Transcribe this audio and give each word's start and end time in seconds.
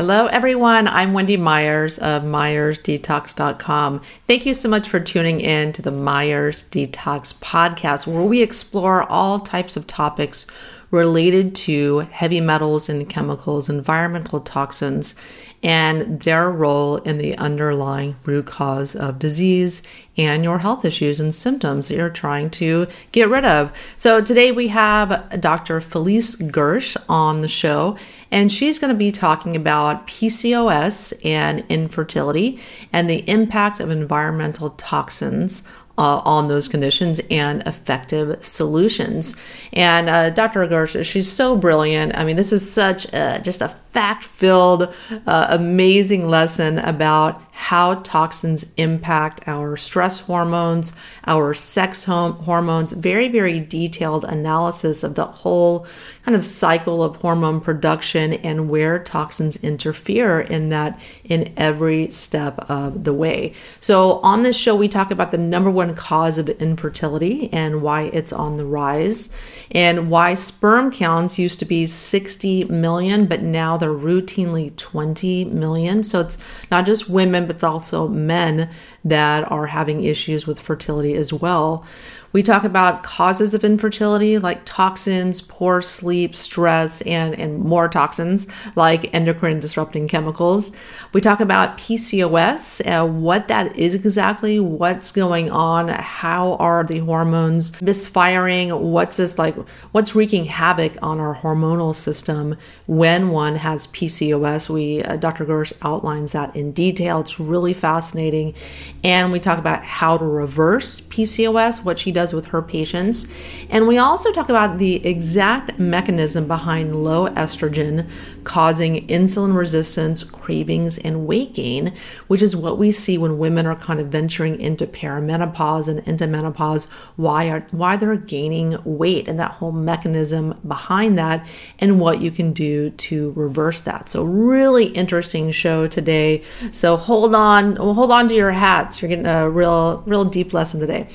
Hello, 0.00 0.28
everyone. 0.28 0.88
I'm 0.88 1.12
Wendy 1.12 1.36
Myers 1.36 1.98
of 1.98 2.22
MyersDetox.com. 2.22 4.00
Thank 4.26 4.46
you 4.46 4.54
so 4.54 4.66
much 4.66 4.88
for 4.88 4.98
tuning 4.98 5.42
in 5.42 5.74
to 5.74 5.82
the 5.82 5.90
Myers 5.90 6.64
Detox 6.70 7.38
podcast, 7.38 8.06
where 8.06 8.22
we 8.22 8.40
explore 8.40 9.02
all 9.02 9.40
types 9.40 9.76
of 9.76 9.86
topics 9.86 10.46
related 10.90 11.54
to 11.54 11.98
heavy 11.98 12.40
metals 12.40 12.88
and 12.88 13.10
chemicals, 13.10 13.68
environmental 13.68 14.40
toxins, 14.40 15.14
and 15.62 16.20
their 16.20 16.50
role 16.50 16.96
in 16.96 17.18
the 17.18 17.36
underlying 17.36 18.16
root 18.24 18.46
cause 18.46 18.96
of 18.96 19.18
disease 19.18 19.82
and 20.16 20.42
your 20.42 20.58
health 20.58 20.84
issues 20.84 21.20
and 21.20 21.34
symptoms 21.34 21.88
that 21.88 21.96
you're 21.96 22.10
trying 22.10 22.48
to 22.50 22.86
get 23.12 23.28
rid 23.28 23.44
of. 23.44 23.72
So 23.96 24.22
today 24.22 24.50
we 24.50 24.68
have 24.68 25.40
Dr. 25.40 25.80
Felice 25.80 26.36
Gersh 26.36 26.96
on 27.08 27.42
the 27.42 27.48
show, 27.48 27.96
and 28.30 28.50
she's 28.50 28.78
going 28.78 28.92
to 28.92 28.98
be 28.98 29.10
talking 29.10 29.56
about 29.56 30.06
PCOS 30.06 31.24
and 31.24 31.64
infertility 31.68 32.60
and 32.92 33.08
the 33.08 33.28
impact 33.28 33.80
of 33.80 33.90
environmental 33.90 34.70
toxins 34.70 35.66
uh, 35.98 36.22
on 36.24 36.48
those 36.48 36.66
conditions 36.66 37.20
and 37.30 37.62
effective 37.66 38.42
solutions. 38.42 39.36
And 39.72 40.08
uh, 40.08 40.30
Dr. 40.30 40.66
Gersh, 40.66 41.04
she's 41.04 41.30
so 41.30 41.56
brilliant. 41.56 42.16
I 42.16 42.24
mean, 42.24 42.36
this 42.36 42.52
is 42.52 42.68
such 42.70 43.12
a, 43.12 43.40
just 43.44 43.60
a 43.60 43.68
fact 43.68 44.24
filled, 44.24 44.94
uh, 45.26 45.46
amazing 45.50 46.26
lesson 46.28 46.78
about 46.78 47.42
how 47.60 47.96
toxins 47.96 48.72
impact 48.78 49.46
our 49.46 49.76
stress 49.76 50.20
hormones, 50.20 50.96
our 51.26 51.52
sex 51.52 52.04
hormones, 52.04 52.92
very, 52.92 53.28
very 53.28 53.60
detailed 53.60 54.24
analysis 54.24 55.04
of 55.04 55.14
the 55.14 55.26
whole 55.26 55.86
kind 56.24 56.34
of 56.34 56.44
cycle 56.44 57.02
of 57.02 57.16
hormone 57.16 57.60
production 57.60 58.32
and 58.32 58.70
where 58.70 58.98
toxins 58.98 59.62
interfere 59.62 60.40
in 60.40 60.68
that 60.68 61.00
in 61.24 61.52
every 61.56 62.08
step 62.08 62.58
of 62.70 63.04
the 63.04 63.12
way. 63.12 63.52
So, 63.78 64.20
on 64.20 64.42
this 64.42 64.56
show, 64.56 64.74
we 64.74 64.88
talk 64.88 65.10
about 65.10 65.30
the 65.30 65.38
number 65.38 65.70
one 65.70 65.94
cause 65.94 66.38
of 66.38 66.48
infertility 66.48 67.52
and 67.52 67.82
why 67.82 68.04
it's 68.04 68.32
on 68.32 68.56
the 68.56 68.64
rise, 68.64 69.34
and 69.70 70.10
why 70.10 70.34
sperm 70.34 70.90
counts 70.90 71.38
used 71.38 71.58
to 71.58 71.64
be 71.64 71.86
60 71.86 72.64
million, 72.64 73.26
but 73.26 73.42
now 73.42 73.76
they're 73.76 73.90
routinely 73.90 74.74
20 74.76 75.44
million. 75.44 76.02
So, 76.02 76.20
it's 76.20 76.38
not 76.70 76.86
just 76.86 77.08
women, 77.08 77.46
it's 77.50 77.64
also 77.64 78.08
men 78.08 78.70
that 79.04 79.50
are 79.50 79.66
having 79.66 80.02
issues 80.04 80.46
with 80.46 80.58
fertility 80.60 81.14
as 81.14 81.32
well. 81.32 81.84
We 82.32 82.44
talk 82.44 82.62
about 82.62 83.02
causes 83.02 83.54
of 83.54 83.64
infertility 83.64 84.38
like 84.38 84.64
toxins, 84.64 85.42
poor 85.42 85.82
sleep, 85.82 86.36
stress, 86.36 87.00
and, 87.02 87.34
and 87.34 87.58
more 87.58 87.88
toxins 87.88 88.46
like 88.76 89.12
endocrine 89.12 89.58
disrupting 89.58 90.06
chemicals. 90.06 90.70
We 91.12 91.20
talk 91.20 91.40
about 91.40 91.76
PCOS, 91.76 92.86
uh, 92.86 93.06
what 93.06 93.48
that 93.48 93.76
is 93.76 93.96
exactly, 93.96 94.60
what's 94.60 95.10
going 95.10 95.50
on, 95.50 95.88
how 95.88 96.54
are 96.54 96.84
the 96.84 97.00
hormones 97.00 97.80
misfiring, 97.82 98.70
what's 98.92 99.16
this 99.16 99.36
like, 99.36 99.56
what's 99.90 100.14
wreaking 100.14 100.44
havoc 100.44 100.96
on 101.02 101.18
our 101.18 101.34
hormonal 101.34 101.96
system 101.96 102.56
when 102.86 103.30
one 103.30 103.56
has 103.56 103.88
PCOS. 103.88 104.68
We, 104.70 105.02
uh, 105.02 105.16
Dr. 105.16 105.44
Gersh 105.44 105.72
outlines 105.82 106.32
that 106.32 106.54
in 106.54 106.70
detail. 106.70 107.20
It's 107.20 107.40
really 107.40 107.72
fascinating. 107.72 108.54
And 109.02 109.32
we 109.32 109.40
talk 109.40 109.58
about 109.58 109.82
how 109.82 110.16
to 110.16 110.24
reverse 110.24 111.00
PCOS, 111.00 111.84
what 111.84 111.98
she 111.98 112.12
does 112.12 112.19
does 112.20 112.34
with 112.34 112.46
her 112.46 112.60
patients. 112.60 113.26
And 113.70 113.88
we 113.88 113.96
also 113.96 114.30
talk 114.32 114.48
about 114.48 114.78
the 114.78 115.06
exact 115.06 115.78
mechanism 115.78 116.46
behind 116.46 117.02
low 117.02 117.28
estrogen 117.28 118.06
causing 118.44 119.06
insulin 119.08 119.54
resistance, 119.54 120.22
cravings, 120.22 120.98
and 120.98 121.26
weight 121.26 121.54
gain, 121.54 121.92
which 122.26 122.42
is 122.42 122.56
what 122.56 122.78
we 122.78 122.90
see 122.90 123.18
when 123.18 123.38
women 123.38 123.66
are 123.66 123.76
kind 123.76 124.00
of 124.00 124.08
venturing 124.08 124.58
into 124.60 124.86
perimenopause 124.86 125.88
and 125.88 126.00
into 126.06 126.26
menopause, 126.26 126.90
why 127.16 127.48
are 127.50 127.60
why 127.70 127.96
they're 127.96 128.16
gaining 128.16 128.78
weight 128.84 129.28
and 129.28 129.38
that 129.38 129.52
whole 129.52 129.72
mechanism 129.72 130.58
behind 130.66 131.18
that 131.18 131.46
and 131.78 132.00
what 132.00 132.20
you 132.20 132.30
can 132.30 132.52
do 132.52 132.90
to 132.90 133.32
reverse 133.32 133.80
that. 133.82 134.08
So 134.08 134.24
really 134.24 134.86
interesting 134.86 135.50
show 135.50 135.86
today. 135.86 136.42
So 136.72 136.96
hold 136.96 137.34
on, 137.34 137.76
hold 137.76 138.10
on 138.10 138.28
to 138.28 138.34
your 138.34 138.52
hats. 138.52 139.00
You're 139.00 139.10
getting 139.10 139.26
a 139.26 139.48
real 139.48 140.02
real 140.06 140.24
deep 140.24 140.52
lesson 140.52 140.80
today. 140.80 141.08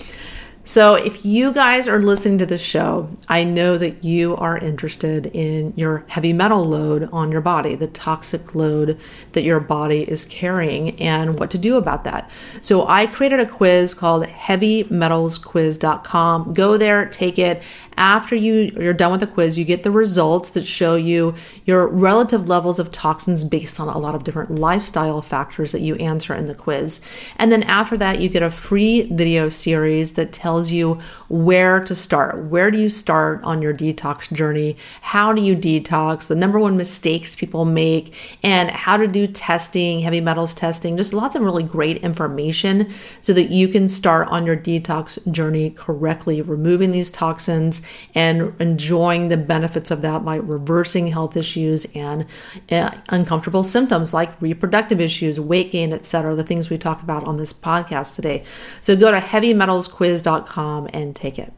So, 0.68 0.96
if 0.96 1.24
you 1.24 1.54
guys 1.54 1.88
are 1.88 2.02
listening 2.02 2.40
to 2.40 2.46
this 2.48 2.60
show, 2.60 3.08
I 3.30 3.44
know 3.44 3.78
that 3.78 4.04
you 4.04 4.36
are 4.38 4.58
interested 4.58 5.28
in 5.28 5.74
your 5.76 6.04
heavy 6.08 6.34
metal 6.34 6.66
load 6.66 7.08
on 7.14 7.32
your 7.32 7.42
body, 7.42 7.76
the 7.76 7.86
toxic 7.86 8.56
load 8.56 9.00
that 9.34 9.44
your 9.44 9.60
body 9.60 10.10
is 10.10 10.26
carrying, 10.26 11.00
and 11.00 11.38
what 11.38 11.52
to 11.52 11.60
do 11.60 11.78
about 11.78 12.04
that. 12.06 12.32
So, 12.62 12.88
I 12.88 13.06
created 13.06 13.40
a 13.40 13.46
quiz 13.46 13.94
called 13.94 14.26
heavymetalsquiz.com. 14.26 16.54
Go 16.56 16.78
there, 16.78 17.06
take 17.10 17.38
it, 17.38 17.62
after 17.98 18.36
you 18.36 18.72
you're 18.76 18.94
done 18.94 19.12
with 19.12 19.22
the 19.22 19.28
quiz, 19.28 19.58
you 19.58 19.66
get 19.66 19.84
the 19.84 19.92
results 19.92 20.52
that 20.52 20.66
show 20.66 20.96
you 20.96 21.36
your 21.66 21.88
relative 21.88 22.48
levels 22.48 22.80
of 22.80 22.92
toxins 22.92 23.46
based 23.46 23.80
on 23.80 23.88
a 23.88 23.98
lot 23.98 24.16
of 24.16 24.24
different 24.24 24.52
lifestyle 24.52 25.22
factors 25.22 25.72
that 25.72 25.82
you 25.82 25.96
answer 25.96 26.34
in 26.34 26.46
the 26.46 26.56
quiz. 26.56 27.02
And 27.38 27.52
then 27.52 27.64
after 27.64 27.98
that, 27.98 28.20
you 28.20 28.30
get 28.30 28.44
a 28.44 28.52
free 28.52 29.04
video 29.04 29.50
series 29.50 30.14
that 30.14 30.34
tells 30.34 30.72
you 30.72 31.00
where 31.30 31.84
to 31.84 31.96
start. 31.96 32.46
Where 32.46 32.72
do 32.72 32.78
you 32.78 32.90
start 32.90 33.44
on 33.44 33.62
your 33.62 33.74
detox 33.74 34.32
journey? 34.32 34.78
How 35.02 35.34
do 35.34 35.42
you 35.42 35.56
detox? 35.56 36.28
The 36.28 36.36
number 36.36 36.60
one 36.60 36.78
mistakes 36.78 37.36
people 37.36 37.66
make 37.66 38.14
and 38.44 38.70
how 38.70 38.98
to 38.98 39.08
do 39.08 39.28
testing, 39.28 40.00
heavy 40.02 40.22
metals 40.22 40.54
testing, 40.54 40.98
just 40.98 41.14
lots 41.14 41.36
of 41.36 41.42
really 41.42 41.64
great 41.64 41.98
information 41.98 42.90
so 43.22 43.34
that 43.34 43.50
you 43.50 43.68
can 43.68 43.88
start 43.88 44.28
on 44.30 44.46
your 44.46 44.58
detox 44.58 45.32
journey 45.32 45.70
correctly, 45.70 46.42
removing 46.42 46.92
these 46.92 47.12
toxins 47.12 47.85
and 48.14 48.54
enjoying 48.60 49.30
the 49.30 49.38
benefits 49.38 49.92
of 49.92 50.02
that 50.02 50.24
by 50.24 50.36
reversing 50.36 51.08
health 51.08 51.36
issues 51.38 51.86
and 51.96 52.26
uh, 52.72 52.92
uncomfortable 53.10 53.64
symptoms 53.64 54.14
like 54.14 54.42
reproductive 54.42 55.02
issues, 55.02 55.40
weight 55.40 55.72
gain, 55.72 55.94
etc. 55.94 56.36
The 56.36 56.44
things 56.44 56.70
we 56.70 56.78
talk 56.78 57.02
about 57.02 57.24
on 57.26 57.38
this 57.38 57.54
podcast 57.54 58.16
today. 58.16 58.44
So 58.82 58.96
go 58.96 59.12
to 59.12 59.20
heavymetalsquiz.com 59.20 60.90
and 60.94 61.16
take 61.16 61.40
it. 61.40 61.54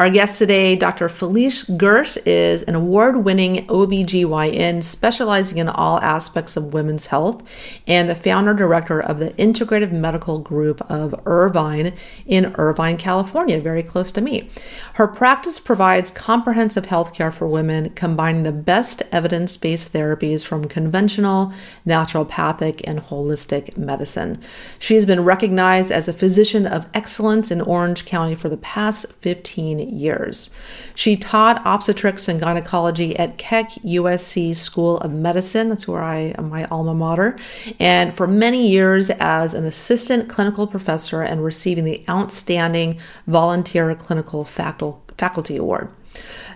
Our 0.00 0.10
guest 0.10 0.38
today, 0.38 0.76
Dr. 0.76 1.08
Felice 1.08 1.64
Gersh, 1.64 2.16
is 2.24 2.62
an 2.62 2.76
award 2.76 3.24
winning 3.24 3.66
OBGYN 3.66 4.84
specializing 4.84 5.58
in 5.58 5.68
all 5.68 5.98
aspects 5.98 6.56
of 6.56 6.72
women's 6.72 7.06
health 7.06 7.42
and 7.84 8.08
the 8.08 8.14
founder 8.14 8.54
director 8.54 9.00
of 9.00 9.18
the 9.18 9.30
Integrative 9.30 9.90
Medical 9.90 10.38
Group 10.38 10.88
of 10.88 11.20
Irvine 11.26 11.94
in 12.26 12.54
Irvine, 12.54 12.96
California, 12.96 13.60
very 13.60 13.82
close 13.82 14.12
to 14.12 14.20
me. 14.20 14.48
Her 14.94 15.08
practice 15.08 15.58
provides 15.58 16.12
comprehensive 16.12 16.86
health 16.86 17.12
care 17.12 17.32
for 17.32 17.48
women, 17.48 17.90
combining 17.90 18.44
the 18.44 18.52
best 18.52 19.02
evidence 19.10 19.56
based 19.56 19.92
therapies 19.92 20.44
from 20.46 20.66
conventional, 20.66 21.52
naturopathic, 21.84 22.82
and 22.84 23.00
holistic 23.00 23.76
medicine. 23.76 24.40
She 24.78 24.94
has 24.94 25.06
been 25.06 25.24
recognized 25.24 25.90
as 25.90 26.06
a 26.06 26.12
physician 26.12 26.68
of 26.68 26.86
excellence 26.94 27.50
in 27.50 27.60
Orange 27.60 28.04
County 28.04 28.36
for 28.36 28.48
the 28.48 28.56
past 28.56 29.12
15 29.14 29.87
years. 29.88 30.50
She 30.94 31.16
taught 31.16 31.62
obstetrics 31.64 32.28
and 32.28 32.40
gynecology 32.40 33.16
at 33.18 33.38
Keck 33.38 33.70
USC 33.84 34.54
School 34.54 34.98
of 34.98 35.12
Medicine. 35.12 35.68
That's 35.68 35.88
where 35.88 36.02
I 36.02 36.34
am 36.38 36.48
my 36.48 36.64
alma 36.66 36.94
mater. 36.94 37.38
And 37.78 38.14
for 38.14 38.26
many 38.26 38.68
years 38.68 39.10
as 39.10 39.54
an 39.54 39.64
assistant 39.64 40.28
clinical 40.28 40.66
professor 40.66 41.22
and 41.22 41.44
receiving 41.44 41.84
the 41.84 42.04
Outstanding 42.08 42.98
Volunteer 43.26 43.94
Clinical 43.94 44.44
Faculty 44.44 45.56
Award. 45.56 45.90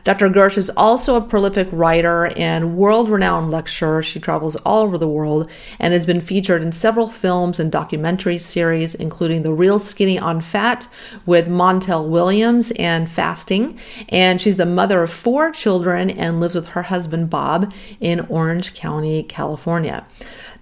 Dr. 0.04 0.30
Gersh 0.30 0.58
is 0.58 0.68
also 0.70 1.14
a 1.14 1.20
prolific 1.20 1.68
writer 1.70 2.26
and 2.36 2.76
world 2.76 3.08
renowned 3.08 3.52
lecturer. 3.52 4.02
She 4.02 4.18
travels 4.18 4.56
all 4.56 4.82
over 4.82 4.98
the 4.98 5.06
world 5.06 5.48
and 5.78 5.94
has 5.94 6.06
been 6.06 6.20
featured 6.20 6.60
in 6.60 6.72
several 6.72 7.06
films 7.06 7.60
and 7.60 7.70
documentary 7.70 8.38
series, 8.38 8.96
including 8.96 9.42
The 9.42 9.52
Real 9.52 9.78
Skinny 9.78 10.18
on 10.18 10.40
Fat 10.40 10.88
with 11.24 11.46
Montel 11.46 12.08
Williams 12.08 12.72
and 12.72 13.08
Fasting. 13.08 13.78
And 14.08 14.40
she's 14.40 14.56
the 14.56 14.66
mother 14.66 15.04
of 15.04 15.10
four 15.12 15.52
children 15.52 16.10
and 16.10 16.40
lives 16.40 16.56
with 16.56 16.66
her 16.70 16.82
husband 16.82 17.30
Bob 17.30 17.72
in 18.00 18.20
Orange 18.28 18.74
County, 18.74 19.22
California. 19.22 20.04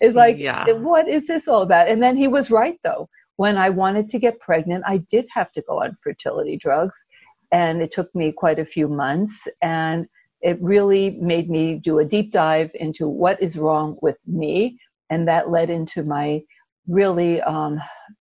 it's 0.00 0.16
like, 0.16 0.36
yeah. 0.38 0.64
what 0.72 1.08
is 1.08 1.28
this 1.28 1.46
all 1.46 1.62
about? 1.62 1.88
And 1.88 2.02
then 2.02 2.16
he 2.16 2.26
was 2.26 2.50
right, 2.50 2.78
though 2.82 3.08
when 3.36 3.56
I 3.56 3.70
wanted 3.70 4.08
to 4.10 4.18
get 4.18 4.40
pregnant, 4.40 4.84
I 4.86 4.98
did 4.98 5.26
have 5.32 5.52
to 5.52 5.62
go 5.62 5.82
on 5.82 5.94
fertility 6.02 6.56
drugs. 6.56 7.04
And 7.52 7.82
it 7.82 7.92
took 7.92 8.14
me 8.14 8.32
quite 8.32 8.58
a 8.58 8.64
few 8.64 8.88
months. 8.88 9.46
And 9.62 10.08
it 10.40 10.60
really 10.60 11.18
made 11.20 11.50
me 11.50 11.76
do 11.76 11.98
a 11.98 12.04
deep 12.04 12.32
dive 12.32 12.70
into 12.74 13.08
what 13.08 13.42
is 13.42 13.56
wrong 13.56 13.96
with 14.02 14.18
me. 14.26 14.78
And 15.10 15.26
that 15.28 15.50
led 15.50 15.70
into 15.70 16.02
my 16.02 16.42
really 16.86 17.40
um, 17.42 17.80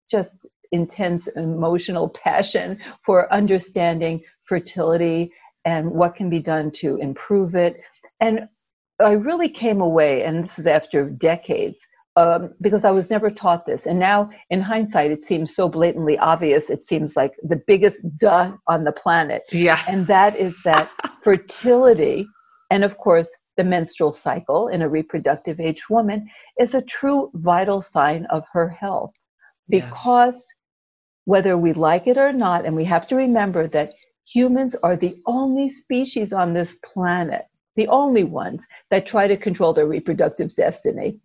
just 0.09 0.47
intense 0.71 1.27
emotional 1.27 2.09
passion 2.23 2.79
for 3.03 3.31
understanding 3.33 4.21
fertility 4.43 5.31
and 5.65 5.91
what 5.91 6.15
can 6.15 6.29
be 6.29 6.39
done 6.39 6.71
to 6.71 6.97
improve 6.97 7.55
it. 7.55 7.81
And 8.19 8.47
I 8.99 9.13
really 9.13 9.49
came 9.49 9.81
away, 9.81 10.23
and 10.23 10.43
this 10.43 10.59
is 10.59 10.67
after 10.67 11.09
decades, 11.09 11.87
um, 12.17 12.53
because 12.59 12.83
I 12.83 12.91
was 12.91 13.09
never 13.09 13.29
taught 13.29 13.65
this. 13.65 13.85
And 13.85 13.99
now, 13.99 14.29
in 14.49 14.61
hindsight, 14.61 15.11
it 15.11 15.25
seems 15.25 15.55
so 15.55 15.69
blatantly 15.69 16.17
obvious. 16.17 16.69
It 16.69 16.83
seems 16.83 17.15
like 17.15 17.33
the 17.43 17.61
biggest 17.67 17.99
duh 18.17 18.53
on 18.67 18.83
the 18.83 18.91
planet. 18.91 19.43
Yeah. 19.51 19.79
And 19.87 20.07
that 20.07 20.35
is 20.35 20.61
that 20.63 20.89
fertility, 21.21 22.27
and 22.69 22.83
of 22.83 22.97
course, 22.97 23.29
the 23.57 23.63
menstrual 23.63 24.11
cycle 24.11 24.67
in 24.67 24.81
a 24.81 24.89
reproductive 24.89 25.59
age 25.59 25.89
woman, 25.89 26.29
is 26.59 26.73
a 26.73 26.85
true 26.85 27.31
vital 27.35 27.79
sign 27.79 28.25
of 28.25 28.45
her 28.51 28.69
health. 28.69 29.13
Because 29.69 30.35
yes. 30.35 30.45
whether 31.25 31.57
we 31.57 31.71
like 31.71 32.07
it 32.07 32.17
or 32.17 32.33
not, 32.33 32.65
and 32.65 32.75
we 32.75 32.83
have 32.85 33.07
to 33.07 33.15
remember 33.15 33.67
that 33.69 33.93
humans 34.25 34.75
are 34.83 34.97
the 34.97 35.17
only 35.25 35.69
species 35.69 36.33
on 36.33 36.53
this 36.53 36.77
planet, 36.93 37.45
the 37.77 37.87
only 37.87 38.25
ones 38.25 38.67
that 38.89 39.05
try 39.05 39.27
to 39.27 39.37
control 39.37 39.71
their 39.71 39.87
reproductive 39.87 40.53
destiny 40.55 41.17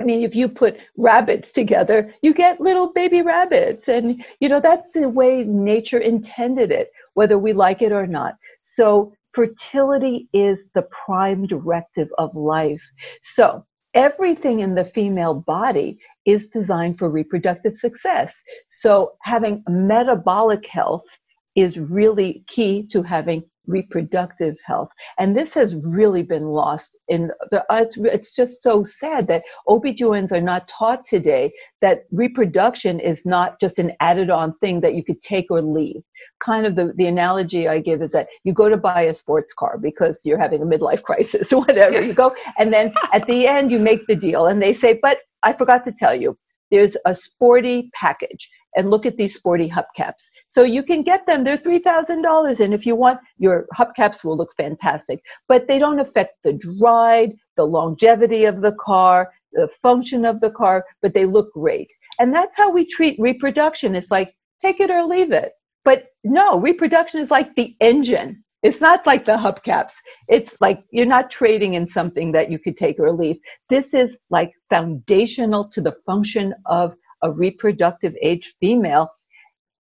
I 0.00 0.04
mean, 0.04 0.22
if 0.22 0.36
you 0.36 0.48
put 0.48 0.78
rabbits 0.96 1.50
together, 1.50 2.12
you 2.22 2.34
get 2.34 2.60
little 2.60 2.92
baby 2.92 3.22
rabbits. 3.22 3.88
And, 3.88 4.22
you 4.40 4.48
know, 4.48 4.60
that's 4.60 4.90
the 4.90 5.08
way 5.08 5.44
nature 5.44 5.98
intended 5.98 6.70
it, 6.70 6.90
whether 7.14 7.38
we 7.38 7.52
like 7.52 7.80
it 7.82 7.92
or 7.92 8.06
not. 8.06 8.34
So, 8.62 9.14
fertility 9.32 10.28
is 10.32 10.68
the 10.74 10.82
prime 10.82 11.46
directive 11.46 12.08
of 12.18 12.34
life. 12.34 12.84
So, 13.22 13.64
everything 13.94 14.60
in 14.60 14.74
the 14.74 14.84
female 14.84 15.34
body 15.34 15.98
is 16.26 16.48
designed 16.48 16.98
for 16.98 17.08
reproductive 17.08 17.76
success. 17.76 18.42
So, 18.70 19.12
having 19.22 19.62
metabolic 19.66 20.66
health 20.66 21.06
is 21.54 21.78
really 21.78 22.44
key 22.46 22.86
to 22.88 23.02
having 23.02 23.44
reproductive 23.66 24.56
health. 24.64 24.90
And 25.18 25.36
this 25.36 25.54
has 25.54 25.74
really 25.74 26.22
been 26.22 26.48
lost 26.48 26.98
in 27.08 27.30
the, 27.50 27.64
uh, 27.72 27.82
it's, 27.82 27.96
it's 27.98 28.34
just 28.34 28.62
so 28.62 28.82
sad 28.82 29.28
that 29.28 29.42
OBGYNs 29.68 30.32
are 30.32 30.40
not 30.40 30.68
taught 30.68 31.04
today 31.04 31.52
that 31.80 32.04
reproduction 32.10 33.00
is 33.00 33.26
not 33.26 33.60
just 33.60 33.78
an 33.78 33.92
added 34.00 34.30
on 34.30 34.54
thing 34.58 34.80
that 34.80 34.94
you 34.94 35.04
could 35.04 35.20
take 35.20 35.50
or 35.50 35.62
leave. 35.62 36.02
Kind 36.40 36.66
of 36.66 36.74
the, 36.76 36.92
the 36.96 37.06
analogy 37.06 37.68
I 37.68 37.80
give 37.80 38.02
is 38.02 38.12
that 38.12 38.28
you 38.44 38.52
go 38.52 38.68
to 38.68 38.76
buy 38.76 39.02
a 39.02 39.14
sports 39.14 39.52
car 39.52 39.78
because 39.78 40.22
you're 40.24 40.38
having 40.38 40.62
a 40.62 40.66
midlife 40.66 41.02
crisis 41.04 41.52
or 41.52 41.60
whatever. 41.60 42.00
You 42.00 42.12
go, 42.12 42.34
and 42.58 42.72
then 42.72 42.92
at 43.12 43.26
the 43.26 43.46
end 43.46 43.70
you 43.70 43.78
make 43.78 44.06
the 44.06 44.16
deal 44.16 44.46
and 44.46 44.62
they 44.62 44.72
say, 44.72 44.98
but 45.00 45.18
I 45.42 45.52
forgot 45.52 45.84
to 45.84 45.92
tell 45.92 46.14
you, 46.14 46.36
there's 46.70 46.96
a 47.06 47.14
sporty 47.14 47.90
package 47.94 48.50
and 48.76 48.90
look 48.90 49.06
at 49.06 49.16
these 49.16 49.34
sporty 49.34 49.70
hubcaps. 49.70 50.24
So 50.48 50.62
you 50.62 50.82
can 50.82 51.02
get 51.02 51.26
them. 51.26 51.44
They're 51.44 51.56
$3,000. 51.56 52.60
And 52.60 52.74
if 52.74 52.84
you 52.84 52.94
want, 52.94 53.20
your 53.38 53.66
hubcaps 53.74 54.22
will 54.22 54.36
look 54.36 54.50
fantastic. 54.56 55.20
But 55.48 55.66
they 55.66 55.78
don't 55.78 56.00
affect 56.00 56.34
the 56.44 56.60
ride, 56.80 57.34
the 57.56 57.64
longevity 57.64 58.44
of 58.44 58.60
the 58.60 58.76
car, 58.78 59.32
the 59.52 59.68
function 59.68 60.26
of 60.26 60.40
the 60.40 60.50
car, 60.50 60.84
but 61.00 61.14
they 61.14 61.24
look 61.24 61.52
great. 61.54 61.90
And 62.18 62.32
that's 62.32 62.56
how 62.56 62.70
we 62.70 62.86
treat 62.86 63.18
reproduction. 63.18 63.94
It's 63.94 64.10
like, 64.10 64.34
take 64.62 64.80
it 64.80 64.90
or 64.90 65.04
leave 65.04 65.32
it. 65.32 65.52
But 65.84 66.06
no, 66.24 66.60
reproduction 66.60 67.20
is 67.20 67.30
like 67.30 67.54
the 67.54 67.74
engine. 67.80 68.42
It's 68.62 68.80
not 68.80 69.06
like 69.06 69.26
the 69.26 69.36
hubcaps. 69.36 69.92
It's 70.28 70.60
like 70.60 70.80
you're 70.90 71.06
not 71.06 71.30
trading 71.30 71.74
in 71.74 71.86
something 71.86 72.32
that 72.32 72.50
you 72.50 72.58
could 72.58 72.76
take 72.76 72.98
or 72.98 73.12
leave. 73.12 73.36
This 73.68 73.94
is 73.94 74.18
like 74.30 74.52
foundational 74.70 75.68
to 75.70 75.80
the 75.80 75.96
function 76.06 76.54
of 76.66 76.94
a 77.22 77.30
reproductive 77.30 78.14
age 78.22 78.54
female, 78.60 79.10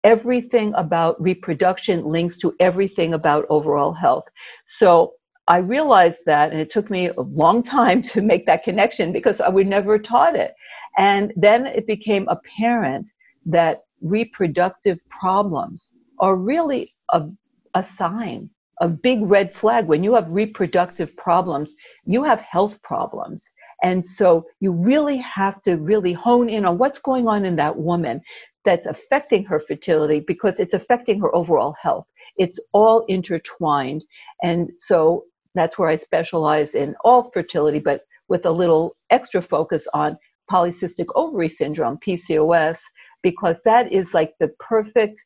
everything 0.04 0.74
about 0.76 1.22
reproduction 1.22 2.04
links 2.04 2.38
to 2.40 2.54
everything 2.60 3.14
about 3.14 3.46
overall 3.50 3.94
health. 3.94 4.26
So 4.68 5.14
I 5.48 5.58
realized 5.58 6.24
that, 6.26 6.52
and 6.52 6.60
it 6.60 6.70
took 6.70 6.90
me 6.90 7.08
a 7.08 7.22
long 7.22 7.64
time 7.64 8.02
to 8.14 8.22
make 8.22 8.46
that 8.46 8.64
connection 8.64 9.12
because 9.12 9.40
I 9.42 9.50
never 9.50 9.98
taught 9.98 10.36
it. 10.36 10.54
And 10.98 11.34
then 11.36 11.68
it 11.68 11.88
became 11.88 12.28
apparent 12.28 13.10
that 13.46 13.82
reproductive 14.02 15.00
problems 15.10 15.94
are 16.20 16.36
really 16.36 16.90
a, 17.10 17.28
a 17.74 17.84
sign, 17.84 18.50
a 18.82 18.88
big 18.88 19.22
red 19.24 19.52
flag. 19.52 19.88
When 19.88 20.04
you 20.04 20.14
have 20.16 20.30
reproductive 20.30 21.16
problems, 21.18 21.74
you 22.06 22.24
have 22.24 22.42
health 22.42 22.82
problems. 22.84 23.50
And 23.84 24.04
so 24.04 24.46
you 24.60 24.72
really 24.72 25.18
have 25.18 25.62
to 25.64 25.78
really 25.78 26.14
hone 26.14 26.50
in 26.50 26.66
on 26.66 26.78
what's 26.78 27.00
going 27.00 27.28
on 27.28 27.46
in 27.46 27.56
that 27.58 27.78
woman 27.78 28.22
that's 28.66 28.88
affecting 28.88 29.46
her 29.46 29.60
fertility 29.60 30.20
because 30.20 30.60
it's 30.60 30.74
affecting 30.74 31.20
her 31.22 31.34
overall 31.36 31.76
health. 31.82 32.08
It's 32.38 32.60
all 32.74 33.06
intertwined. 33.08 34.04
And 34.44 34.72
so 34.80 35.26
that's 35.56 35.78
where 35.78 35.90
I 35.90 35.96
specialize 35.96 36.76
in 36.76 36.96
all 37.04 37.30
fertility, 37.32 37.80
but 37.80 38.02
with 38.28 38.46
a 38.46 38.52
little 38.52 38.94
extra 39.10 39.42
focus 39.42 39.88
on 39.94 40.18
polycystic 40.52 41.06
ovary 41.16 41.50
syndrome, 41.50 41.98
PCOS, 41.98 42.80
because 43.22 43.60
that 43.64 43.92
is 43.92 44.14
like 44.14 44.34
the 44.40 44.50
perfect 44.60 45.24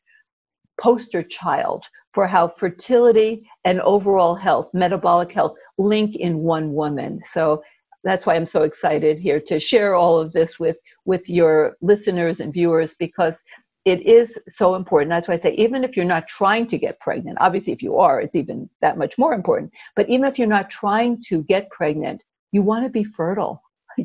poster 0.82 1.22
child 1.22 1.84
for 2.12 2.26
how 2.26 2.48
fertility 2.48 3.48
and 3.64 3.80
overall 3.82 4.34
health, 4.34 4.68
metabolic 4.74 5.32
health, 5.32 5.56
link 5.78 6.16
in 6.16 6.38
one 6.38 6.74
woman. 6.74 7.22
So 7.24 7.62
that's 8.04 8.26
why 8.26 8.34
I'm 8.34 8.46
so 8.46 8.64
excited 8.64 9.18
here 9.18 9.40
to 9.40 9.60
share 9.60 9.94
all 9.94 10.18
of 10.18 10.32
this 10.32 10.58
with 10.58 10.78
with 11.04 11.28
your 11.28 11.76
listeners 11.80 12.40
and 12.40 12.52
viewers 12.52 12.94
because 12.98 13.40
it 13.84 14.04
is 14.06 14.38
so 14.48 14.74
important. 14.74 15.10
That's 15.10 15.28
why 15.28 15.34
I 15.34 15.38
say 15.38 15.54
even 15.54 15.84
if 15.84 15.96
you're 15.96 16.04
not 16.04 16.26
trying 16.26 16.66
to 16.68 16.78
get 16.78 17.00
pregnant, 17.00 17.38
obviously 17.40 17.72
if 17.72 17.82
you 17.82 17.96
are, 17.98 18.20
it's 18.20 18.36
even 18.36 18.68
that 18.80 18.98
much 18.98 19.18
more 19.18 19.34
important. 19.34 19.72
But 19.96 20.08
even 20.08 20.26
if 20.26 20.38
you're 20.38 20.48
not 20.48 20.68
trying 20.68 21.22
to 21.28 21.42
get 21.44 21.70
pregnant, 21.70 22.22
you 22.50 22.62
want 22.62 22.84
to 22.84 22.90
be 22.90 23.04
fertile. 23.04 23.62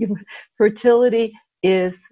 Fertility 0.57 1.33
is 1.63 2.05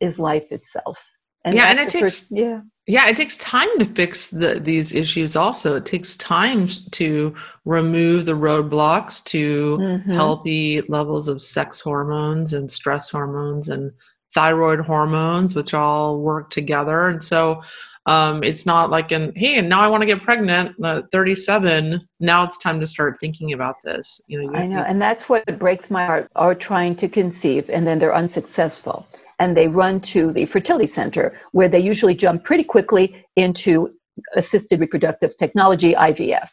is 0.00 0.18
life 0.18 0.50
itself. 0.50 1.02
And 1.44 1.54
yeah, 1.54 1.66
and 1.70 1.78
it 1.78 1.88
takes 1.88 2.30
yeah 2.30 2.60
Yeah, 2.90 3.08
it 3.08 3.16
takes 3.16 3.36
time 3.36 3.68
to 3.78 3.84
fix 3.84 4.30
the, 4.30 4.58
these 4.58 4.92
issues 4.92 5.36
also. 5.36 5.76
It 5.76 5.86
takes 5.86 6.16
time 6.16 6.66
to 6.66 7.32
remove 7.64 8.26
the 8.26 8.32
roadblocks 8.32 9.22
to 9.26 9.76
mm-hmm. 9.76 10.12
healthy 10.12 10.80
levels 10.82 11.28
of 11.28 11.40
sex 11.40 11.78
hormones 11.78 12.52
and 12.52 12.68
stress 12.68 13.08
hormones 13.08 13.68
and 13.68 13.92
thyroid 14.34 14.80
hormones, 14.80 15.54
which 15.54 15.72
all 15.72 16.20
work 16.20 16.50
together. 16.50 17.06
And 17.06 17.22
so 17.22 17.62
um, 18.06 18.42
it's 18.42 18.66
not 18.66 18.90
like 18.90 19.12
an 19.12 19.32
hey, 19.36 19.60
now 19.60 19.80
I 19.80 19.88
want 19.88 20.02
to 20.02 20.06
get 20.06 20.22
pregnant 20.22 20.74
at 20.84 21.04
37. 21.12 22.00
Now 22.20 22.44
it's 22.44 22.58
time 22.58 22.80
to 22.80 22.86
start 22.86 23.18
thinking 23.20 23.52
about 23.52 23.76
this. 23.84 24.20
You 24.26 24.42
know, 24.42 24.58
I 24.58 24.66
know, 24.66 24.84
and 24.86 25.00
that's 25.00 25.28
what 25.28 25.58
breaks 25.58 25.90
my 25.90 26.06
heart. 26.06 26.28
Are 26.36 26.54
trying 26.54 26.96
to 26.96 27.08
conceive 27.08 27.68
and 27.70 27.86
then 27.86 27.98
they're 27.98 28.14
unsuccessful, 28.14 29.06
and 29.38 29.56
they 29.56 29.68
run 29.68 30.00
to 30.00 30.32
the 30.32 30.46
fertility 30.46 30.86
center 30.86 31.38
where 31.52 31.68
they 31.68 31.80
usually 31.80 32.14
jump 32.14 32.44
pretty 32.44 32.64
quickly 32.64 33.24
into 33.36 33.94
assisted 34.34 34.80
reproductive 34.80 35.36
technology 35.36 35.94
IVF 35.94 36.48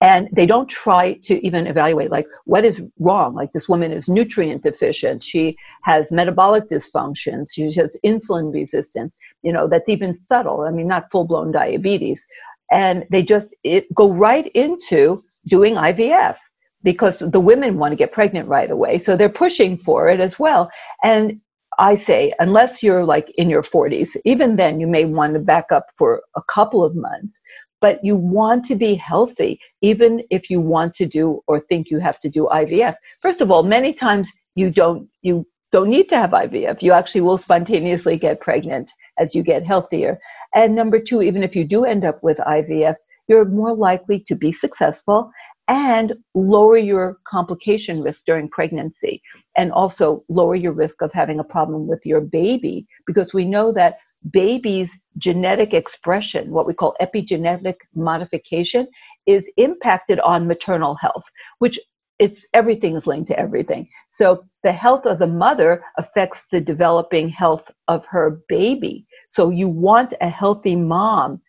and 0.00 0.28
they 0.32 0.46
don't 0.46 0.68
try 0.68 1.14
to 1.24 1.44
even 1.46 1.66
evaluate 1.66 2.10
like 2.10 2.26
what 2.44 2.64
is 2.64 2.82
wrong? 2.98 3.34
Like 3.34 3.52
this 3.52 3.68
woman 3.68 3.92
is 3.92 4.08
nutrient 4.08 4.62
deficient. 4.62 5.22
She 5.22 5.56
has 5.82 6.10
metabolic 6.10 6.68
dysfunctions 6.68 7.48
she 7.54 7.72
has 7.72 7.96
insulin 8.04 8.52
resistance 8.52 9.16
you 9.42 9.52
know 9.52 9.68
that's 9.68 9.88
even 9.88 10.14
subtle. 10.14 10.62
I 10.62 10.70
mean 10.70 10.88
not 10.88 11.10
full-blown 11.10 11.52
diabetes. 11.52 12.26
And 12.70 13.04
they 13.10 13.22
just 13.22 13.54
it, 13.62 13.92
go 13.94 14.12
right 14.12 14.46
into 14.54 15.22
doing 15.46 15.74
ivf 15.74 16.36
because 16.82 17.20
the 17.20 17.40
women 17.40 17.78
want 17.78 17.92
to 17.92 17.96
get 17.96 18.12
pregnant 18.12 18.48
right 18.48 18.70
away. 18.70 18.98
So 18.98 19.16
they're 19.16 19.28
pushing 19.28 19.76
for 19.76 20.08
it 20.08 20.20
as 20.20 20.38
well. 20.38 20.70
And 21.02 21.40
I 21.78 21.94
say, 21.96 22.32
unless 22.38 22.82
you're 22.82 23.04
like 23.04 23.30
in 23.36 23.50
your 23.50 23.62
40s, 23.62 24.16
even 24.24 24.56
then 24.56 24.80
you 24.80 24.86
may 24.86 25.04
want 25.04 25.34
to 25.34 25.40
back 25.40 25.72
up 25.72 25.86
for 25.96 26.22
a 26.36 26.42
couple 26.42 26.84
of 26.84 26.94
months 26.94 27.40
but 27.84 28.02
you 28.02 28.16
want 28.16 28.64
to 28.64 28.74
be 28.74 28.94
healthy, 28.94 29.60
even 29.82 30.22
if 30.30 30.48
you 30.48 30.58
want 30.58 30.94
to 30.94 31.04
do 31.04 31.42
or 31.46 31.60
think 31.60 31.90
you 31.90 31.98
have 31.98 32.18
to 32.18 32.30
do 32.30 32.48
IVF. 32.50 32.94
First 33.20 33.42
of 33.42 33.50
all, 33.50 33.62
many 33.62 33.92
times 33.92 34.32
you 34.54 34.70
don't 34.70 35.06
you 35.20 35.46
don't 35.70 35.90
need 35.90 36.08
to 36.08 36.16
have 36.16 36.30
IVF. 36.30 36.80
You 36.80 36.92
actually 36.92 37.20
will 37.20 37.36
spontaneously 37.36 38.16
get 38.16 38.40
pregnant 38.40 38.90
as 39.18 39.34
you 39.34 39.42
get 39.42 39.66
healthier. 39.66 40.18
And 40.54 40.74
number 40.74 40.98
two, 40.98 41.20
even 41.20 41.42
if 41.42 41.54
you 41.54 41.64
do 41.66 41.84
end 41.84 42.06
up 42.06 42.22
with 42.22 42.38
IVF, 42.38 42.96
you're 43.28 43.44
more 43.44 43.74
likely 43.74 44.18
to 44.28 44.34
be 44.34 44.50
successful 44.50 45.30
and 45.68 46.12
lower 46.34 46.76
your 46.76 47.18
complication 47.24 48.02
risk 48.02 48.24
during 48.26 48.48
pregnancy 48.48 49.22
and 49.56 49.72
also 49.72 50.20
lower 50.28 50.54
your 50.54 50.72
risk 50.72 51.00
of 51.00 51.12
having 51.12 51.38
a 51.38 51.44
problem 51.44 51.86
with 51.86 52.04
your 52.04 52.20
baby 52.20 52.86
because 53.06 53.32
we 53.32 53.44
know 53.44 53.72
that 53.72 53.94
babies 54.30 54.98
genetic 55.16 55.72
expression 55.72 56.50
what 56.50 56.66
we 56.66 56.74
call 56.74 56.94
epigenetic 57.00 57.76
modification 57.94 58.86
is 59.26 59.50
impacted 59.56 60.20
on 60.20 60.46
maternal 60.46 60.94
health 60.96 61.24
which 61.60 61.78
it's 62.18 62.46
everything 62.54 62.94
is 62.94 63.06
linked 63.06 63.28
to 63.28 63.38
everything. 63.38 63.88
So 64.10 64.42
the 64.62 64.72
health 64.72 65.04
of 65.04 65.18
the 65.18 65.26
mother 65.26 65.82
affects 65.98 66.46
the 66.50 66.60
developing 66.60 67.28
health 67.28 67.70
of 67.88 68.06
her 68.06 68.38
baby. 68.48 69.06
So 69.30 69.50
you 69.50 69.68
want 69.68 70.14
a 70.20 70.28
healthy 70.28 70.76
mom 70.76 71.40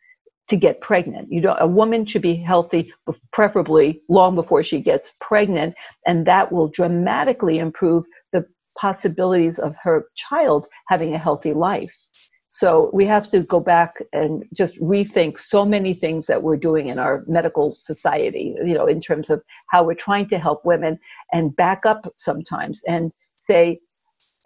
to 0.47 0.55
get 0.55 0.81
pregnant. 0.81 1.31
You 1.31 1.41
know, 1.41 1.55
a 1.59 1.67
woman 1.67 2.05
should 2.05 2.21
be 2.21 2.35
healthy, 2.35 2.93
preferably 3.31 4.01
long 4.09 4.35
before 4.35 4.63
she 4.63 4.79
gets 4.79 5.13
pregnant, 5.21 5.75
and 6.05 6.25
that 6.27 6.51
will 6.51 6.67
dramatically 6.67 7.57
improve 7.57 8.05
the 8.31 8.45
possibilities 8.77 9.59
of 9.59 9.75
her 9.81 10.07
child 10.15 10.67
having 10.87 11.13
a 11.13 11.19
healthy 11.19 11.53
life. 11.53 11.95
So 12.49 12.89
we 12.93 13.05
have 13.05 13.29
to 13.31 13.41
go 13.41 13.59
back 13.59 13.95
and 14.13 14.45
just 14.53 14.81
rethink 14.81 15.37
so 15.37 15.65
many 15.65 15.93
things 15.93 16.27
that 16.27 16.41
we're 16.41 16.55
doing 16.55 16.87
in 16.87 16.99
our 16.99 17.23
medical 17.27 17.75
society, 17.77 18.55
you 18.63 18.73
know, 18.73 18.85
in 18.85 19.01
terms 19.01 19.29
of 19.29 19.43
how 19.71 19.83
we're 19.83 19.93
trying 19.93 20.29
to 20.29 20.39
help 20.39 20.63
women 20.63 20.97
and 21.33 21.53
back 21.53 21.85
up 21.85 22.07
sometimes 22.15 22.81
and 22.87 23.11
say, 23.33 23.79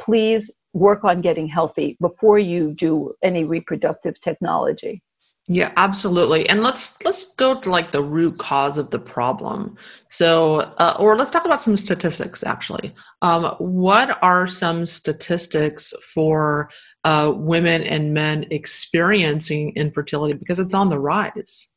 please 0.01 0.51
work 0.74 1.03
on 1.03 1.22
getting 1.22 1.48
healthy 1.48 1.98
before 2.01 2.39
you 2.39 2.74
do 2.74 3.13
any 3.22 3.44
reproductive 3.44 4.20
technology. 4.22 5.03
Yeah, 5.51 5.72
absolutely. 5.77 6.48
And 6.48 6.62
let's 6.62 7.03
let's 7.03 7.34
go 7.34 7.60
to 7.60 7.70
like 7.72 7.91
the 7.91 8.03
root 8.03 8.38
cause 8.38 8.77
of 8.77 8.91
the 8.91 9.00
problem. 9.00 9.77
So, 10.08 10.58
uh, 10.77 10.96
or 11.00 11.18
let's 11.18 11.32
talk 11.32 11.44
about 11.44 11.60
some 11.60 11.75
statistics. 11.75 12.44
Actually, 12.44 12.94
um, 13.24 13.56
what 13.58 14.24
are 14.24 14.46
some 14.46 14.86
statistics 14.86 15.91
for 16.13 16.70
uh, 17.03 17.34
women 17.36 17.82
and 17.82 18.13
men 18.13 18.46
experiencing 18.51 19.74
infertility 19.75 20.36
because 20.36 20.60
it's 20.60 20.75
on 20.75 20.89
the 20.89 21.00
rise? 21.00 21.74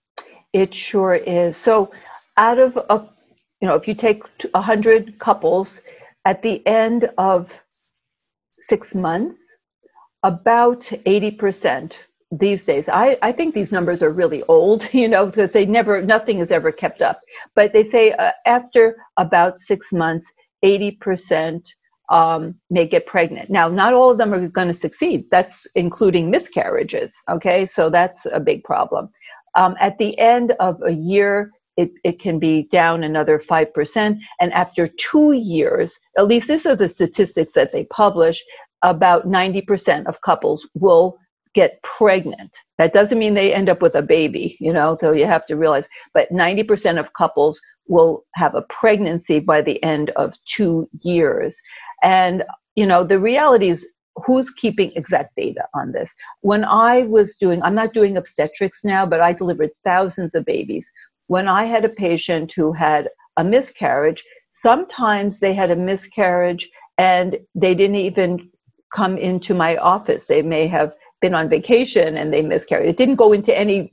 It 0.52 0.74
sure 0.74 1.14
is. 1.14 1.56
So, 1.56 1.90
out 2.36 2.58
of 2.58 2.76
a, 2.76 3.08
you 3.62 3.68
know, 3.68 3.74
if 3.74 3.88
you 3.88 3.94
take 3.94 4.22
a 4.52 4.60
hundred 4.60 5.18
couples, 5.18 5.80
at 6.26 6.42
the 6.42 6.64
end 6.66 7.08
of 7.16 7.58
six 8.50 8.94
months, 8.94 9.56
about 10.22 10.92
eighty 11.06 11.30
percent 11.30 12.04
these 12.32 12.64
days 12.64 12.88
I, 12.88 13.16
I 13.20 13.30
think 13.30 13.54
these 13.54 13.72
numbers 13.72 14.02
are 14.02 14.10
really 14.10 14.42
old 14.44 14.88
you 14.94 15.06
know 15.06 15.26
because 15.26 15.52
they 15.52 15.66
never 15.66 16.02
nothing 16.02 16.38
is 16.38 16.50
ever 16.50 16.72
kept 16.72 17.02
up. 17.02 17.20
But 17.54 17.72
they 17.72 17.84
say 17.84 18.12
uh, 18.12 18.32
after 18.46 18.96
about 19.16 19.58
six 19.58 19.92
months 19.92 20.32
80% 20.64 21.60
um, 22.08 22.54
may 22.70 22.86
get 22.86 23.06
pregnant. 23.06 23.50
Now 23.50 23.68
not 23.68 23.92
all 23.92 24.10
of 24.10 24.18
them 24.18 24.32
are 24.32 24.48
going 24.48 24.68
to 24.68 24.74
succeed. 24.74 25.24
That's 25.30 25.66
including 25.74 26.30
miscarriages 26.30 27.14
okay? 27.28 27.66
So 27.66 27.90
that's 27.90 28.26
a 28.26 28.40
big 28.40 28.64
problem. 28.64 29.10
Um, 29.54 29.76
at 29.80 29.98
the 29.98 30.18
end 30.18 30.52
of 30.60 30.80
a 30.84 30.92
year 30.92 31.50
it, 31.76 31.90
it 32.04 32.20
can 32.20 32.38
be 32.38 32.68
down 32.70 33.02
another 33.02 33.38
5% 33.38 34.18
and 34.40 34.52
after 34.52 34.88
two 34.88 35.32
years 35.32 35.98
at 36.16 36.26
least 36.26 36.48
this 36.48 36.66
is 36.66 36.78
the 36.78 36.88
statistics 36.88 37.52
that 37.52 37.72
they 37.72 37.84
publish 37.86 38.42
about 38.82 39.26
90% 39.26 40.06
of 40.06 40.20
couples 40.22 40.68
will 40.74 41.18
get 41.54 41.82
pregnant. 41.82 42.50
That 42.78 42.92
doesn't 42.92 43.18
mean 43.18 43.34
they 43.34 43.52
end 43.52 43.68
up 43.68 43.82
with 43.82 43.94
a 43.94 44.02
baby, 44.02 44.56
you 44.60 44.72
know, 44.72 44.96
so 44.98 45.12
you 45.12 45.26
have 45.26 45.46
to 45.46 45.56
realize, 45.56 45.88
but 46.14 46.30
90% 46.30 46.98
of 46.98 47.12
couples 47.14 47.60
will 47.86 48.24
have 48.34 48.54
a 48.54 48.62
pregnancy 48.62 49.38
by 49.38 49.62
the 49.62 49.82
end 49.82 50.10
of 50.10 50.34
two 50.46 50.88
years. 51.02 51.56
And, 52.02 52.44
you 52.74 52.86
know, 52.86 53.04
the 53.04 53.18
reality 53.18 53.68
is, 53.68 53.86
who's 54.26 54.50
keeping 54.50 54.92
exact 54.92 55.34
data 55.36 55.64
on 55.74 55.92
this? 55.92 56.14
When 56.42 56.64
I 56.64 57.04
was 57.04 57.36
doing, 57.36 57.62
I'm 57.62 57.74
not 57.74 57.94
doing 57.94 58.16
obstetrics 58.16 58.84
now, 58.84 59.06
but 59.06 59.22
I 59.22 59.32
delivered 59.32 59.70
thousands 59.84 60.34
of 60.34 60.44
babies. 60.44 60.92
When 61.28 61.48
I 61.48 61.64
had 61.64 61.84
a 61.86 61.90
patient 61.90 62.52
who 62.54 62.72
had 62.72 63.08
a 63.38 63.44
miscarriage, 63.44 64.22
sometimes 64.50 65.40
they 65.40 65.54
had 65.54 65.70
a 65.70 65.76
miscarriage 65.76 66.68
and 66.98 67.38
they 67.54 67.74
didn't 67.74 67.96
even 67.96 68.50
come 68.92 69.16
into 69.18 69.54
my 69.54 69.76
office. 69.76 70.26
They 70.26 70.42
may 70.42 70.66
have 70.66 70.92
been 71.20 71.34
on 71.34 71.48
vacation 71.48 72.16
and 72.16 72.32
they 72.32 72.42
miscarried. 72.42 72.88
It 72.88 72.96
didn't 72.96 73.16
go 73.16 73.32
into 73.32 73.56
any 73.56 73.90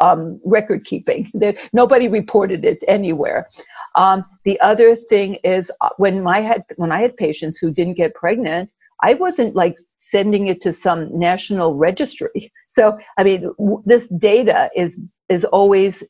um, 0.00 0.38
record 0.44 0.84
keeping. 0.84 1.30
nobody 1.72 2.08
reported 2.08 2.64
it 2.64 2.82
anywhere. 2.86 3.48
Um, 3.96 4.24
the 4.44 4.60
other 4.60 4.94
thing 4.94 5.36
is 5.44 5.72
uh, 5.80 5.88
when 5.96 6.22
my 6.22 6.40
had 6.40 6.62
when 6.76 6.92
I 6.92 7.00
had 7.00 7.16
patients 7.16 7.58
who 7.58 7.72
didn't 7.72 7.94
get 7.94 8.14
pregnant, 8.14 8.70
I 9.02 9.14
wasn't 9.14 9.56
like 9.56 9.76
sending 9.98 10.46
it 10.46 10.60
to 10.62 10.72
some 10.72 11.18
national 11.18 11.74
registry. 11.74 12.52
So 12.70 12.96
I 13.16 13.24
mean, 13.24 13.42
w- 13.58 13.82
this 13.86 14.06
data 14.06 14.70
is 14.76 15.00
is 15.28 15.44
always 15.44 16.04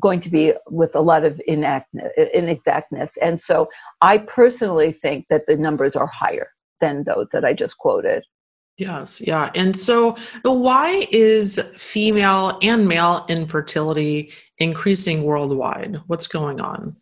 going 0.00 0.20
to 0.20 0.30
be 0.30 0.54
with 0.70 0.94
a 0.94 1.00
lot 1.00 1.24
of 1.24 1.38
inact- 1.46 1.84
inexactness, 2.34 3.18
and 3.20 3.42
so 3.42 3.68
I 4.00 4.18
personally 4.18 4.92
think 4.92 5.26
that 5.28 5.42
the 5.46 5.56
numbers 5.56 5.96
are 5.96 6.06
higher 6.06 6.48
than 6.80 7.04
those 7.04 7.28
that 7.32 7.44
I 7.44 7.52
just 7.52 7.78
quoted. 7.78 8.24
Yes, 8.76 9.22
yeah. 9.24 9.50
And 9.54 9.76
so, 9.76 10.16
why 10.42 11.06
is 11.12 11.60
female 11.76 12.58
and 12.60 12.88
male 12.88 13.24
infertility 13.28 14.32
increasing 14.58 15.22
worldwide? 15.22 16.00
What's 16.08 16.26
going 16.26 16.60
on? 16.60 16.96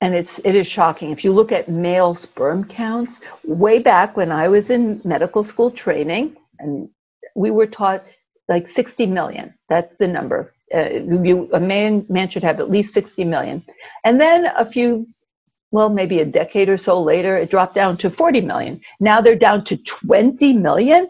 And 0.00 0.14
it's 0.14 0.38
it 0.44 0.54
is 0.54 0.66
shocking. 0.66 1.10
If 1.10 1.24
you 1.24 1.32
look 1.32 1.52
at 1.52 1.68
male 1.68 2.14
sperm 2.14 2.64
counts, 2.64 3.20
way 3.44 3.82
back 3.82 4.16
when 4.16 4.32
I 4.32 4.48
was 4.48 4.70
in 4.70 5.02
medical 5.04 5.44
school 5.44 5.70
training, 5.70 6.36
and 6.58 6.88
we 7.34 7.50
were 7.50 7.66
taught 7.66 8.02
like 8.48 8.66
60 8.66 9.06
million. 9.06 9.52
That's 9.68 9.94
the 9.96 10.08
number. 10.08 10.54
Uh, 10.74 10.88
you, 10.90 11.48
a 11.52 11.60
man 11.60 12.06
man 12.08 12.28
should 12.30 12.44
have 12.44 12.60
at 12.60 12.70
least 12.70 12.94
60 12.94 13.24
million. 13.24 13.62
And 14.04 14.20
then 14.20 14.46
a 14.56 14.64
few 14.64 15.06
well, 15.70 15.90
maybe 15.90 16.20
a 16.20 16.24
decade 16.24 16.68
or 16.68 16.78
so 16.78 17.00
later, 17.00 17.36
it 17.36 17.50
dropped 17.50 17.74
down 17.74 17.96
to 17.98 18.10
40 18.10 18.40
million. 18.40 18.80
Now 19.00 19.20
they're 19.20 19.36
down 19.36 19.64
to 19.64 19.76
20 19.76 20.54
million. 20.54 21.08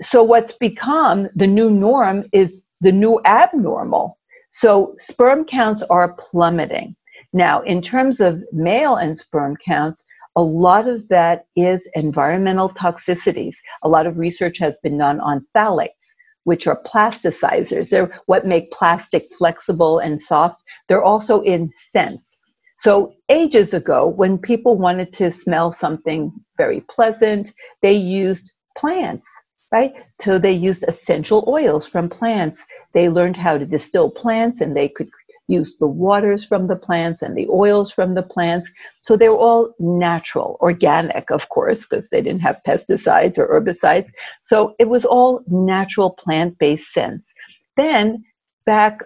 So, 0.00 0.22
what's 0.22 0.52
become 0.52 1.28
the 1.34 1.46
new 1.46 1.70
norm 1.70 2.24
is 2.32 2.64
the 2.80 2.92
new 2.92 3.20
abnormal. 3.24 4.18
So, 4.50 4.94
sperm 4.98 5.44
counts 5.44 5.82
are 5.84 6.14
plummeting. 6.14 6.96
Now, 7.32 7.62
in 7.62 7.82
terms 7.82 8.20
of 8.20 8.42
male 8.52 8.96
and 8.96 9.18
sperm 9.18 9.56
counts, 9.56 10.04
a 10.36 10.42
lot 10.42 10.88
of 10.88 11.08
that 11.08 11.46
is 11.56 11.88
environmental 11.94 12.68
toxicities. 12.68 13.56
A 13.82 13.88
lot 13.88 14.06
of 14.06 14.18
research 14.18 14.58
has 14.58 14.78
been 14.78 14.96
done 14.96 15.20
on 15.20 15.44
phthalates, 15.54 16.14
which 16.44 16.66
are 16.66 16.80
plasticizers. 16.84 17.90
They're 17.90 18.20
what 18.26 18.46
make 18.46 18.70
plastic 18.70 19.28
flexible 19.36 19.98
and 19.98 20.22
soft. 20.22 20.62
They're 20.88 21.04
also 21.04 21.42
in 21.42 21.72
scents. 21.76 22.37
So, 22.78 23.12
ages 23.28 23.74
ago, 23.74 24.06
when 24.06 24.38
people 24.38 24.78
wanted 24.78 25.12
to 25.14 25.32
smell 25.32 25.72
something 25.72 26.32
very 26.56 26.80
pleasant, 26.88 27.52
they 27.82 27.92
used 27.92 28.52
plants, 28.76 29.28
right? 29.72 29.92
So, 30.20 30.38
they 30.38 30.52
used 30.52 30.84
essential 30.86 31.44
oils 31.48 31.88
from 31.88 32.08
plants. 32.08 32.64
They 32.94 33.08
learned 33.08 33.36
how 33.36 33.58
to 33.58 33.66
distill 33.66 34.10
plants 34.10 34.60
and 34.60 34.76
they 34.76 34.88
could 34.88 35.10
use 35.48 35.76
the 35.80 35.88
waters 35.88 36.44
from 36.44 36.68
the 36.68 36.76
plants 36.76 37.20
and 37.20 37.36
the 37.36 37.48
oils 37.48 37.90
from 37.90 38.14
the 38.14 38.22
plants. 38.22 38.70
So, 39.02 39.16
they 39.16 39.28
were 39.28 39.36
all 39.36 39.74
natural, 39.80 40.56
organic, 40.60 41.32
of 41.32 41.48
course, 41.48 41.84
because 41.84 42.10
they 42.10 42.22
didn't 42.22 42.42
have 42.42 42.60
pesticides 42.64 43.38
or 43.38 43.48
herbicides. 43.48 44.08
So, 44.42 44.76
it 44.78 44.88
was 44.88 45.04
all 45.04 45.42
natural 45.48 46.10
plant 46.10 46.56
based 46.58 46.92
scents. 46.92 47.32
Then, 47.76 48.24
back 48.66 49.00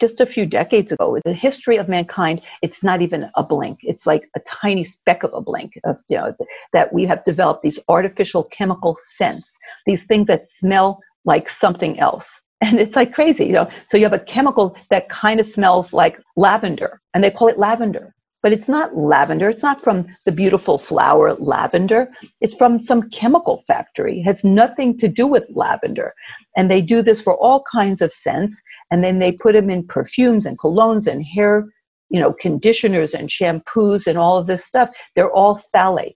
just 0.00 0.20
a 0.20 0.26
few 0.26 0.46
decades 0.46 0.92
ago, 0.92 1.18
the 1.24 1.32
history 1.32 1.76
of 1.76 1.88
mankind, 1.88 2.40
it's 2.62 2.82
not 2.82 3.02
even 3.02 3.28
a 3.36 3.42
blink. 3.42 3.78
It's 3.82 4.06
like 4.06 4.24
a 4.34 4.40
tiny 4.40 4.84
speck 4.84 5.22
of 5.22 5.32
a 5.34 5.40
blink 5.40 5.72
of, 5.84 5.98
you 6.08 6.16
know, 6.16 6.34
that 6.72 6.92
we 6.92 7.04
have 7.04 7.24
developed 7.24 7.62
these 7.62 7.78
artificial 7.88 8.44
chemical 8.44 8.96
scents, 9.00 9.52
these 9.84 10.06
things 10.06 10.28
that 10.28 10.50
smell 10.50 11.00
like 11.24 11.48
something 11.48 11.98
else. 11.98 12.40
And 12.62 12.80
it's 12.80 12.96
like 12.96 13.12
crazy, 13.12 13.44
you 13.44 13.52
know. 13.52 13.68
So 13.86 13.98
you 13.98 14.04
have 14.04 14.14
a 14.14 14.18
chemical 14.18 14.74
that 14.88 15.10
kind 15.10 15.40
of 15.40 15.46
smells 15.46 15.92
like 15.92 16.18
lavender, 16.36 17.02
and 17.12 17.22
they 17.22 17.30
call 17.30 17.48
it 17.48 17.58
lavender 17.58 18.14
but 18.42 18.52
it's 18.52 18.68
not 18.68 18.96
lavender. 18.96 19.48
It's 19.48 19.62
not 19.62 19.80
from 19.80 20.06
the 20.24 20.32
beautiful 20.32 20.78
flower 20.78 21.34
lavender. 21.34 22.08
It's 22.40 22.54
from 22.54 22.78
some 22.78 23.08
chemical 23.10 23.64
factory. 23.66 24.20
It 24.20 24.24
has 24.24 24.44
nothing 24.44 24.98
to 24.98 25.08
do 25.08 25.26
with 25.26 25.50
lavender. 25.54 26.12
And 26.56 26.70
they 26.70 26.80
do 26.82 27.02
this 27.02 27.20
for 27.20 27.34
all 27.36 27.64
kinds 27.70 28.00
of 28.00 28.12
scents. 28.12 28.60
And 28.90 29.02
then 29.02 29.18
they 29.18 29.32
put 29.32 29.54
them 29.54 29.70
in 29.70 29.86
perfumes 29.86 30.46
and 30.46 30.58
colognes 30.58 31.06
and 31.06 31.24
hair, 31.24 31.66
you 32.08 32.20
know, 32.20 32.32
conditioners 32.32 33.14
and 33.14 33.28
shampoos 33.28 34.06
and 34.06 34.18
all 34.18 34.38
of 34.38 34.46
this 34.46 34.64
stuff. 34.64 34.90
They're 35.14 35.32
all 35.32 35.60
phthalates. 35.74 36.14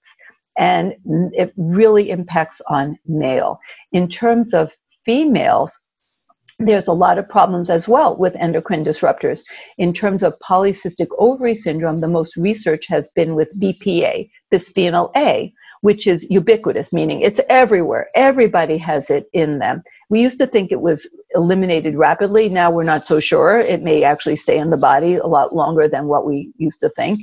And 0.59 0.95
it 1.33 1.53
really 1.57 2.11
impacts 2.11 2.61
on 2.69 2.99
male. 3.07 3.59
In 3.93 4.09
terms 4.09 4.53
of 4.53 4.73
females, 5.05 5.79
there's 6.61 6.89
a 6.89 6.93
lot 6.93 7.19
of 7.19 7.29
problems 7.29 7.71
as 7.71 7.89
well 7.89 8.17
with 8.17 8.37
endocrine 8.37 8.85
disruptors. 8.85 9.41
In 9.79 9.93
terms 9.93 10.23
of 10.23 10.39
polycystic 10.41 11.09
ovary 11.19 11.55
syndrome, 11.55 12.01
the 12.01 12.09
most 12.09 12.37
research 12.37 12.87
has 12.89 13.11
been 13.17 13.35
with 13.35 13.51
BPA, 13.63 14.31
bisphenol 14.53 15.11
A, 15.17 15.53
which 15.81 16.07
is 16.07 16.29
ubiquitous, 16.29 16.93
meaning 16.93 17.23
it's 17.23 17.41
everywhere. 17.49 18.09
Everybody 18.15 18.77
has 18.77 19.09
it 19.09 19.29
in 19.33 19.59
them. 19.59 19.83
We 20.11 20.21
used 20.21 20.39
to 20.39 20.47
think 20.47 20.71
it 20.71 20.83
was 20.83 21.09
eliminated 21.35 21.97
rapidly. 21.97 22.51
Now 22.51 22.71
we're 22.71 22.85
not 22.85 23.03
so 23.03 23.21
sure. 23.21 23.59
It 23.59 23.83
may 23.83 24.05
actually 24.05 24.37
stay 24.37 24.59
in 24.59 24.69
the 24.69 24.77
body 24.77 25.15
a 25.15 25.27
lot 25.27 25.55
longer 25.55 25.89
than 25.89 26.09
what 26.09 26.27
we 26.27 26.53
used 26.59 26.81
to 26.81 26.91
think 26.91 27.21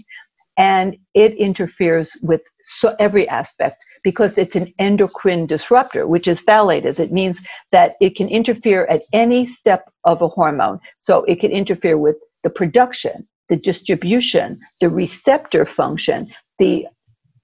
and 0.58 0.98
it 1.14 1.34
interferes 1.36 2.18
with 2.24 2.42
so 2.64 2.96
every 3.00 3.28
aspect 3.30 3.84
because 4.04 4.38
it's 4.38 4.56
an 4.56 4.74
endocrine 4.80 5.46
disruptor, 5.46 6.08
which 6.08 6.28
is 6.28 6.42
phthalates. 6.42 7.00
It 7.00 7.12
means 7.12 7.46
that 7.72 7.96
it 8.02 8.16
can 8.16 8.28
interfere 8.30 8.86
at 8.86 9.02
any 9.14 9.46
step 9.46 9.92
of 10.04 10.22
a 10.22 10.28
hormone. 10.28 10.80
So 11.02 11.24
it 11.24 11.40
can 11.40 11.52
interfere 11.52 11.98
with 11.98 12.18
the 12.44 12.50
production, 12.50 13.28
the 13.50 13.58
distribution, 13.58 14.58
the 14.82 14.90
receptor 14.90 15.66
function, 15.66 16.28
the 16.60 16.88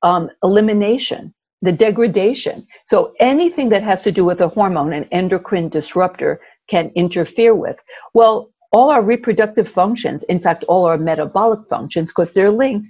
um, 0.01 0.29
elimination, 0.43 1.33
the 1.61 1.71
degradation. 1.71 2.61
So 2.87 3.13
anything 3.19 3.69
that 3.69 3.83
has 3.83 4.03
to 4.03 4.11
do 4.11 4.25
with 4.25 4.41
a 4.41 4.49
hormone, 4.49 4.93
an 4.93 5.05
endocrine 5.11 5.69
disruptor, 5.69 6.41
can 6.69 6.91
interfere 6.95 7.55
with. 7.55 7.77
Well, 8.13 8.52
all 8.73 8.89
our 8.89 9.03
reproductive 9.03 9.69
functions, 9.69 10.23
in 10.23 10.39
fact, 10.39 10.63
all 10.67 10.85
our 10.85 10.97
metabolic 10.97 11.59
functions, 11.69 12.09
because 12.09 12.33
they're 12.33 12.51
linked, 12.51 12.87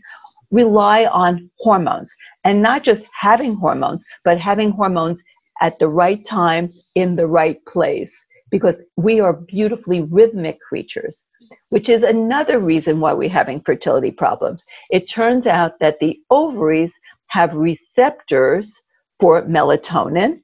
rely 0.50 1.06
on 1.06 1.50
hormones. 1.60 2.12
And 2.46 2.62
not 2.62 2.84
just 2.84 3.06
having 3.20 3.56
hormones, 3.56 4.06
but 4.24 4.40
having 4.40 4.72
hormones 4.72 5.22
at 5.62 5.78
the 5.80 5.90
right 5.90 6.26
time 6.26 6.70
in 6.96 7.16
the 7.16 7.28
right 7.28 7.64
place. 7.66 8.14
Because 8.50 8.78
we 8.98 9.20
are 9.20 9.34
beautifully 9.34 10.04
rhythmic 10.04 10.60
creatures, 10.62 11.26
which 11.72 11.90
is 11.90 12.04
another 12.04 12.60
reason 12.60 13.00
why 13.00 13.12
we're 13.12 13.28
having 13.30 13.62
fertility 13.62 14.12
problems. 14.12 14.64
It 14.92 15.10
turns 15.10 15.48
out 15.48 15.80
that 15.80 16.00
the 16.00 16.20
ovaries 16.30 16.94
have 17.30 17.54
receptors 17.54 18.80
for 19.20 19.42
melatonin, 19.44 20.42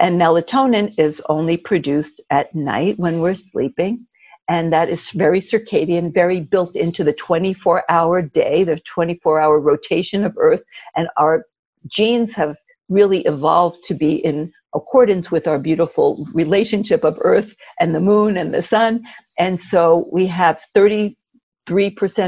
and 0.00 0.18
melatonin 0.18 0.98
is 0.98 1.22
only 1.28 1.58
produced 1.58 2.20
at 2.30 2.54
night 2.54 2.94
when 2.98 3.20
we're 3.20 3.34
sleeping 3.34 4.06
and 4.48 4.72
that 4.72 4.88
is 4.88 5.10
very 5.12 5.40
circadian, 5.40 6.12
very 6.12 6.40
built 6.40 6.76
into 6.76 7.02
the 7.02 7.14
24 7.14 7.84
hour 7.88 8.20
day, 8.20 8.64
the 8.64 8.78
24 8.80 9.40
hour 9.40 9.58
rotation 9.58 10.24
of 10.24 10.34
Earth. 10.38 10.62
And 10.96 11.08
our 11.16 11.46
genes 11.88 12.34
have 12.34 12.56
really 12.88 13.22
evolved 13.22 13.82
to 13.84 13.94
be 13.94 14.16
in 14.16 14.52
accordance 14.74 15.30
with 15.30 15.46
our 15.46 15.58
beautiful 15.58 16.26
relationship 16.34 17.04
of 17.04 17.16
Earth 17.22 17.54
and 17.80 17.94
the 17.94 18.00
moon 18.00 18.36
and 18.36 18.52
the 18.52 18.62
sun. 18.62 19.02
And 19.38 19.58
so 19.60 20.08
we 20.12 20.26
have 20.26 20.60
33% 20.76 21.16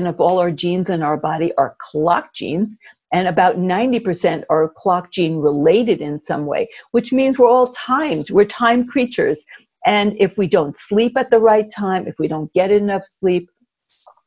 of 0.08 0.20
all 0.20 0.38
our 0.38 0.50
genes 0.50 0.88
in 0.88 1.02
our 1.02 1.16
body 1.16 1.52
are 1.58 1.74
clock 1.78 2.32
genes. 2.34 2.76
And 3.12 3.28
about 3.28 3.56
90% 3.56 4.44
are 4.50 4.72
clock 4.74 5.12
gene 5.12 5.36
related 5.36 6.00
in 6.00 6.20
some 6.20 6.46
way, 6.46 6.68
which 6.90 7.12
means 7.12 7.38
we're 7.38 7.48
all 7.48 7.68
timed. 7.68 8.30
We're 8.30 8.46
time 8.46 8.86
creatures. 8.86 9.44
And 9.86 10.16
if 10.18 10.36
we 10.36 10.46
don't 10.48 10.78
sleep 10.78 11.16
at 11.16 11.30
the 11.30 11.40
right 11.40 11.66
time, 11.74 12.06
if 12.06 12.16
we 12.18 12.28
don't 12.28 12.52
get 12.52 12.70
enough 12.70 13.04
sleep, 13.04 13.48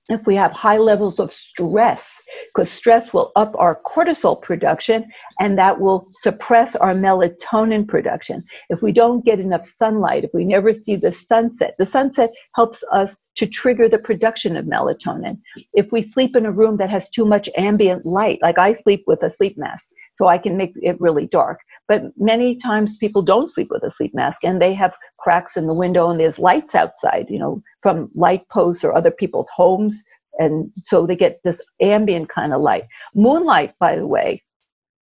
if 0.09 0.25
we 0.25 0.35
have 0.35 0.51
high 0.51 0.77
levels 0.77 1.19
of 1.19 1.31
stress, 1.31 2.21
because 2.47 2.69
stress 2.71 3.13
will 3.13 3.31
up 3.35 3.53
our 3.57 3.79
cortisol 3.85 4.41
production 4.41 5.05
and 5.39 5.57
that 5.57 5.79
will 5.79 6.03
suppress 6.21 6.75
our 6.75 6.93
melatonin 6.93 7.87
production. 7.87 8.41
If 8.69 8.81
we 8.81 8.91
don't 8.91 9.23
get 9.23 9.39
enough 9.39 9.65
sunlight, 9.65 10.23
if 10.23 10.31
we 10.33 10.45
never 10.45 10.73
see 10.73 10.95
the 10.95 11.11
sunset, 11.11 11.75
the 11.77 11.85
sunset 11.85 12.29
helps 12.55 12.83
us 12.91 13.17
to 13.39 13.47
trigger 13.47 13.87
the 13.87 13.99
production 13.99 14.57
of 14.57 14.65
melatonin. 14.65 15.37
If 15.71 15.93
we 15.93 16.03
sleep 16.03 16.35
in 16.35 16.45
a 16.45 16.51
room 16.51 16.75
that 16.75 16.89
has 16.89 17.09
too 17.09 17.25
much 17.25 17.49
ambient 17.55 18.05
light, 18.05 18.37
like 18.41 18.59
I 18.59 18.73
sleep 18.73 19.05
with 19.07 19.23
a 19.23 19.29
sleep 19.29 19.57
mask, 19.57 19.87
so 20.15 20.27
I 20.27 20.37
can 20.37 20.57
make 20.57 20.73
it 20.75 20.99
really 20.99 21.25
dark. 21.25 21.61
But 21.87 22.03
many 22.17 22.57
times 22.57 22.97
people 22.97 23.21
don't 23.21 23.49
sleep 23.49 23.69
with 23.71 23.81
a 23.83 23.91
sleep 23.91 24.13
mask 24.13 24.43
and 24.43 24.61
they 24.61 24.73
have 24.73 24.93
cracks 25.19 25.55
in 25.55 25.67
the 25.67 25.73
window 25.73 26.09
and 26.09 26.19
there's 26.19 26.37
lights 26.37 26.75
outside, 26.75 27.27
you 27.29 27.39
know, 27.39 27.61
from 27.81 28.09
light 28.13 28.41
posts 28.49 28.83
or 28.83 28.93
other 28.93 29.09
people's 29.09 29.49
homes. 29.55 30.03
And 30.37 30.69
so 30.75 31.07
they 31.07 31.15
get 31.15 31.39
this 31.45 31.65
ambient 31.81 32.27
kind 32.27 32.51
of 32.51 32.59
light. 32.59 32.83
Moonlight, 33.15 33.71
by 33.79 33.95
the 33.95 34.05
way, 34.05 34.43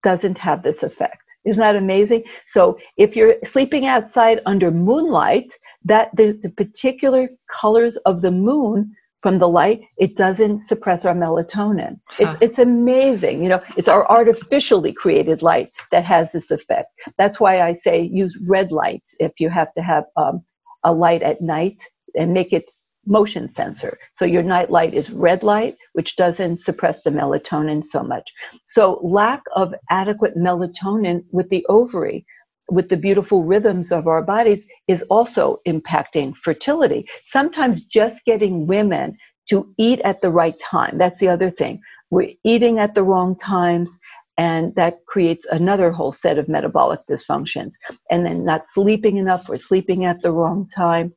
doesn't 0.04 0.38
have 0.38 0.62
this 0.62 0.84
effect. 0.84 1.27
Isn't 1.48 1.62
that 1.62 1.76
amazing? 1.76 2.24
So 2.48 2.78
if 2.98 3.16
you're 3.16 3.36
sleeping 3.44 3.86
outside 3.86 4.42
under 4.46 4.72
moonlight, 4.72 5.54
that 5.86 6.10
the, 6.16 6.38
the 6.44 6.52
particular 6.52 7.28
colors 7.50 7.96
of 8.06 8.22
the 8.22 8.32
moon 8.32 8.92
from 9.24 9.40
the 9.40 9.50
light, 9.50 9.82
it 9.98 10.16
doesn't 10.16 10.66
suppress 10.66 11.04
our 11.04 11.14
melatonin. 11.14 12.00
Huh. 12.06 12.24
It's, 12.24 12.36
it's 12.42 12.60
amazing. 12.60 13.44
You 13.44 13.50
know, 13.50 13.62
it's 13.76 13.88
our 13.88 14.10
artificially 14.10 14.94
created 14.94 15.42
light 15.42 15.70
that 15.92 16.04
has 16.04 16.32
this 16.32 16.52
effect. 16.52 16.90
That's 17.18 17.40
why 17.40 17.62
I 17.62 17.74
say 17.74 18.02
use 18.02 18.38
red 18.50 18.72
lights 18.72 19.16
if 19.20 19.40
you 19.40 19.50
have 19.50 19.74
to 19.74 19.82
have 19.82 20.04
um, 20.16 20.44
a 20.84 20.94
light 20.94 21.24
at 21.24 21.42
night 21.42 21.84
and 22.16 22.34
make 22.34 22.54
it 22.54 22.72
motion 23.08 23.50
sensor. 23.50 23.98
So 24.16 24.26
your 24.26 24.44
night 24.44 24.70
light 24.70 24.94
is 24.94 25.10
red 25.10 25.42
light, 25.44 25.76
which 25.94 26.16
doesn't 26.16 26.62
suppress 26.62 27.04
the 27.04 27.10
melatonin 27.10 27.84
so 27.84 28.04
much. 28.04 28.30
So 28.66 29.00
lack 29.02 29.42
of 29.56 29.74
adequate 29.90 30.36
melatonin 30.36 31.24
with 31.32 31.50
the 31.50 31.66
ovary 31.70 32.26
with 32.70 32.90
the 32.90 32.98
beautiful 32.98 33.44
rhythms 33.44 33.92
of 33.92 34.08
our 34.08 34.22
bodies 34.22 34.68
is 34.88 35.02
also 35.04 35.58
impacting 35.68 36.36
fertility. 36.36 37.08
Sometimes 37.24 37.86
just 37.86 38.26
getting 38.26 38.68
women 38.68 39.18
to 39.50 39.66
eat 39.78 40.00
at 40.02 40.20
the 40.22 40.30
right 40.30 40.56
time. 40.60 40.98
That's 40.98 41.20
the 41.20 41.30
other 41.30 41.50
thing. 41.50 41.82
We're 42.12 42.34
eating 42.44 42.80
at 42.80 42.96
the 42.96 43.04
wrong 43.04 43.38
times, 43.38 43.98
and 44.38 44.76
that 44.76 45.00
creates 45.08 45.46
another 45.48 45.92
whole 45.92 46.12
set 46.12 46.38
of 46.38 46.50
metabolic 46.50 47.00
dysfunctions. 47.10 47.72
And 48.12 48.26
then 48.26 48.44
not 48.44 48.64
sleeping 48.74 49.18
enough 49.18 49.50
or 49.50 49.58
sleeping 49.58 50.06
at 50.06 50.22
the 50.22 50.32
wrong 50.32 50.70
time. 50.76 51.14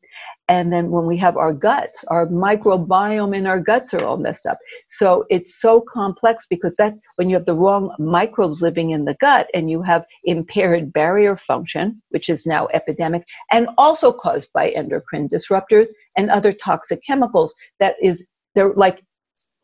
And 0.50 0.72
then 0.72 0.90
when 0.90 1.06
we 1.06 1.16
have 1.18 1.36
our 1.36 1.52
guts, 1.52 2.04
our 2.08 2.26
microbiome 2.26 3.36
in 3.36 3.46
our 3.46 3.60
guts 3.60 3.94
are 3.94 4.04
all 4.04 4.16
messed 4.16 4.46
up. 4.46 4.58
So 4.88 5.24
it's 5.30 5.60
so 5.60 5.80
complex 5.80 6.44
because 6.50 6.74
that 6.74 6.92
when 7.14 7.30
you 7.30 7.36
have 7.36 7.46
the 7.46 7.54
wrong 7.54 7.94
microbes 8.00 8.60
living 8.60 8.90
in 8.90 9.04
the 9.04 9.14
gut 9.20 9.46
and 9.54 9.70
you 9.70 9.80
have 9.82 10.04
impaired 10.24 10.92
barrier 10.92 11.36
function, 11.36 12.02
which 12.08 12.28
is 12.28 12.46
now 12.46 12.66
epidemic, 12.74 13.22
and 13.52 13.68
also 13.78 14.12
caused 14.12 14.52
by 14.52 14.70
endocrine 14.70 15.28
disruptors 15.28 15.86
and 16.16 16.28
other 16.30 16.52
toxic 16.52 17.00
chemicals, 17.06 17.54
that 17.78 17.94
is 18.02 18.32
they're 18.56 18.74
like 18.74 19.04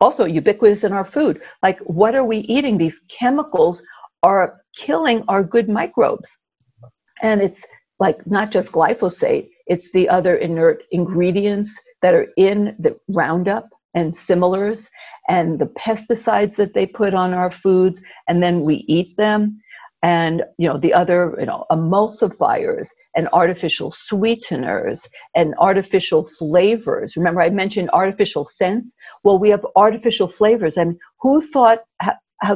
also 0.00 0.24
ubiquitous 0.24 0.84
in 0.84 0.92
our 0.92 1.02
food. 1.02 1.38
Like 1.64 1.80
what 1.80 2.14
are 2.14 2.24
we 2.24 2.38
eating? 2.38 2.78
These 2.78 3.00
chemicals 3.08 3.82
are 4.22 4.60
killing 4.76 5.24
our 5.26 5.42
good 5.42 5.68
microbes. 5.68 6.38
And 7.22 7.42
it's 7.42 7.66
like 7.98 8.16
not 8.26 8.50
just 8.50 8.72
glyphosate, 8.72 9.48
it's 9.66 9.92
the 9.92 10.08
other 10.08 10.36
inert 10.36 10.82
ingredients 10.92 11.80
that 12.02 12.14
are 12.14 12.26
in 12.36 12.76
the 12.78 12.96
Roundup 13.08 13.64
and 13.94 14.16
similars 14.16 14.88
and 15.28 15.58
the 15.58 15.66
pesticides 15.66 16.56
that 16.56 16.74
they 16.74 16.86
put 16.86 17.14
on 17.14 17.32
our 17.32 17.50
foods 17.50 18.00
and 18.28 18.42
then 18.42 18.64
we 18.64 18.84
eat 18.88 19.16
them. 19.16 19.58
And 20.02 20.44
you 20.58 20.68
know 20.68 20.78
the 20.78 20.92
other 20.92 21.34
you 21.40 21.46
know 21.46 21.64
emulsifiers 21.70 22.90
and 23.16 23.28
artificial 23.32 23.92
sweeteners 23.92 25.08
and 25.34 25.54
artificial 25.58 26.24
flavors. 26.24 27.16
Remember 27.16 27.40
i 27.40 27.48
mentioned 27.48 27.90
artificial 27.92 28.46
scents? 28.46 28.94
Well 29.24 29.40
we 29.40 29.48
have 29.48 29.66
artificial 29.74 30.28
flavors 30.28 30.76
and 30.76 30.96
who 31.20 31.40
thought 31.40 31.78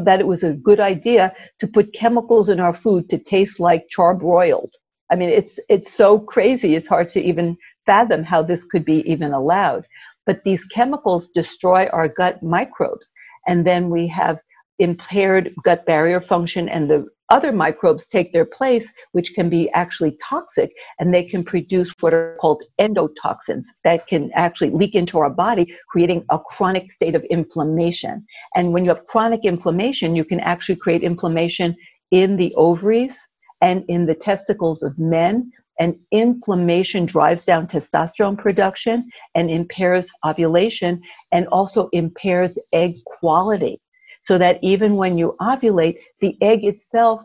that 0.04 0.20
it 0.20 0.26
was 0.26 0.44
a 0.44 0.52
good 0.52 0.80
idea 0.80 1.32
to 1.60 1.66
put 1.66 1.94
chemicals 1.94 2.48
in 2.50 2.60
our 2.60 2.74
food 2.74 3.08
to 3.08 3.18
taste 3.18 3.58
like 3.58 3.86
charbroiled. 3.96 4.70
I 5.10 5.16
mean, 5.16 5.28
it's 5.28 5.58
it's 5.68 5.92
so 5.92 6.18
crazy. 6.18 6.74
It's 6.74 6.88
hard 6.88 7.08
to 7.10 7.20
even 7.20 7.56
fathom 7.86 8.22
how 8.24 8.42
this 8.42 8.64
could 8.64 8.84
be 8.84 8.98
even 9.10 9.32
allowed. 9.32 9.86
But 10.26 10.38
these 10.44 10.64
chemicals 10.66 11.28
destroy 11.34 11.86
our 11.88 12.08
gut 12.08 12.42
microbes, 12.42 13.12
and 13.46 13.66
then 13.66 13.90
we 13.90 14.06
have 14.08 14.38
impaired 14.78 15.52
gut 15.64 15.84
barrier 15.84 16.20
function, 16.20 16.68
and 16.68 16.88
the 16.88 17.06
other 17.30 17.52
microbes 17.52 18.06
take 18.06 18.32
their 18.32 18.44
place, 18.44 18.92
which 19.12 19.34
can 19.34 19.48
be 19.48 19.70
actually 19.70 20.16
toxic, 20.22 20.72
and 20.98 21.14
they 21.14 21.24
can 21.24 21.44
produce 21.44 21.92
what 22.00 22.12
are 22.12 22.36
called 22.40 22.62
endotoxins 22.80 23.66
that 23.84 24.06
can 24.08 24.30
actually 24.34 24.70
leak 24.70 24.94
into 24.94 25.18
our 25.18 25.30
body, 25.30 25.72
creating 25.88 26.24
a 26.30 26.38
chronic 26.38 26.90
state 26.90 27.14
of 27.14 27.22
inflammation. 27.24 28.24
And 28.56 28.72
when 28.72 28.84
you 28.84 28.90
have 28.90 29.04
chronic 29.06 29.44
inflammation, 29.44 30.16
you 30.16 30.24
can 30.24 30.40
actually 30.40 30.76
create 30.76 31.02
inflammation 31.02 31.76
in 32.10 32.36
the 32.36 32.52
ovaries 32.56 33.28
and 33.60 33.84
in 33.88 34.06
the 34.06 34.14
testicles 34.14 34.82
of 34.82 34.98
men. 34.98 35.52
And 35.78 35.96
inflammation 36.12 37.06
drives 37.06 37.44
down 37.44 37.66
testosterone 37.66 38.36
production 38.36 39.08
and 39.34 39.50
impairs 39.50 40.10
ovulation 40.26 41.00
and 41.32 41.46
also 41.48 41.88
impairs 41.92 42.58
egg 42.74 42.92
quality 43.06 43.80
so 44.24 44.36
that 44.38 44.58
even 44.62 44.96
when 44.96 45.16
you 45.16 45.34
ovulate, 45.40 45.96
the 46.20 46.36
egg 46.42 46.64
itself 46.64 47.22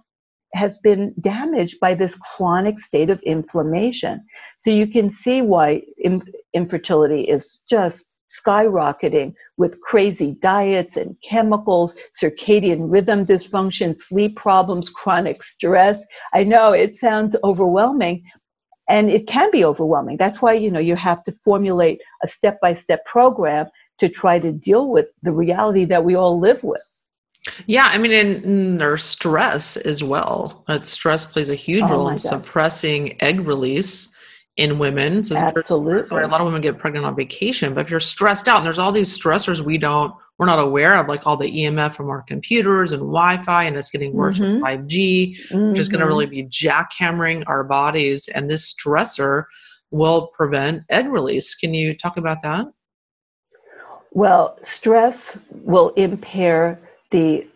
has 0.53 0.77
been 0.77 1.13
damaged 1.19 1.79
by 1.81 1.93
this 1.93 2.15
chronic 2.15 2.79
state 2.79 3.09
of 3.09 3.21
inflammation. 3.23 4.21
So 4.59 4.71
you 4.71 4.87
can 4.87 5.09
see 5.09 5.41
why 5.41 5.81
infertility 6.53 7.23
is 7.23 7.59
just 7.69 8.14
skyrocketing 8.39 9.33
with 9.57 9.79
crazy 9.81 10.35
diets 10.41 10.97
and 10.97 11.15
chemicals, 11.23 11.95
circadian 12.21 12.91
rhythm 12.91 13.25
dysfunction, 13.25 13.95
sleep 13.95 14.35
problems, 14.35 14.89
chronic 14.89 15.43
stress. 15.43 16.03
I 16.33 16.43
know 16.43 16.71
it 16.71 16.95
sounds 16.95 17.35
overwhelming 17.43 18.23
and 18.89 19.09
it 19.09 19.27
can 19.27 19.49
be 19.51 19.65
overwhelming. 19.65 20.17
That's 20.17 20.41
why, 20.41 20.53
you 20.53 20.69
know, 20.69 20.79
you 20.79 20.95
have 20.95 21.23
to 21.23 21.31
formulate 21.43 22.01
a 22.23 22.27
step-by-step 22.27 23.05
program 23.05 23.67
to 23.97 24.09
try 24.09 24.39
to 24.39 24.51
deal 24.51 24.89
with 24.89 25.07
the 25.23 25.31
reality 25.31 25.85
that 25.85 26.03
we 26.03 26.15
all 26.15 26.39
live 26.39 26.63
with. 26.63 26.83
Yeah, 27.67 27.89
I 27.91 27.97
mean, 27.99 28.11
and 28.11 28.81
there's 28.81 29.03
stress 29.03 29.77
as 29.77 30.03
well. 30.03 30.65
Stress 30.81 31.31
plays 31.31 31.49
a 31.49 31.55
huge 31.55 31.83
oh 31.83 31.89
role 31.89 32.09
in 32.09 32.17
suppressing 32.17 33.21
egg 33.21 33.41
release 33.41 34.14
in 34.57 34.79
women. 34.79 35.23
So 35.23 35.35
Absolutely. 35.35 36.03
So 36.03 36.23
a 36.23 36.27
lot 36.27 36.39
of 36.39 36.45
women 36.45 36.61
get 36.61 36.77
pregnant 36.77 37.05
on 37.05 37.15
vacation, 37.15 37.73
but 37.73 37.85
if 37.85 37.91
you're 37.91 37.99
stressed 37.99 38.47
out, 38.47 38.57
and 38.57 38.65
there's 38.65 38.79
all 38.79 38.91
these 38.91 39.17
stressors 39.17 39.61
we 39.61 39.77
don't, 39.77 40.13
we're 40.37 40.45
not 40.45 40.59
aware 40.59 40.97
of, 40.97 41.07
like 41.07 41.25
all 41.27 41.37
the 41.37 41.51
EMF 41.51 41.95
from 41.95 42.09
our 42.09 42.21
computers 42.21 42.91
and 42.91 43.01
Wi-Fi, 43.01 43.63
and 43.63 43.77
it's 43.77 43.89
getting 43.89 44.13
worse 44.13 44.39
mm-hmm. 44.39 44.55
with 44.55 44.63
5G, 44.63 45.37
mm-hmm. 45.49 45.69
which 45.69 45.79
is 45.79 45.89
going 45.89 46.01
to 46.01 46.07
really 46.07 46.25
be 46.25 46.43
jackhammering 46.43 47.43
our 47.47 47.63
bodies. 47.63 48.27
And 48.29 48.49
this 48.49 48.73
stressor 48.73 49.43
will 49.91 50.27
prevent 50.27 50.83
egg 50.89 51.07
release. 51.07 51.55
Can 51.55 51.73
you 51.73 51.95
talk 51.95 52.17
about 52.17 52.41
that? 52.43 52.65
Well, 54.11 54.57
stress 54.61 55.37
will 55.51 55.89
impair 55.91 56.79
the 57.11 57.47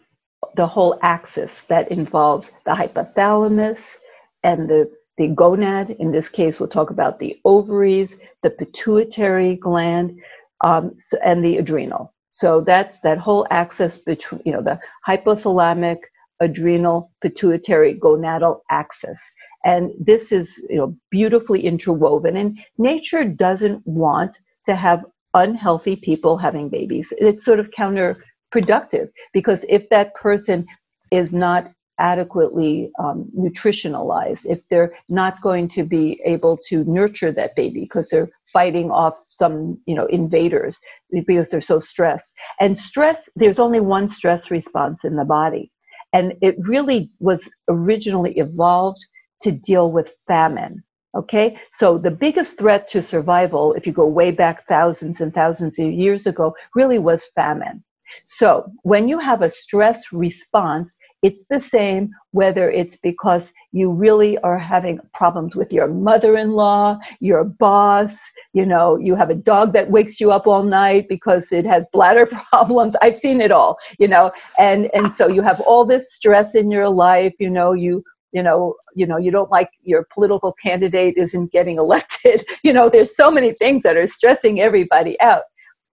the 0.56 0.68
whole 0.68 0.98
axis 1.04 1.66
that 1.66 1.90
involves 1.92 2.52
the 2.66 2.72
hypothalamus 2.72 3.98
and 4.44 4.68
the 4.68 4.90
the 5.20 5.28
gonad. 5.28 5.96
In 5.98 6.12
this 6.12 6.30
case, 6.30 6.60
we'll 6.60 6.70
talk 6.70 6.90
about 6.90 7.20
the 7.20 7.40
ovaries, 7.46 8.20
the 8.42 8.50
pituitary 8.50 9.58
gland, 9.58 10.18
um, 10.66 10.96
and 11.24 11.46
the 11.46 11.58
adrenal. 11.58 12.14
So 12.32 12.62
that's 12.62 13.02
that 13.02 13.18
whole 13.18 13.46
axis 13.52 13.98
between 13.98 14.42
you 14.46 14.54
know 14.54 14.62
the 14.62 14.80
hypothalamic, 15.08 15.98
adrenal, 16.40 17.12
pituitary, 17.22 18.00
gonadal 18.00 18.62
axis. 18.72 19.22
And 19.66 19.92
this 20.00 20.32
is 20.32 20.58
you 20.70 20.78
know 20.78 20.96
beautifully 21.12 21.62
interwoven. 21.66 22.38
And 22.38 22.58
nature 22.78 23.26
doesn't 23.26 23.86
want 23.86 24.40
to 24.66 24.76
have 24.76 25.06
unhealthy 25.34 25.98
people 25.98 26.38
having 26.38 26.70
babies. 26.70 27.14
It's 27.18 27.44
sort 27.44 27.60
of 27.60 27.72
counterproductive 27.72 29.10
because 29.34 29.66
if 29.68 29.90
that 29.90 30.16
person 30.16 30.66
is 31.12 31.34
not 31.34 31.72
adequately 32.00 32.92
um, 33.00 33.30
nutritionalized, 33.38 34.46
if 34.46 34.68
they're 34.70 34.94
not 35.10 35.42
going 35.42 35.68
to 35.68 35.84
be 35.84 36.20
able 36.26 36.58
to 36.70 36.84
nurture 36.86 37.32
that 37.32 37.56
baby 37.56 37.82
because 37.82 38.10
they're 38.10 38.30
fighting 38.48 38.90
off 38.90 39.16
some, 39.28 39.78
you 39.86 39.94
know, 39.94 40.06
invaders 40.08 40.80
because 41.12 41.50
they're 41.50 41.62
so 41.62 41.80
stressed. 41.80 42.34
And 42.60 42.78
stress, 42.78 43.30
there's 43.36 43.60
only 43.60 43.80
one 43.80 44.08
stress 44.08 44.50
response 44.50 45.04
in 45.04 45.16
the 45.16 45.26
body. 45.26 45.72
And 46.14 46.34
it 46.42 46.56
really 46.60 47.12
was 47.20 47.52
originally 47.68 48.34
evolved 48.38 49.06
to 49.42 49.52
deal 49.52 49.92
with 49.92 50.16
famine. 50.28 50.84
Okay, 51.16 51.58
so 51.74 51.98
the 51.98 52.12
biggest 52.12 52.60
threat 52.60 52.88
to 52.90 53.02
survival, 53.02 53.74
if 53.74 53.88
you 53.88 53.94
go 53.94 54.06
way 54.06 54.30
back 54.30 54.68
thousands 54.68 55.20
and 55.20 55.34
thousands 55.34 55.80
of 55.80 55.92
years 55.92 56.28
ago, 56.28 56.56
really 56.76 57.00
was 57.00 57.26
famine. 57.36 57.84
So 58.28 58.72
when 58.84 59.08
you 59.08 59.20
have 59.20 59.42
a 59.42 59.50
stress 59.50 60.12
response, 60.12 60.98
it's 61.22 61.46
the 61.50 61.60
same 61.60 62.12
whether 62.32 62.70
it's 62.70 62.98
because 62.98 63.52
you 63.72 63.92
really 63.92 64.38
are 64.40 64.58
having 64.58 65.00
problems 65.14 65.56
with 65.56 65.74
your 65.74 65.88
mother-in-law, 65.88 66.98
your 67.20 67.44
boss, 67.60 68.18
you 68.54 68.66
know, 68.66 68.98
you 68.98 69.16
have 69.16 69.30
a 69.30 69.36
dog 69.36 69.74
that 69.74 69.90
wakes 69.90 70.20
you 70.20 70.32
up 70.32 70.48
all 70.48 70.64
night 70.64 71.08
because 71.10 71.52
it 71.52 71.66
has 71.66 71.86
bladder 71.92 72.26
problems. 72.52 72.96
I've 73.02 73.16
seen 73.16 73.42
it 73.42 73.52
all, 73.52 73.78
you 74.00 74.08
know, 74.08 74.32
and 74.58 74.90
and 74.94 75.14
so 75.14 75.28
you 75.28 75.42
have 75.42 75.60
all 75.62 75.86
this 75.86 76.14
stress 76.14 76.56
in 76.56 76.72
your 76.72 76.90
life, 76.90 77.34
you 77.40 77.50
know, 77.50 77.74
you 77.74 78.04
you 78.32 78.44
know 78.44 78.76
you 78.96 79.06
know 79.06 79.18
you 79.18 79.32
don't 79.32 79.50
like 79.50 79.70
your 79.82 80.06
political 80.14 80.54
candidate 80.54 81.16
isn't 81.18 81.52
getting 81.52 81.78
elected 81.86 82.44
you 82.64 82.72
know 82.72 82.90
there's 82.90 83.16
so 83.16 83.32
many 83.32 83.54
things 83.54 83.84
that 83.84 83.98
are 83.98 84.08
stressing 84.08 84.62
everybody 84.62 85.20
out 85.20 85.44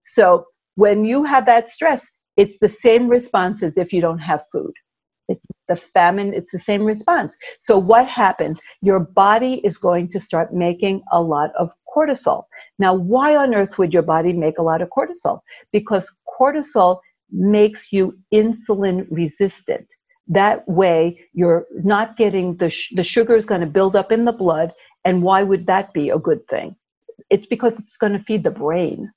so 0.04 0.44
when 0.76 1.04
you 1.04 1.24
have 1.24 1.46
that 1.46 1.68
stress, 1.68 2.08
it's 2.36 2.58
the 2.58 2.68
same 2.68 3.08
response 3.08 3.62
as 3.62 3.72
if 3.76 3.92
you 3.92 4.00
don't 4.00 4.18
have 4.20 4.44
food. 4.52 4.72
It's 5.28 5.44
the 5.68 5.76
famine, 5.76 6.32
it's 6.32 6.52
the 6.52 6.58
same 6.58 6.84
response. 6.84 7.36
So, 7.58 7.78
what 7.78 8.06
happens? 8.06 8.60
Your 8.82 9.00
body 9.00 9.54
is 9.64 9.76
going 9.76 10.08
to 10.08 10.20
start 10.20 10.54
making 10.54 11.02
a 11.10 11.20
lot 11.20 11.50
of 11.58 11.70
cortisol. 11.94 12.44
Now, 12.78 12.94
why 12.94 13.34
on 13.34 13.54
earth 13.54 13.78
would 13.78 13.92
your 13.92 14.04
body 14.04 14.32
make 14.32 14.58
a 14.58 14.62
lot 14.62 14.82
of 14.82 14.90
cortisol? 14.96 15.40
Because 15.72 16.14
cortisol 16.38 17.00
makes 17.32 17.92
you 17.92 18.16
insulin 18.32 19.06
resistant. 19.10 19.88
That 20.28 20.68
way, 20.68 21.18
you're 21.32 21.66
not 21.82 22.16
getting 22.16 22.56
the, 22.58 22.70
sh- 22.70 22.92
the 22.94 23.02
sugar 23.02 23.34
is 23.34 23.46
going 23.46 23.62
to 23.62 23.66
build 23.66 23.96
up 23.96 24.12
in 24.12 24.26
the 24.26 24.32
blood. 24.32 24.72
And 25.04 25.22
why 25.22 25.42
would 25.42 25.66
that 25.66 25.92
be 25.92 26.10
a 26.10 26.18
good 26.18 26.46
thing? 26.48 26.76
It's 27.30 27.46
because 27.46 27.80
it's 27.80 27.96
going 27.96 28.12
to 28.12 28.20
feed 28.20 28.44
the 28.44 28.50
brain 28.52 29.10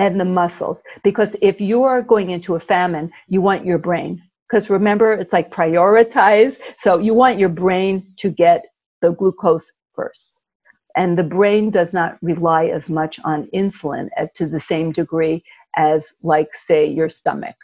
and 0.00 0.18
the 0.18 0.24
muscles. 0.24 0.80
Because 1.04 1.36
if 1.42 1.60
you 1.60 1.84
are 1.84 2.02
going 2.02 2.30
into 2.30 2.56
a 2.56 2.60
famine, 2.60 3.12
you 3.28 3.40
want 3.42 3.66
your 3.66 3.78
brain. 3.78 4.20
Because 4.48 4.70
remember, 4.70 5.12
it's 5.12 5.34
like 5.34 5.50
prioritize. 5.50 6.56
So 6.78 6.98
you 6.98 7.14
want 7.14 7.38
your 7.38 7.50
brain 7.50 8.12
to 8.16 8.30
get 8.30 8.64
the 9.02 9.12
glucose 9.12 9.70
first. 9.94 10.40
And 10.96 11.16
the 11.16 11.22
brain 11.22 11.70
does 11.70 11.92
not 11.92 12.16
rely 12.22 12.64
as 12.66 12.90
much 12.90 13.20
on 13.24 13.48
insulin 13.54 14.08
to 14.34 14.46
the 14.46 14.58
same 14.58 14.90
degree 14.90 15.44
as, 15.76 16.14
like, 16.22 16.54
say, 16.54 16.84
your 16.86 17.08
stomach 17.08 17.54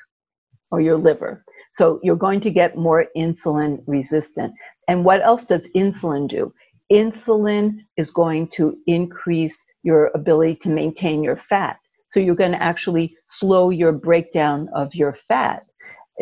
or 0.70 0.81
your 0.81 0.96
liver. 0.96 1.42
So 1.72 1.99
you're 2.03 2.16
going 2.16 2.40
to 2.42 2.51
get 2.51 2.77
more 2.77 3.07
insulin 3.16 3.83
resistant. 3.87 4.55
And 4.88 5.05
what 5.05 5.22
else 5.22 5.42
does 5.42 5.68
insulin 5.75 6.29
do? 6.29 6.53
Insulin 6.92 7.79
is 7.96 8.11
going 8.11 8.49
to 8.49 8.77
increase 8.87 9.64
your 9.83 10.11
ability 10.14 10.57
to 10.57 10.68
maintain 10.68 11.25
your 11.25 11.37
fat. 11.37 11.79
So 12.11 12.21
you're 12.21 12.35
going 12.35 12.53
to 12.53 12.62
actually 12.62 13.16
slow 13.29 13.71
your 13.71 13.92
breakdown 13.92 14.69
of 14.75 14.95
your 14.95 15.14
fat. 15.14 15.64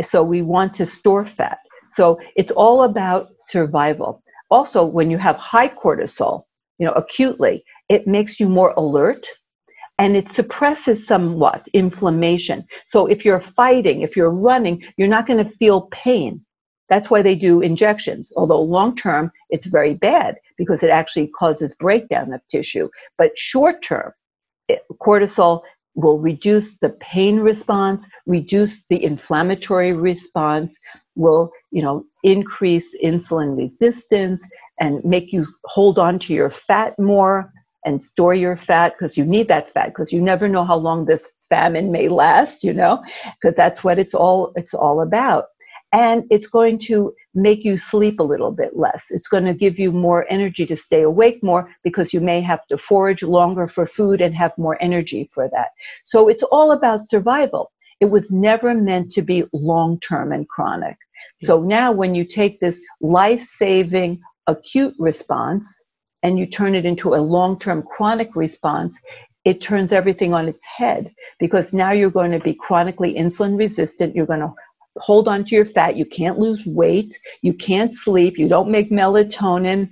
So 0.01 0.23
we 0.23 0.43
want 0.43 0.75
to 0.75 0.87
store 0.87 1.25
fat. 1.25 1.59
So 1.93 2.19
it's 2.37 2.53
all 2.53 2.85
about 2.85 3.29
survival. 3.39 4.23
Also, 4.51 4.85
when 4.85 5.11
you 5.11 5.19
have 5.19 5.37
high 5.37 5.69
cortisol, 5.69 6.45
you 6.79 6.87
know, 6.87 6.93
acutely, 6.93 7.65
it 7.89 8.07
makes 8.07 8.41
you 8.41 8.49
more 8.49 8.75
alert 8.77 9.27
and 9.99 10.17
it 10.17 10.29
suppresses 10.29 11.07
somewhat 11.07 11.69
inflammation. 11.73 12.67
So 12.89 13.07
if 13.07 13.25
you're 13.25 13.39
fighting, 13.39 14.03
if 14.03 14.17
you're 14.17 14.31
running, 14.31 14.83
you're 14.97 15.09
not 15.09 15.27
going 15.27 15.45
to 15.45 15.51
feel 15.51 15.83
pain. 15.93 16.45
That's 16.89 17.11
why 17.11 17.23
they 17.23 17.35
do 17.35 17.61
injections. 17.61 18.33
Although 18.37 18.61
long 18.61 18.97
term, 18.97 19.31
it's 19.51 19.67
very 19.67 19.95
bad 19.95 20.37
because 20.59 20.83
it 20.83 20.91
actually 20.91 21.29
causes 21.29 21.75
breakdown 21.77 22.33
of 22.33 22.41
tissue. 22.49 22.89
But 23.17 23.39
short 23.39 23.83
term, 23.83 24.13
cortisol 25.01 25.63
will 25.95 26.19
reduce 26.19 26.79
the 26.79 26.91
pain 26.91 27.41
response, 27.41 28.09
reduce 28.27 28.85
the 28.87 29.03
inflammatory 29.03 29.93
response, 29.93 30.77
will 31.17 31.51
you 31.71 31.83
know 31.83 32.05
increase 32.23 32.97
insulin 33.03 33.57
resistance 33.57 34.47
and 34.81 35.05
make 35.05 35.33
you 35.33 35.47
hold 35.65 35.99
on 35.99 36.19
to 36.19 36.35
your 36.35 36.51
fat 36.51 36.99
more 36.99 37.53
and 37.85 38.03
store 38.03 38.35
your 38.35 38.57
fat 38.57 38.95
because 38.95 39.17
you 39.17 39.25
need 39.25 39.47
that 39.47 39.69
fat 39.69 39.89
because 39.89 40.13
you 40.13 40.21
never 40.21 40.49
know 40.49 40.65
how 40.65 40.77
long 40.77 41.05
this 41.05 41.35
famine 41.49 41.93
may 41.93 42.09
last 42.09 42.65
you 42.65 42.73
know 42.73 43.03
because 43.41 43.57
that's 43.57 43.85
what 43.85 43.99
it's 43.99 44.15
all 44.15 44.53
it's 44.57 44.75
all 44.75 45.01
about. 45.01 45.47
And 45.93 46.25
it's 46.29 46.49
going 46.49 46.81
to 46.81 47.15
make 47.35 47.65
you 47.65 47.77
sleep 47.77 48.21
a 48.21 48.25
little 48.25 48.51
bit 48.51 48.77
less. 48.77 49.07
It's 49.11 49.29
going 49.29 49.45
to 49.45 49.55
give 49.55 49.79
you 49.79 49.93
more 49.93 50.27
energy 50.31 50.67
to 50.67 50.77
stay 50.77 51.03
awake 51.03 51.43
more 51.43 51.69
because 51.83 52.13
you 52.15 52.21
may 52.21 52.41
have 52.41 52.67
to 52.69 52.77
forage 52.77 53.23
longer 53.23 53.67
for 53.67 53.87
food 53.87 54.21
and 54.21 54.35
have 54.35 54.57
more 54.57 54.81
energy 54.81 55.29
for 55.33 55.49
that. 55.51 55.69
So 56.05 56.29
it's 56.29 56.45
all 56.45 56.73
about 56.73 57.09
survival. 57.09 57.73
It 58.01 58.07
was 58.07 58.31
never 58.31 58.75
meant 58.75 59.11
to 59.13 59.23
be 59.23 59.45
long 59.53 59.99
term 60.01 60.33
and 60.33 60.49
chronic. 60.49 60.97
So 61.43 61.63
now, 61.63 61.93
when 61.93 62.15
you 62.15 62.25
take 62.25 62.61
this 62.61 62.83
life 63.01 63.41
saving 63.41 64.21
acute 64.47 64.95
response 64.99 65.85
and 66.23 66.39
you 66.39 66.47
turn 66.47 66.75
it 66.75 66.85
into 66.85 67.15
a 67.15 67.17
long 67.17 67.59
term 67.59 67.83
chronic 67.83 68.35
response, 68.35 69.01
it 69.45 69.61
turns 69.61 69.93
everything 69.93 70.33
on 70.33 70.49
its 70.49 70.67
head 70.67 71.13
because 71.39 71.75
now 71.75 71.93
you're 71.93 72.11
going 72.11 72.31
to 72.31 72.41
be 72.41 72.55
chronically 72.55 73.15
insulin 73.15 73.59
resistant. 73.59 74.17
You're 74.17 74.27
going 74.27 74.41
to 74.41 74.55
hold 74.99 75.29
on 75.29 75.45
to 75.45 75.55
your 75.55 75.65
fat. 75.65 75.97
You 75.97 76.07
can't 76.07 76.39
lose 76.39 76.65
weight. 76.67 77.19
You 77.43 77.53
can't 77.55 77.95
sleep. 77.95 78.39
You 78.39 78.49
don't 78.49 78.71
make 78.71 78.91
melatonin, 78.91 79.91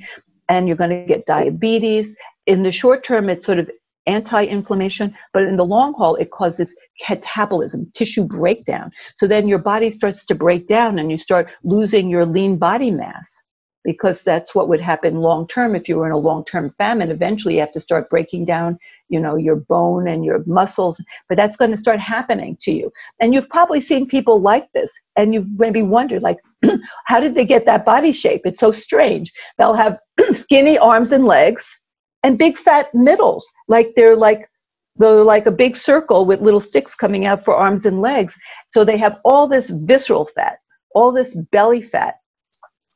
and 0.49 0.67
you're 0.67 0.77
going 0.77 0.91
to 0.91 1.07
get 1.07 1.27
diabetes. 1.27 2.17
In 2.47 2.63
the 2.63 2.73
short 2.73 3.05
term, 3.05 3.29
it's 3.31 3.47
sort 3.47 3.59
of 3.59 3.71
anti 4.07 4.45
inflammation, 4.45 5.17
but 5.33 5.45
in 5.45 5.57
the 5.57 5.65
long 5.65 5.95
haul, 5.95 6.17
it 6.17 6.31
causes 6.31 6.75
catabolism, 7.03 7.93
tissue 7.93 8.25
breakdown. 8.25 8.91
So 9.17 9.27
then 9.27 9.49
your 9.49 9.63
body 9.63 9.91
starts 9.91 10.27
to 10.27 10.35
break 10.35 10.67
down 10.67 10.99
and 10.99 11.11
you 11.11 11.19
start 11.19 11.49
losing 11.63 12.09
your 12.09 12.27
lean 12.27 12.59
body 12.59 12.91
mass 12.91 13.43
because 13.85 14.23
that's 14.23 14.55
what 14.55 14.69
would 14.69 14.81
happen 14.81 15.17
long 15.17 15.47
term 15.47 15.75
if 15.75 15.89
you 15.89 15.97
were 15.97 16.07
in 16.07 16.13
a 16.13 16.19
long 16.19 16.45
term 16.45 16.71
famine. 16.71 17.11
Eventually 17.11 17.55
you 17.55 17.61
have 17.61 17.73
to 17.73 17.81
start 17.81 18.11
breaking 18.11 18.45
down 18.45 18.79
you 19.09 19.21
know 19.21 19.37
your 19.37 19.57
bone 19.57 20.09
and 20.09 20.25
your 20.25 20.43
muscles 20.47 21.01
but 21.29 21.37
that's 21.37 21.57
going 21.57 21.71
to 21.71 21.77
start 21.77 22.01
happening 22.01 22.57
to 22.61 22.73
you. 22.73 22.91
And 23.21 23.35
you've 23.35 23.49
probably 23.49 23.81
seen 23.81 24.07
people 24.07 24.41
like 24.41 24.71
this 24.73 24.93
and 25.17 25.35
you've 25.35 25.59
maybe 25.59 25.83
wondered 25.83 26.23
like 26.23 26.39
how 27.07 27.21
did 27.21 27.35
they 27.35 27.45
get 27.45 27.67
that 27.67 27.85
body 27.85 28.13
shape? 28.13 28.43
It's 28.45 28.61
so 28.61 28.73
strange. 28.73 29.33
They'll 29.59 29.75
have 29.75 29.99
skinny 30.33 30.79
arms 30.79 31.13
and 31.13 31.27
legs 31.27 31.81
and 32.23 32.39
big 32.39 32.57
fat 32.57 32.87
middles 32.95 33.51
like 33.69 33.89
they're 33.97 34.17
like 34.17 34.49
they're 34.97 35.25
like 35.25 35.47
a 35.47 35.53
big 35.53 35.75
circle 35.75 36.27
with 36.27 36.43
little 36.43 36.61
sticks 36.61 36.95
coming 36.95 37.25
out 37.25 37.43
for 37.43 37.57
arms 37.57 37.87
and 37.87 38.01
legs. 38.01 38.39
So 38.69 38.85
they 38.85 38.99
have 38.99 39.17
all 39.25 39.49
this 39.49 39.71
visceral 39.71 40.27
fat 40.27 40.59
all 40.95 41.13
this 41.13 41.35
belly 41.51 41.83
fat 41.83 42.17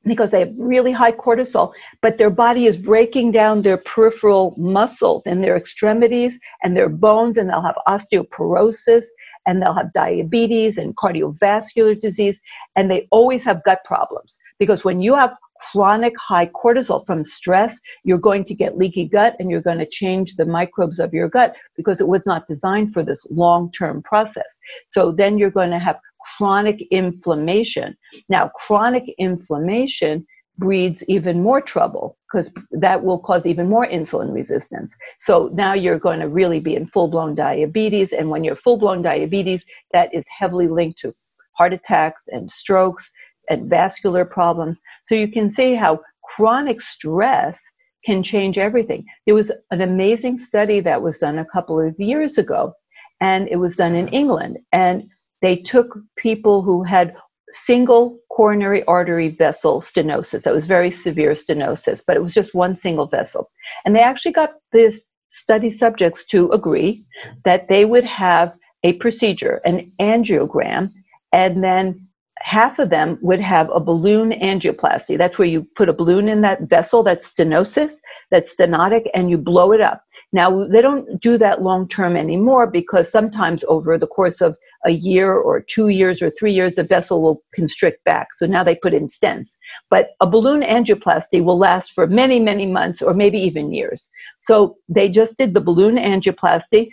because 0.06 0.30
they 0.30 0.40
have 0.40 0.52
really 0.58 0.92
high 0.92 1.12
cortisol, 1.12 1.72
but 2.00 2.16
their 2.18 2.30
body 2.30 2.66
is 2.66 2.76
breaking 2.76 3.32
down 3.32 3.62
their 3.62 3.76
peripheral 3.76 4.54
muscles 4.56 5.22
and 5.26 5.42
their 5.42 5.56
extremities 5.56 6.38
and 6.62 6.76
their 6.76 6.88
bones, 6.88 7.36
and 7.36 7.50
they'll 7.50 7.62
have 7.62 7.76
osteoporosis 7.88 9.04
and 9.46 9.62
they'll 9.62 9.74
have 9.74 9.92
diabetes 9.92 10.76
and 10.76 10.96
cardiovascular 10.96 12.00
disease, 12.00 12.40
and 12.74 12.90
they 12.90 13.06
always 13.10 13.44
have 13.44 13.62
gut 13.64 13.80
problems 13.84 14.38
because 14.58 14.84
when 14.84 15.00
you 15.00 15.14
have 15.14 15.32
chronic 15.72 16.14
high 16.18 16.46
cortisol 16.46 17.04
from 17.04 17.24
stress, 17.24 17.80
you're 18.04 18.18
going 18.18 18.44
to 18.44 18.54
get 18.54 18.76
leaky 18.76 19.06
gut 19.06 19.34
and 19.38 19.50
you're 19.50 19.62
going 19.62 19.78
to 19.78 19.86
change 19.86 20.36
the 20.36 20.44
microbes 20.44 20.98
of 20.98 21.12
your 21.14 21.28
gut 21.28 21.56
because 21.76 22.00
it 22.00 22.08
was 22.08 22.24
not 22.26 22.46
designed 22.46 22.92
for 22.92 23.02
this 23.02 23.26
long 23.30 23.70
term 23.72 24.02
process. 24.02 24.60
So 24.88 25.12
then 25.12 25.38
you're 25.38 25.50
going 25.50 25.70
to 25.70 25.78
have 25.78 25.96
chronic 26.36 26.80
inflammation. 26.90 27.96
Now, 28.28 28.50
chronic 28.66 29.04
inflammation 29.18 30.26
breeds 30.58 31.04
even 31.06 31.42
more 31.42 31.60
trouble 31.60 32.16
because 32.32 32.50
that 32.70 33.04
will 33.04 33.18
cause 33.18 33.44
even 33.46 33.68
more 33.68 33.86
insulin 33.86 34.32
resistance. 34.32 34.96
So 35.18 35.50
now 35.52 35.74
you're 35.74 35.98
going 35.98 36.20
to 36.20 36.28
really 36.28 36.60
be 36.60 36.74
in 36.74 36.86
full 36.86 37.08
blown 37.08 37.34
diabetes. 37.34 38.12
And 38.12 38.30
when 38.30 38.42
you're 38.42 38.56
full 38.56 38.78
blown 38.78 39.02
diabetes, 39.02 39.64
that 39.92 40.12
is 40.14 40.26
heavily 40.28 40.68
linked 40.68 40.98
to 41.00 41.12
heart 41.52 41.72
attacks 41.72 42.26
and 42.28 42.50
strokes 42.50 43.10
and 43.48 43.70
vascular 43.70 44.24
problems. 44.24 44.80
So 45.04 45.14
you 45.14 45.28
can 45.28 45.50
see 45.50 45.74
how 45.74 46.00
chronic 46.24 46.80
stress 46.80 47.62
can 48.04 48.22
change 48.22 48.58
everything. 48.58 49.04
There 49.26 49.34
was 49.34 49.50
an 49.70 49.80
amazing 49.80 50.38
study 50.38 50.80
that 50.80 51.02
was 51.02 51.18
done 51.18 51.38
a 51.38 51.46
couple 51.46 51.80
of 51.80 51.98
years 51.98 52.38
ago, 52.38 52.72
and 53.20 53.48
it 53.48 53.56
was 53.56 53.76
done 53.76 53.94
in 53.94 54.08
England. 54.08 54.58
And 54.72 55.04
they 55.42 55.56
took 55.56 55.98
people 56.16 56.62
who 56.62 56.82
had 56.82 57.14
single 57.50 58.18
coronary 58.30 58.84
artery 58.84 59.28
vessel 59.30 59.80
stenosis. 59.80 60.42
That 60.42 60.54
was 60.54 60.66
very 60.66 60.90
severe 60.90 61.32
stenosis, 61.32 62.02
but 62.06 62.16
it 62.16 62.22
was 62.22 62.34
just 62.34 62.54
one 62.54 62.76
single 62.76 63.06
vessel. 63.06 63.46
And 63.84 63.94
they 63.94 64.02
actually 64.02 64.32
got 64.32 64.50
the 64.72 64.98
study 65.28 65.70
subjects 65.70 66.24
to 66.26 66.50
agree 66.50 67.04
that 67.44 67.68
they 67.68 67.84
would 67.84 68.04
have 68.04 68.54
a 68.82 68.94
procedure, 68.94 69.60
an 69.64 69.90
angiogram, 70.00 70.90
and 71.32 71.62
then 71.64 71.98
half 72.40 72.78
of 72.78 72.90
them 72.90 73.18
would 73.22 73.40
have 73.40 73.70
a 73.70 73.80
balloon 73.80 74.30
angioplasty. 74.30 75.16
That's 75.16 75.38
where 75.38 75.48
you 75.48 75.66
put 75.76 75.88
a 75.88 75.92
balloon 75.92 76.28
in 76.28 76.42
that 76.42 76.62
vessel 76.62 77.02
that's 77.02 77.32
stenosis, 77.32 77.94
that's 78.30 78.54
stenotic, 78.54 79.08
and 79.14 79.30
you 79.30 79.38
blow 79.38 79.72
it 79.72 79.80
up. 79.80 80.02
Now, 80.32 80.66
they 80.66 80.82
don't 80.82 81.20
do 81.20 81.38
that 81.38 81.62
long 81.62 81.88
term 81.88 82.16
anymore 82.16 82.70
because 82.70 83.10
sometimes 83.10 83.64
over 83.68 83.96
the 83.96 84.06
course 84.06 84.40
of 84.40 84.56
a 84.84 84.90
year 84.90 85.32
or 85.32 85.60
two 85.60 85.88
years 85.88 86.20
or 86.20 86.30
three 86.30 86.52
years, 86.52 86.74
the 86.74 86.82
vessel 86.82 87.22
will 87.22 87.42
constrict 87.54 88.04
back. 88.04 88.28
So 88.34 88.46
now 88.46 88.62
they 88.62 88.74
put 88.74 88.92
in 88.92 89.06
stents. 89.06 89.56
But 89.88 90.10
a 90.20 90.26
balloon 90.26 90.62
angioplasty 90.62 91.42
will 91.42 91.58
last 91.58 91.92
for 91.92 92.06
many, 92.06 92.40
many 92.40 92.66
months 92.66 93.02
or 93.02 93.14
maybe 93.14 93.38
even 93.38 93.72
years. 93.72 94.08
So 94.40 94.76
they 94.88 95.08
just 95.08 95.38
did 95.38 95.54
the 95.54 95.60
balloon 95.60 95.96
angioplasty 95.96 96.88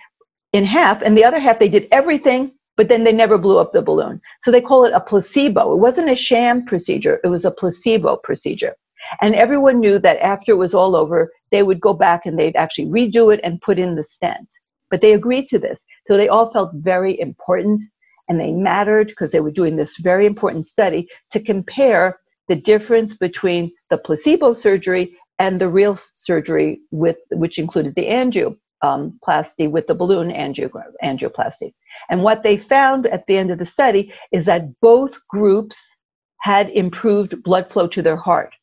in 0.53 0.65
half, 0.65 1.01
and 1.01 1.17
the 1.17 1.25
other 1.25 1.39
half 1.39 1.57
they 1.57 1.69
did 1.69 1.87
everything 1.91 2.51
but 2.75 2.89
then 2.89 3.03
they 3.03 3.13
never 3.13 3.37
blew 3.37 3.59
up 3.59 3.71
the 3.71 3.81
balloon. 3.81 4.21
So 4.41 4.51
they 4.51 4.61
call 4.61 4.85
it 4.85 4.93
a 4.93 4.99
placebo. 4.99 5.73
It 5.73 5.79
wasn't 5.79 6.09
a 6.09 6.15
sham 6.15 6.65
procedure, 6.65 7.19
it 7.23 7.27
was 7.27 7.45
a 7.45 7.51
placebo 7.51 8.17
procedure. 8.23 8.75
And 9.21 9.35
everyone 9.35 9.79
knew 9.79 9.99
that 9.99 10.19
after 10.19 10.51
it 10.51 10.57
was 10.57 10.73
all 10.73 10.95
over, 10.95 11.31
they 11.51 11.63
would 11.63 11.81
go 11.81 11.93
back 11.93 12.25
and 12.25 12.37
they'd 12.37 12.55
actually 12.55 12.85
redo 12.85 13.33
it 13.33 13.39
and 13.43 13.61
put 13.61 13.79
in 13.79 13.95
the 13.95 14.03
stent. 14.03 14.47
But 14.89 15.01
they 15.01 15.13
agreed 15.13 15.47
to 15.49 15.59
this. 15.59 15.83
So 16.07 16.17
they 16.17 16.27
all 16.27 16.51
felt 16.51 16.71
very 16.75 17.19
important 17.19 17.81
and 18.29 18.39
they 18.39 18.51
mattered 18.51 19.07
because 19.07 19.31
they 19.31 19.39
were 19.41 19.51
doing 19.51 19.75
this 19.75 19.97
very 19.97 20.25
important 20.25 20.65
study 20.65 21.07
to 21.31 21.39
compare 21.39 22.19
the 22.47 22.55
difference 22.55 23.15
between 23.15 23.71
the 23.89 23.97
placebo 23.97 24.53
surgery 24.53 25.15
and 25.39 25.59
the 25.59 25.69
real 25.69 25.95
surgery 25.95 26.79
with 26.91 27.17
which 27.31 27.57
included 27.57 27.95
the 27.95 28.05
angioplasty 28.05 29.69
with 29.69 29.87
the 29.87 29.95
balloon 29.95 30.29
angioplasty. 30.31 31.73
And 32.09 32.21
what 32.23 32.43
they 32.43 32.57
found 32.57 33.07
at 33.07 33.25
the 33.27 33.37
end 33.37 33.51
of 33.51 33.57
the 33.57 33.65
study 33.65 34.13
is 34.31 34.45
that 34.45 34.79
both 34.81 35.25
groups 35.27 35.97
had 36.39 36.69
improved 36.69 37.41
blood 37.43 37.67
flow 37.69 37.87
to 37.87 38.01
their 38.01 38.17
heart. 38.17 38.53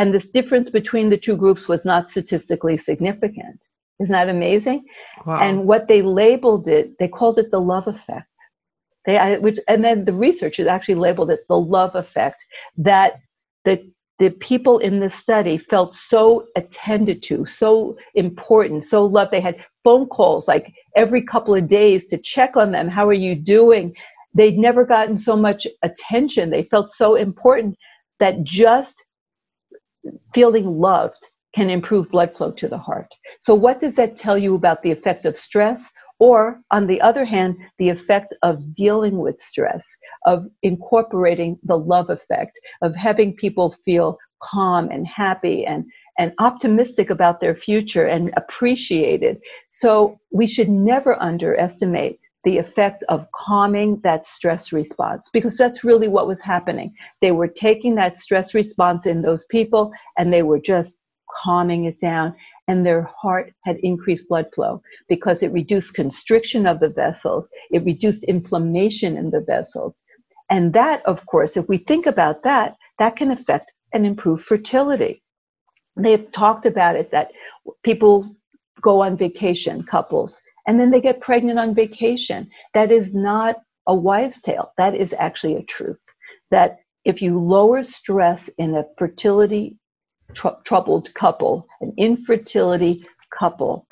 And 0.00 0.14
this 0.14 0.30
difference 0.30 0.70
between 0.70 1.10
the 1.10 1.18
two 1.18 1.36
groups 1.36 1.68
was 1.68 1.84
not 1.84 2.08
statistically 2.08 2.78
significant. 2.78 3.60
Isn't 4.00 4.14
that 4.14 4.30
amazing? 4.30 4.86
Wow. 5.26 5.40
And 5.40 5.66
what 5.66 5.88
they 5.88 6.00
labeled 6.00 6.68
it, 6.68 6.98
they 6.98 7.06
called 7.06 7.36
it 7.36 7.50
the 7.50 7.60
love 7.60 7.86
effect. 7.86 8.26
They, 9.04 9.18
I, 9.18 9.36
which, 9.36 9.58
and 9.68 9.84
then 9.84 10.06
the 10.06 10.14
researchers 10.14 10.66
actually 10.66 10.94
labeled 10.94 11.30
it 11.30 11.40
the 11.50 11.58
love 11.58 11.94
effect. 11.94 12.42
That 12.78 13.20
the 13.66 13.92
the 14.18 14.30
people 14.30 14.78
in 14.78 15.00
this 15.00 15.14
study 15.14 15.58
felt 15.58 15.94
so 15.94 16.46
attended 16.56 17.22
to, 17.24 17.44
so 17.44 17.98
important, 18.14 18.84
so 18.84 19.04
loved. 19.04 19.32
They 19.32 19.40
had 19.40 19.62
phone 19.84 20.06
calls 20.06 20.48
like 20.48 20.72
every 20.96 21.22
couple 21.22 21.54
of 21.54 21.68
days 21.68 22.06
to 22.06 22.16
check 22.16 22.56
on 22.56 22.72
them. 22.72 22.88
How 22.88 23.06
are 23.06 23.12
you 23.12 23.34
doing? 23.34 23.94
They'd 24.32 24.56
never 24.56 24.86
gotten 24.86 25.18
so 25.18 25.36
much 25.36 25.66
attention. 25.82 26.48
They 26.48 26.62
felt 26.62 26.90
so 26.90 27.16
important 27.16 27.76
that 28.18 28.44
just 28.44 29.04
feeling 30.34 30.78
loved 30.78 31.26
can 31.54 31.70
improve 31.70 32.10
blood 32.10 32.32
flow 32.32 32.52
to 32.52 32.68
the 32.68 32.78
heart. 32.78 33.08
So, 33.40 33.54
what 33.54 33.80
does 33.80 33.96
that 33.96 34.16
tell 34.16 34.38
you 34.38 34.54
about 34.54 34.82
the 34.82 34.90
effect 34.90 35.26
of 35.26 35.36
stress? 35.36 35.90
Or, 36.18 36.58
on 36.70 36.86
the 36.86 37.00
other 37.00 37.24
hand, 37.24 37.56
the 37.78 37.88
effect 37.88 38.34
of 38.42 38.74
dealing 38.74 39.18
with 39.18 39.40
stress, 39.40 39.86
of 40.26 40.46
incorporating 40.62 41.58
the 41.62 41.78
love 41.78 42.10
effect, 42.10 42.60
of 42.82 42.94
having 42.94 43.34
people 43.34 43.74
feel 43.84 44.18
calm 44.42 44.90
and 44.90 45.06
happy 45.06 45.66
and, 45.66 45.84
and 46.18 46.32
optimistic 46.38 47.10
about 47.10 47.40
their 47.40 47.54
future 47.54 48.06
and 48.06 48.32
appreciated. 48.36 49.40
So, 49.70 50.18
we 50.30 50.46
should 50.46 50.68
never 50.68 51.20
underestimate 51.20 52.19
the 52.44 52.58
effect 52.58 53.04
of 53.08 53.30
calming 53.32 54.00
that 54.02 54.26
stress 54.26 54.72
response 54.72 55.28
because 55.32 55.56
that's 55.56 55.84
really 55.84 56.08
what 56.08 56.26
was 56.26 56.42
happening. 56.42 56.94
They 57.20 57.32
were 57.32 57.48
taking 57.48 57.94
that 57.96 58.18
stress 58.18 58.54
response 58.54 59.06
in 59.06 59.22
those 59.22 59.44
people 59.50 59.92
and 60.16 60.32
they 60.32 60.42
were 60.42 60.60
just 60.60 60.96
calming 61.42 61.84
it 61.84 62.00
down 62.00 62.34
and 62.66 62.86
their 62.86 63.02
heart 63.02 63.52
had 63.64 63.76
increased 63.78 64.28
blood 64.28 64.46
flow 64.54 64.82
because 65.08 65.42
it 65.42 65.52
reduced 65.52 65.94
constriction 65.94 66.66
of 66.66 66.80
the 66.80 66.88
vessels, 66.88 67.50
it 67.70 67.84
reduced 67.84 68.24
inflammation 68.24 69.16
in 69.16 69.30
the 69.30 69.40
vessels. 69.40 69.94
And 70.50 70.72
that, 70.72 71.04
of 71.06 71.26
course, 71.26 71.56
if 71.56 71.68
we 71.68 71.78
think 71.78 72.06
about 72.06 72.42
that, 72.44 72.76
that 72.98 73.16
can 73.16 73.30
affect 73.30 73.70
and 73.92 74.06
improve 74.06 74.42
fertility. 74.42 75.22
They've 75.96 76.30
talked 76.32 76.64
about 76.64 76.96
it 76.96 77.10
that 77.10 77.32
people 77.82 78.34
go 78.82 79.02
on 79.02 79.16
vacation, 79.16 79.82
couples, 79.82 80.40
and 80.70 80.78
then 80.78 80.92
they 80.92 81.00
get 81.00 81.20
pregnant 81.20 81.58
on 81.58 81.74
vacation. 81.74 82.48
That 82.74 82.92
is 82.92 83.12
not 83.12 83.56
a 83.88 83.94
wives' 83.94 84.40
tale. 84.40 84.72
That 84.78 84.94
is 84.94 85.12
actually 85.18 85.56
a 85.56 85.64
truth. 85.64 85.98
That 86.52 86.78
if 87.04 87.20
you 87.20 87.40
lower 87.40 87.82
stress 87.82 88.46
in 88.56 88.76
a 88.76 88.84
fertility 88.96 89.76
tr- 90.32 90.60
troubled 90.62 91.12
couple, 91.14 91.66
an 91.80 91.92
infertility 91.96 93.04
couple, 93.36 93.84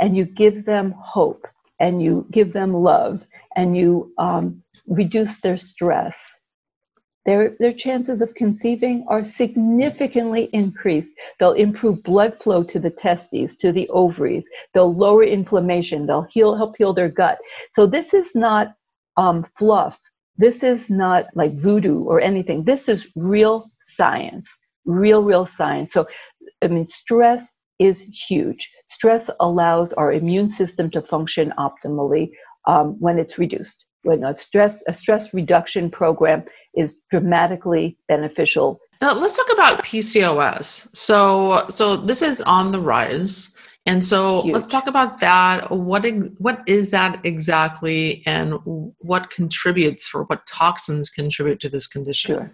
and 0.00 0.14
you 0.14 0.26
give 0.26 0.66
them 0.66 0.94
hope 0.98 1.46
and 1.80 2.02
you 2.02 2.26
give 2.30 2.52
them 2.52 2.74
love 2.74 3.24
and 3.56 3.74
you 3.74 4.12
um, 4.18 4.62
reduce 4.86 5.40
their 5.40 5.56
stress, 5.56 6.30
their, 7.24 7.54
their 7.60 7.72
chances 7.72 8.20
of 8.20 8.34
conceiving 8.34 9.04
are 9.08 9.22
significantly 9.22 10.50
increased. 10.52 11.16
They'll 11.38 11.52
improve 11.52 12.02
blood 12.02 12.34
flow 12.34 12.64
to 12.64 12.80
the 12.80 12.90
testes, 12.90 13.56
to 13.56 13.72
the 13.72 13.88
ovaries. 13.90 14.48
They'll 14.74 14.94
lower 14.94 15.22
inflammation. 15.22 16.06
They'll 16.06 16.26
heal, 16.30 16.56
help 16.56 16.76
heal 16.76 16.92
their 16.92 17.08
gut. 17.08 17.38
So 17.74 17.86
this 17.86 18.12
is 18.12 18.34
not 18.34 18.74
um, 19.16 19.46
fluff. 19.56 20.00
This 20.36 20.62
is 20.64 20.90
not 20.90 21.26
like 21.34 21.52
voodoo 21.60 22.02
or 22.04 22.20
anything. 22.20 22.64
This 22.64 22.88
is 22.88 23.12
real 23.16 23.64
science, 23.82 24.48
real, 24.84 25.22
real 25.22 25.46
science. 25.46 25.92
So, 25.92 26.08
I 26.62 26.68
mean, 26.68 26.88
stress 26.88 27.52
is 27.78 28.02
huge. 28.02 28.70
Stress 28.88 29.30
allows 29.40 29.92
our 29.92 30.12
immune 30.12 30.48
system 30.48 30.90
to 30.90 31.02
function 31.02 31.52
optimally 31.58 32.30
um, 32.66 32.96
when 33.00 33.18
it's 33.18 33.38
reduced. 33.38 33.86
When 34.02 34.24
a 34.24 34.36
stress, 34.36 34.82
a 34.86 34.92
stress 34.92 35.32
reduction 35.32 35.90
program 35.90 36.44
is 36.74 37.02
dramatically 37.10 37.96
beneficial. 38.08 38.80
Now, 39.00 39.14
let's 39.14 39.36
talk 39.36 39.52
about 39.52 39.84
PCOS. 39.84 40.94
So, 40.94 41.66
so 41.68 41.96
this 41.96 42.22
is 42.22 42.40
on 42.40 42.72
the 42.72 42.80
rise. 42.80 43.56
And 43.86 44.02
so 44.02 44.42
Huge. 44.42 44.54
let's 44.54 44.68
talk 44.68 44.86
about 44.86 45.18
that. 45.20 45.70
What 45.70 46.06
what 46.38 46.62
is 46.66 46.92
that 46.92 47.18
exactly, 47.24 48.22
and 48.26 48.54
what 48.64 49.30
contributes 49.30 50.14
or 50.14 50.22
what 50.24 50.46
toxins 50.46 51.10
contribute 51.10 51.58
to 51.60 51.68
this 51.68 51.88
condition? 51.88 52.34
Sure. 52.36 52.52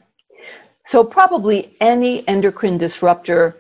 So 0.87 1.05
probably 1.05 1.77
any 1.83 2.27
endocrine 2.27 2.79
disruptor 2.79 3.59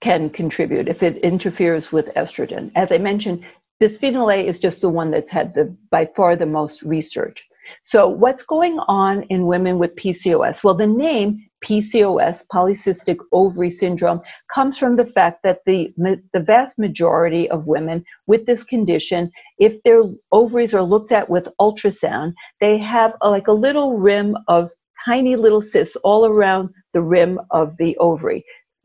can 0.00 0.30
contribute 0.30 0.86
if 0.86 1.02
it 1.02 1.16
interferes 1.16 1.90
with 1.90 2.06
estrogen. 2.14 2.70
As 2.76 2.92
I 2.92 2.98
mentioned, 2.98 3.44
bisphenol 3.80 4.34
A 4.34 4.46
is 4.46 4.58
just 4.58 4.80
the 4.80 4.88
one 4.88 5.10
that's 5.10 5.30
had 5.30 5.54
the 5.54 5.74
by 5.90 6.06
far 6.06 6.36
the 6.36 6.46
most 6.46 6.82
research. 6.82 7.48
So, 7.84 8.08
what's 8.08 8.42
going 8.42 8.78
on 8.88 9.22
in 9.24 9.46
women 9.46 9.78
with 9.78 9.96
PCOS? 9.96 10.64
Well, 10.64 10.74
the 10.74 10.86
name 10.86 11.48
PCOS, 11.64 12.44
polycystic 12.52 13.18
ovary 13.32 13.70
syndrome, 13.70 14.20
comes 14.52 14.78
from 14.78 14.96
the 14.96 15.04
fact 15.04 15.42
that 15.42 15.64
the, 15.66 15.92
the 15.96 16.40
vast 16.40 16.78
majority 16.78 17.50
of 17.50 17.66
women 17.66 18.04
with 18.26 18.46
this 18.46 18.64
condition, 18.64 19.30
if 19.58 19.82
their 19.82 20.02
ovaries 20.32 20.74
are 20.74 20.82
looked 20.82 21.12
at 21.12 21.28
with 21.28 21.48
ultrasound, 21.60 22.34
they 22.60 22.78
have 22.78 23.14
a, 23.22 23.28
like 23.28 23.48
a 23.48 23.52
little 23.52 23.98
rim 23.98 24.36
of 24.46 24.70
tiny 25.04 25.36
little 25.36 25.62
cysts 25.62 25.96
all 25.96 26.26
around 26.26 26.70
the 26.92 27.00
rim 27.00 27.40
of 27.50 27.76
the 27.76 27.96
ovary. 27.98 28.44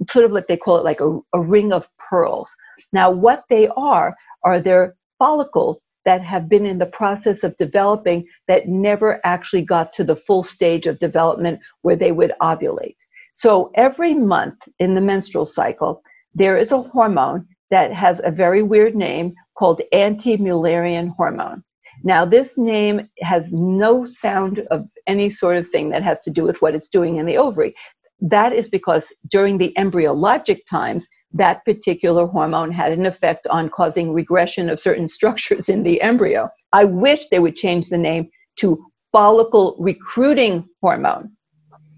Sort 0.09 0.25
of 0.25 0.31
like 0.31 0.47
they 0.47 0.57
call 0.57 0.77
it 0.77 0.83
like 0.83 0.99
a, 0.99 1.19
a 1.33 1.39
ring 1.39 1.71
of 1.71 1.87
pearls. 1.97 2.49
Now, 2.91 3.11
what 3.11 3.43
they 3.49 3.67
are, 3.77 4.15
are 4.43 4.59
there 4.59 4.95
follicles 5.19 5.85
that 6.05 6.21
have 6.21 6.49
been 6.49 6.65
in 6.65 6.79
the 6.79 6.85
process 6.85 7.43
of 7.43 7.55
developing 7.57 8.27
that 8.47 8.67
never 8.67 9.21
actually 9.23 9.61
got 9.61 9.93
to 9.93 10.03
the 10.03 10.15
full 10.15 10.43
stage 10.43 10.85
of 10.85 10.99
development 10.99 11.59
where 11.81 11.95
they 11.95 12.11
would 12.11 12.33
ovulate. 12.41 12.97
So 13.35 13.71
every 13.75 14.13
month 14.13 14.59
in 14.79 14.95
the 14.95 15.01
menstrual 15.01 15.45
cycle, 15.45 16.01
there 16.35 16.57
is 16.57 16.71
a 16.71 16.81
hormone 16.81 17.47
that 17.71 17.93
has 17.93 18.21
a 18.23 18.31
very 18.31 18.61
weird 18.61 18.95
name 18.95 19.33
called 19.57 19.81
anti-Mullerian 19.91 21.15
hormone. 21.15 21.63
Now, 22.03 22.25
this 22.25 22.57
name 22.57 23.09
has 23.21 23.53
no 23.53 24.03
sound 24.05 24.59
of 24.71 24.85
any 25.07 25.29
sort 25.29 25.55
of 25.55 25.67
thing 25.67 25.89
that 25.89 26.03
has 26.03 26.19
to 26.21 26.31
do 26.31 26.43
with 26.43 26.61
what 26.61 26.75
it's 26.75 26.89
doing 26.89 27.15
in 27.15 27.25
the 27.25 27.37
ovary. 27.37 27.73
That 28.19 28.51
is 28.51 28.67
because 28.67 29.13
during 29.31 29.57
the 29.57 29.73
embryologic 29.77 30.65
times, 30.69 31.07
that 31.33 31.65
particular 31.65 32.27
hormone 32.27 32.71
had 32.71 32.91
an 32.91 33.05
effect 33.05 33.47
on 33.47 33.69
causing 33.69 34.13
regression 34.13 34.69
of 34.69 34.79
certain 34.79 35.07
structures 35.07 35.67
in 35.69 35.83
the 35.83 36.01
embryo. 36.01 36.49
I 36.71 36.85
wish 36.85 37.27
they 37.27 37.39
would 37.39 37.55
change 37.55 37.87
the 37.87 37.97
name 37.97 38.29
to 38.57 38.85
follicle 39.11 39.75
recruiting 39.79 40.67
hormone 40.81 41.31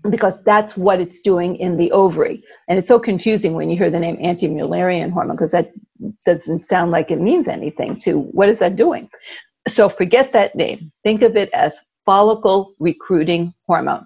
because 0.09 0.43
that's 0.43 0.77
what 0.77 1.01
it's 1.01 1.19
doing 1.21 1.55
in 1.55 1.77
the 1.77 1.91
ovary. 1.91 2.43
And 2.67 2.77
it's 2.77 2.87
so 2.87 2.99
confusing 2.99 3.53
when 3.53 3.69
you 3.69 3.77
hear 3.77 3.89
the 3.89 3.99
name 3.99 4.17
anti-Mullerian 4.21 5.11
hormone 5.11 5.35
because 5.35 5.51
that 5.51 5.71
doesn't 6.25 6.65
sound 6.65 6.91
like 6.91 7.11
it 7.11 7.19
means 7.19 7.47
anything 7.47 7.99
to 8.01 8.19
what 8.19 8.49
is 8.49 8.59
that 8.59 8.75
doing? 8.75 9.09
So 9.67 9.89
forget 9.89 10.31
that 10.33 10.55
name. 10.55 10.91
Think 11.03 11.23
of 11.23 11.35
it 11.35 11.49
as 11.53 11.77
follicle 12.05 12.75
recruiting 12.79 13.53
hormone. 13.65 14.05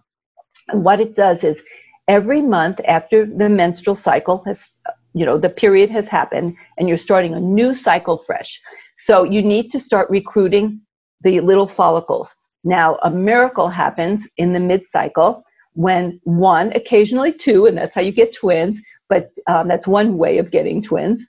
And 0.69 0.85
what 0.85 1.01
it 1.01 1.15
does 1.15 1.43
is 1.43 1.65
every 2.07 2.41
month 2.41 2.79
after 2.87 3.25
the 3.25 3.49
menstrual 3.49 3.95
cycle 3.95 4.43
has 4.45 4.73
you 5.13 5.25
know 5.25 5.37
the 5.37 5.49
period 5.49 5.89
has 5.89 6.07
happened 6.07 6.55
and 6.77 6.87
you're 6.87 6.97
starting 6.97 7.33
a 7.33 7.39
new 7.39 7.73
cycle 7.75 8.17
fresh. 8.19 8.61
So 8.97 9.23
you 9.23 9.41
need 9.41 9.71
to 9.71 9.79
start 9.79 10.09
recruiting 10.09 10.81
the 11.21 11.39
little 11.41 11.67
follicles. 11.67 12.35
Now 12.63 12.97
a 13.03 13.09
miracle 13.09 13.69
happens 13.69 14.27
in 14.37 14.53
the 14.53 14.59
mid 14.59 14.85
cycle 14.85 15.43
when 15.73 16.19
one 16.23 16.71
occasionally 16.75 17.31
two 17.31 17.65
and 17.65 17.77
that's 17.77 17.95
how 17.95 18.01
you 18.01 18.11
get 18.11 18.35
twins 18.35 18.81
but 19.07 19.29
um, 19.47 19.67
that's 19.67 19.87
one 19.87 20.17
way 20.17 20.37
of 20.37 20.51
getting 20.51 20.81
twins 20.81 21.25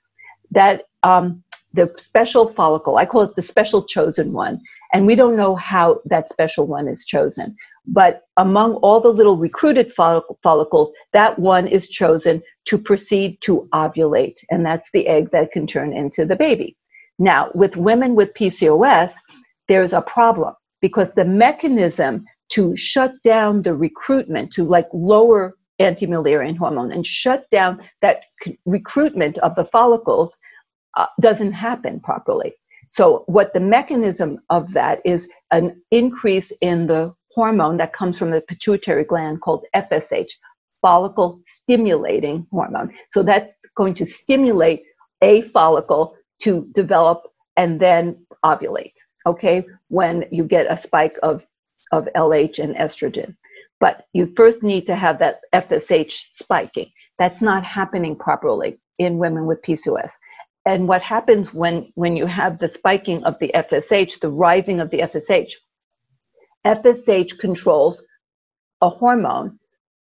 that 0.50 0.84
um, 1.02 1.42
the 1.74 1.92
special 1.96 2.46
follicle 2.46 2.96
i 2.96 3.06
call 3.06 3.22
it 3.22 3.34
the 3.36 3.42
special 3.42 3.84
chosen 3.84 4.32
one. 4.32 4.60
And 4.92 5.06
we 5.06 5.14
don't 5.14 5.36
know 5.36 5.54
how 5.54 6.00
that 6.06 6.30
special 6.30 6.66
one 6.66 6.88
is 6.88 7.04
chosen 7.04 7.56
but 7.86 8.22
among 8.36 8.74
all 8.76 9.00
the 9.00 9.08
little 9.08 9.36
recruited 9.36 9.92
follicles, 9.92 10.92
that 11.12 11.38
one 11.38 11.66
is 11.66 11.88
chosen 11.88 12.42
to 12.66 12.78
proceed 12.78 13.40
to 13.42 13.68
ovulate. 13.72 14.38
And 14.50 14.64
that's 14.64 14.90
the 14.92 15.06
egg 15.08 15.30
that 15.32 15.52
can 15.52 15.66
turn 15.66 15.92
into 15.92 16.24
the 16.24 16.36
baby. 16.36 16.76
Now, 17.18 17.50
with 17.54 17.76
women 17.76 18.14
with 18.14 18.34
PCOS, 18.34 19.12
there's 19.68 19.92
a 19.92 20.02
problem 20.02 20.54
because 20.80 21.12
the 21.12 21.24
mechanism 21.24 22.24
to 22.50 22.76
shut 22.76 23.14
down 23.22 23.62
the 23.62 23.74
recruitment, 23.74 24.52
to 24.52 24.64
like 24.64 24.88
lower 24.92 25.56
anti-Mullerian 25.78 26.56
hormone 26.56 26.92
and 26.92 27.06
shut 27.06 27.48
down 27.50 27.80
that 28.02 28.22
recruitment 28.66 29.38
of 29.38 29.54
the 29.54 29.64
follicles 29.64 30.36
uh, 30.96 31.06
doesn't 31.20 31.52
happen 31.52 32.00
properly. 32.00 32.52
So, 32.90 33.22
what 33.26 33.54
the 33.54 33.60
mechanism 33.60 34.40
of 34.50 34.72
that 34.72 35.00
is 35.04 35.30
an 35.52 35.80
increase 35.92 36.52
in 36.60 36.88
the 36.88 37.14
hormone 37.34 37.76
that 37.78 37.92
comes 37.92 38.18
from 38.18 38.30
the 38.30 38.40
pituitary 38.40 39.04
gland 39.04 39.40
called 39.40 39.64
FSH, 39.74 40.30
follicle 40.80 41.40
stimulating 41.44 42.46
hormone. 42.50 42.92
So 43.12 43.22
that's 43.22 43.54
going 43.76 43.94
to 43.94 44.06
stimulate 44.06 44.82
a 45.22 45.42
follicle 45.42 46.16
to 46.42 46.66
develop 46.72 47.24
and 47.56 47.80
then 47.80 48.26
ovulate, 48.44 48.94
okay, 49.26 49.64
when 49.88 50.24
you 50.30 50.44
get 50.44 50.70
a 50.70 50.78
spike 50.78 51.14
of, 51.22 51.44
of 51.92 52.08
LH 52.16 52.58
and 52.58 52.74
estrogen. 52.76 53.36
But 53.78 54.04
you 54.12 54.32
first 54.36 54.62
need 54.62 54.86
to 54.86 54.96
have 54.96 55.18
that 55.18 55.36
FSH 55.54 56.14
spiking. 56.34 56.90
That's 57.18 57.40
not 57.40 57.64
happening 57.64 58.16
properly 58.16 58.78
in 58.98 59.18
women 59.18 59.46
with 59.46 59.62
PCOS. 59.62 60.12
And 60.66 60.88
what 60.88 61.02
happens 61.02 61.54
when, 61.54 61.90
when 61.94 62.16
you 62.16 62.26
have 62.26 62.58
the 62.58 62.68
spiking 62.68 63.24
of 63.24 63.38
the 63.40 63.50
FSH, 63.54 64.20
the 64.20 64.28
rising 64.28 64.80
of 64.80 64.90
the 64.90 64.98
FSH, 64.98 65.52
FSH 66.66 67.38
controls 67.38 68.06
a 68.82 68.88
hormone, 68.88 69.58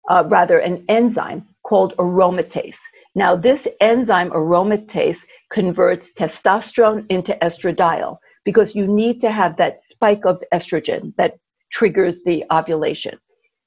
uh, 0.09 0.25
rather 0.27 0.59
an 0.59 0.85
enzyme 0.89 1.47
called 1.65 1.95
aromatase. 1.99 2.79
Now, 3.15 3.37
this 3.37 3.69
enzyme 3.81 4.31
aromatase 4.31 5.21
converts 5.53 6.13
testosterone 6.19 7.05
into 7.11 7.37
estradiol 7.43 8.19
because 8.45 8.75
you 8.75 8.87
need 8.87 9.21
to 9.21 9.31
have 9.31 9.57
that 9.57 9.81
spike 9.91 10.25
of 10.25 10.43
estrogen 10.53 11.15
that 11.17 11.35
triggers 11.71 12.23
the 12.25 12.45
ovulation. 12.51 13.19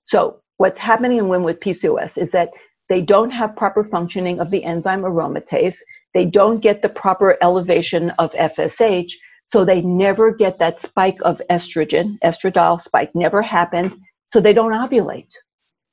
So, 0.04 0.42
what's 0.58 0.80
happening 0.80 1.18
in 1.18 1.28
women 1.28 1.46
with 1.46 1.60
PCOS 1.60 2.18
is 2.18 2.32
that 2.32 2.50
they 2.90 3.02
don't 3.02 3.32
have 3.32 3.56
proper 3.56 3.84
functioning 3.84 4.40
of 4.40 4.50
the 4.50 4.64
enzyme 4.66 5.04
aromatase, 5.04 5.78
they 6.14 6.26
don't 6.26 6.62
get 6.62 6.82
the 6.82 6.90
proper 6.90 7.38
elevation 7.42 8.10
of 8.20 8.34
FSH, 8.34 9.14
So 9.52 9.66
they 9.66 9.82
never 9.82 10.32
get 10.32 10.58
that 10.60 10.82
spike 10.82 11.18
of 11.24 11.42
estrogen, 11.50 12.18
estradiol 12.24 12.82
spike 12.82 13.12
never 13.14 13.42
happens. 13.42 13.96
So 14.28 14.40
they 14.40 14.54
don't 14.54 14.72
ovulate. 14.72 15.28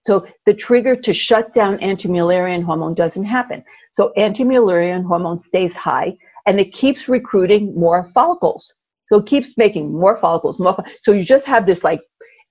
So 0.07 0.27
the 0.47 0.55
trigger 0.55 0.95
to 0.97 1.13
shut 1.13 1.53
down 1.53 1.81
anti-Mullerian 1.81 2.63
hormone 2.63 2.95
doesn't 2.95 3.25
happen. 3.25 3.65
So 3.93 4.13
anti-Mullerian 4.17 5.05
hormone 5.05 5.43
stays 5.43 5.77
high 5.77 6.17
and 6.47 6.61
it 6.61 6.73
keeps 6.73 7.09
recruiting 7.09 7.75
more 7.75 8.09
follicles. 8.15 8.73
So 9.11 9.19
it 9.19 9.27
keeps 9.27 9.59
making 9.59 9.93
more 9.93 10.17
follicles, 10.17 10.61
more. 10.61 10.77
So 11.03 11.13
you 11.13 11.25
just 11.25 11.47
have 11.47 11.67
this 11.67 11.83
like, 11.83 12.01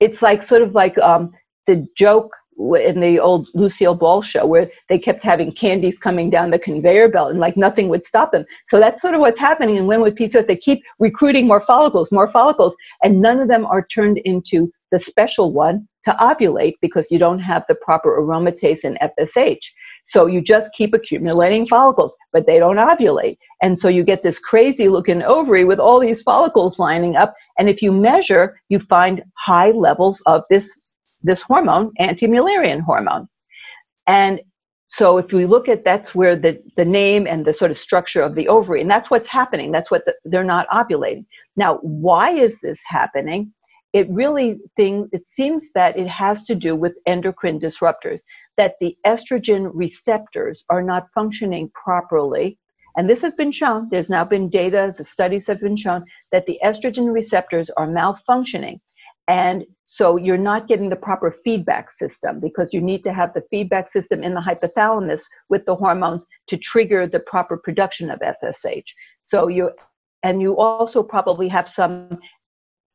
it's 0.00 0.20
like 0.20 0.42
sort 0.42 0.62
of 0.62 0.74
like 0.74 0.98
um, 0.98 1.32
the 1.66 1.86
joke 1.96 2.36
in 2.58 3.00
the 3.00 3.20
old 3.20 3.48
Lucille 3.54 3.94
Ball 3.94 4.20
show 4.20 4.44
where 4.44 4.70
they 4.88 4.98
kept 4.98 5.22
having 5.22 5.52
candies 5.52 5.98
coming 5.98 6.28
down 6.28 6.50
the 6.50 6.58
conveyor 6.58 7.08
belt 7.08 7.30
and 7.30 7.38
like 7.38 7.56
nothing 7.56 7.88
would 7.88 8.04
stop 8.04 8.32
them. 8.32 8.44
So 8.68 8.80
that's 8.80 9.00
sort 9.00 9.14
of 9.14 9.20
what's 9.20 9.38
happening 9.38 9.76
in 9.76 9.86
with 9.86 10.16
PCOS. 10.16 10.46
They 10.46 10.56
keep 10.56 10.82
recruiting 10.98 11.46
more 11.46 11.60
follicles, 11.60 12.10
more 12.10 12.28
follicles, 12.28 12.76
and 13.02 13.20
none 13.20 13.38
of 13.38 13.48
them 13.48 13.64
are 13.66 13.86
turned 13.86 14.18
into 14.18 14.72
the 14.90 14.98
special 14.98 15.52
one 15.52 15.86
to 16.04 16.16
ovulate 16.20 16.74
because 16.80 17.10
you 17.10 17.18
don't 17.18 17.38
have 17.38 17.64
the 17.68 17.74
proper 17.74 18.18
aromatase 18.20 18.84
and 18.84 18.98
FSH. 19.00 19.70
So 20.04 20.26
you 20.26 20.40
just 20.40 20.72
keep 20.72 20.94
accumulating 20.94 21.66
follicles, 21.66 22.16
but 22.32 22.46
they 22.46 22.58
don't 22.58 22.76
ovulate. 22.76 23.36
And 23.60 23.78
so 23.78 23.88
you 23.88 24.02
get 24.02 24.22
this 24.22 24.38
crazy 24.38 24.88
looking 24.88 25.22
ovary 25.22 25.64
with 25.64 25.78
all 25.78 26.00
these 26.00 26.22
follicles 26.22 26.78
lining 26.78 27.16
up. 27.16 27.34
And 27.58 27.68
if 27.68 27.82
you 27.82 27.92
measure, 27.92 28.58
you 28.70 28.80
find 28.80 29.22
high 29.36 29.70
levels 29.72 30.22
of 30.22 30.44
this 31.22 31.42
hormone, 31.42 31.90
anti-Mullerian 31.98 32.80
hormone. 32.80 33.28
And 34.06 34.40
so 34.88 35.18
if 35.18 35.32
we 35.32 35.44
look 35.44 35.68
at 35.68 35.84
that's 35.84 36.14
where 36.14 36.34
the, 36.34 36.62
the 36.76 36.84
name 36.84 37.26
and 37.26 37.44
the 37.44 37.52
sort 37.52 37.70
of 37.70 37.78
structure 37.78 38.22
of 38.22 38.34
the 38.34 38.48
ovary, 38.48 38.80
and 38.80 38.90
that's 38.90 39.10
what's 39.10 39.28
happening. 39.28 39.70
That's 39.70 39.90
what 39.90 40.04
the, 40.06 40.14
they're 40.24 40.44
not 40.44 40.66
ovulating. 40.68 41.26
Now, 41.56 41.76
why 41.82 42.30
is 42.30 42.60
this 42.60 42.80
happening? 42.86 43.52
It 43.92 44.08
really 44.10 44.58
thing 44.76 45.08
it 45.12 45.26
seems 45.28 45.72
that 45.72 45.98
it 45.98 46.06
has 46.08 46.42
to 46.44 46.54
do 46.54 46.76
with 46.76 46.98
endocrine 47.06 47.60
disruptors, 47.60 48.20
that 48.56 48.74
the 48.80 48.96
estrogen 49.06 49.70
receptors 49.74 50.64
are 50.70 50.82
not 50.82 51.08
functioning 51.14 51.70
properly. 51.74 52.58
And 52.96 53.08
this 53.08 53.22
has 53.22 53.34
been 53.34 53.52
shown, 53.52 53.88
there's 53.90 54.10
now 54.10 54.24
been 54.24 54.48
data, 54.48 54.92
the 54.96 55.04
studies 55.04 55.46
have 55.46 55.60
been 55.60 55.76
shown 55.76 56.04
that 56.32 56.46
the 56.46 56.58
estrogen 56.64 57.12
receptors 57.12 57.70
are 57.76 57.86
malfunctioning. 57.86 58.80
And 59.28 59.64
so 59.86 60.16
you're 60.16 60.38
not 60.38 60.68
getting 60.68 60.88
the 60.88 60.96
proper 60.96 61.30
feedback 61.30 61.90
system 61.90 62.40
because 62.40 62.72
you 62.72 62.80
need 62.80 63.04
to 63.04 63.12
have 63.12 63.32
the 63.34 63.42
feedback 63.50 63.88
system 63.88 64.22
in 64.22 64.34
the 64.34 64.40
hypothalamus 64.40 65.22
with 65.48 65.64
the 65.66 65.76
hormones 65.76 66.24
to 66.48 66.56
trigger 66.56 67.06
the 67.06 67.20
proper 67.20 67.56
production 67.56 68.10
of 68.10 68.20
FSH. 68.20 68.88
So 69.24 69.48
you, 69.48 69.70
and 70.22 70.42
you 70.42 70.58
also 70.58 71.02
probably 71.02 71.48
have 71.48 71.68
some 71.68 72.18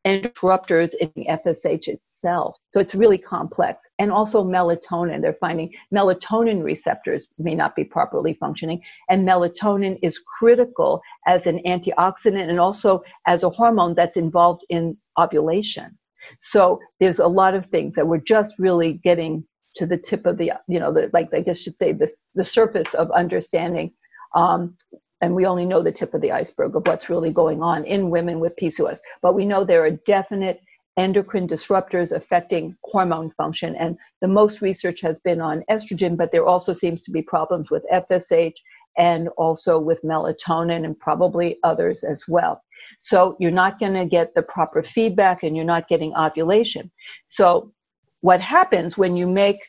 interrupters 0.04 0.94
in 0.94 1.08
FSH 1.24 1.88
itself. 1.88 2.56
So 2.72 2.80
it's 2.80 2.94
really 2.94 3.18
complex. 3.18 3.84
And 3.98 4.12
also 4.12 4.44
melatonin. 4.44 5.22
They're 5.22 5.36
finding 5.40 5.72
melatonin 5.92 6.62
receptors 6.62 7.26
may 7.38 7.54
not 7.54 7.74
be 7.74 7.84
properly 7.84 8.34
functioning. 8.34 8.82
And 9.08 9.26
melatonin 9.26 9.98
is 10.02 10.18
critical 10.38 11.00
as 11.26 11.46
an 11.46 11.60
antioxidant 11.66 12.48
and 12.48 12.60
also 12.60 13.02
as 13.26 13.42
a 13.42 13.50
hormone 13.50 13.94
that's 13.94 14.16
involved 14.16 14.64
in 14.68 14.96
ovulation. 15.18 15.98
So 16.40 16.80
there's 17.00 17.18
a 17.18 17.26
lot 17.26 17.54
of 17.54 17.66
things 17.66 17.94
that 17.94 18.06
we're 18.06 18.18
just 18.18 18.58
really 18.58 18.94
getting 18.94 19.44
to 19.76 19.86
the 19.86 19.98
tip 19.98 20.26
of 20.26 20.38
the, 20.38 20.52
you 20.68 20.78
know, 20.78 20.92
the, 20.92 21.10
like 21.12 21.32
I 21.34 21.40
guess 21.40 21.60
should 21.60 21.78
say 21.78 21.92
this, 21.92 22.20
the 22.34 22.44
surface 22.44 22.94
of 22.94 23.10
understanding. 23.10 23.92
Um, 24.34 24.76
and 25.20 25.34
we 25.34 25.46
only 25.46 25.64
know 25.64 25.82
the 25.82 25.92
tip 25.92 26.14
of 26.14 26.20
the 26.20 26.32
iceberg 26.32 26.76
of 26.76 26.86
what's 26.86 27.08
really 27.08 27.30
going 27.30 27.62
on 27.62 27.84
in 27.84 28.10
women 28.10 28.40
with 28.40 28.56
PCOS. 28.56 28.98
But 29.22 29.34
we 29.34 29.44
know 29.44 29.64
there 29.64 29.84
are 29.84 29.90
definite 29.90 30.60
endocrine 30.96 31.48
disruptors 31.48 32.12
affecting 32.12 32.76
hormone 32.84 33.30
function. 33.32 33.74
And 33.76 33.96
the 34.20 34.28
most 34.28 34.60
research 34.60 35.00
has 35.00 35.18
been 35.20 35.40
on 35.40 35.64
estrogen, 35.70 36.16
but 36.16 36.30
there 36.30 36.46
also 36.46 36.72
seems 36.72 37.04
to 37.04 37.10
be 37.10 37.22
problems 37.22 37.70
with 37.70 37.84
FSH 37.92 38.54
and 38.96 39.28
also 39.36 39.78
with 39.78 40.02
melatonin 40.02 40.84
and 40.84 40.98
probably 40.98 41.58
others 41.64 42.04
as 42.04 42.24
well. 42.28 42.62
So 42.98 43.36
you're 43.38 43.50
not 43.50 43.78
going 43.78 43.94
to 43.94 44.04
get 44.04 44.34
the 44.34 44.42
proper 44.42 44.82
feedback 44.82 45.42
and 45.42 45.56
you're 45.56 45.64
not 45.64 45.88
getting 45.88 46.14
ovulation. 46.14 46.90
So 47.28 47.72
what 48.20 48.40
happens 48.40 48.96
when 48.96 49.16
you 49.16 49.26
make 49.26 49.60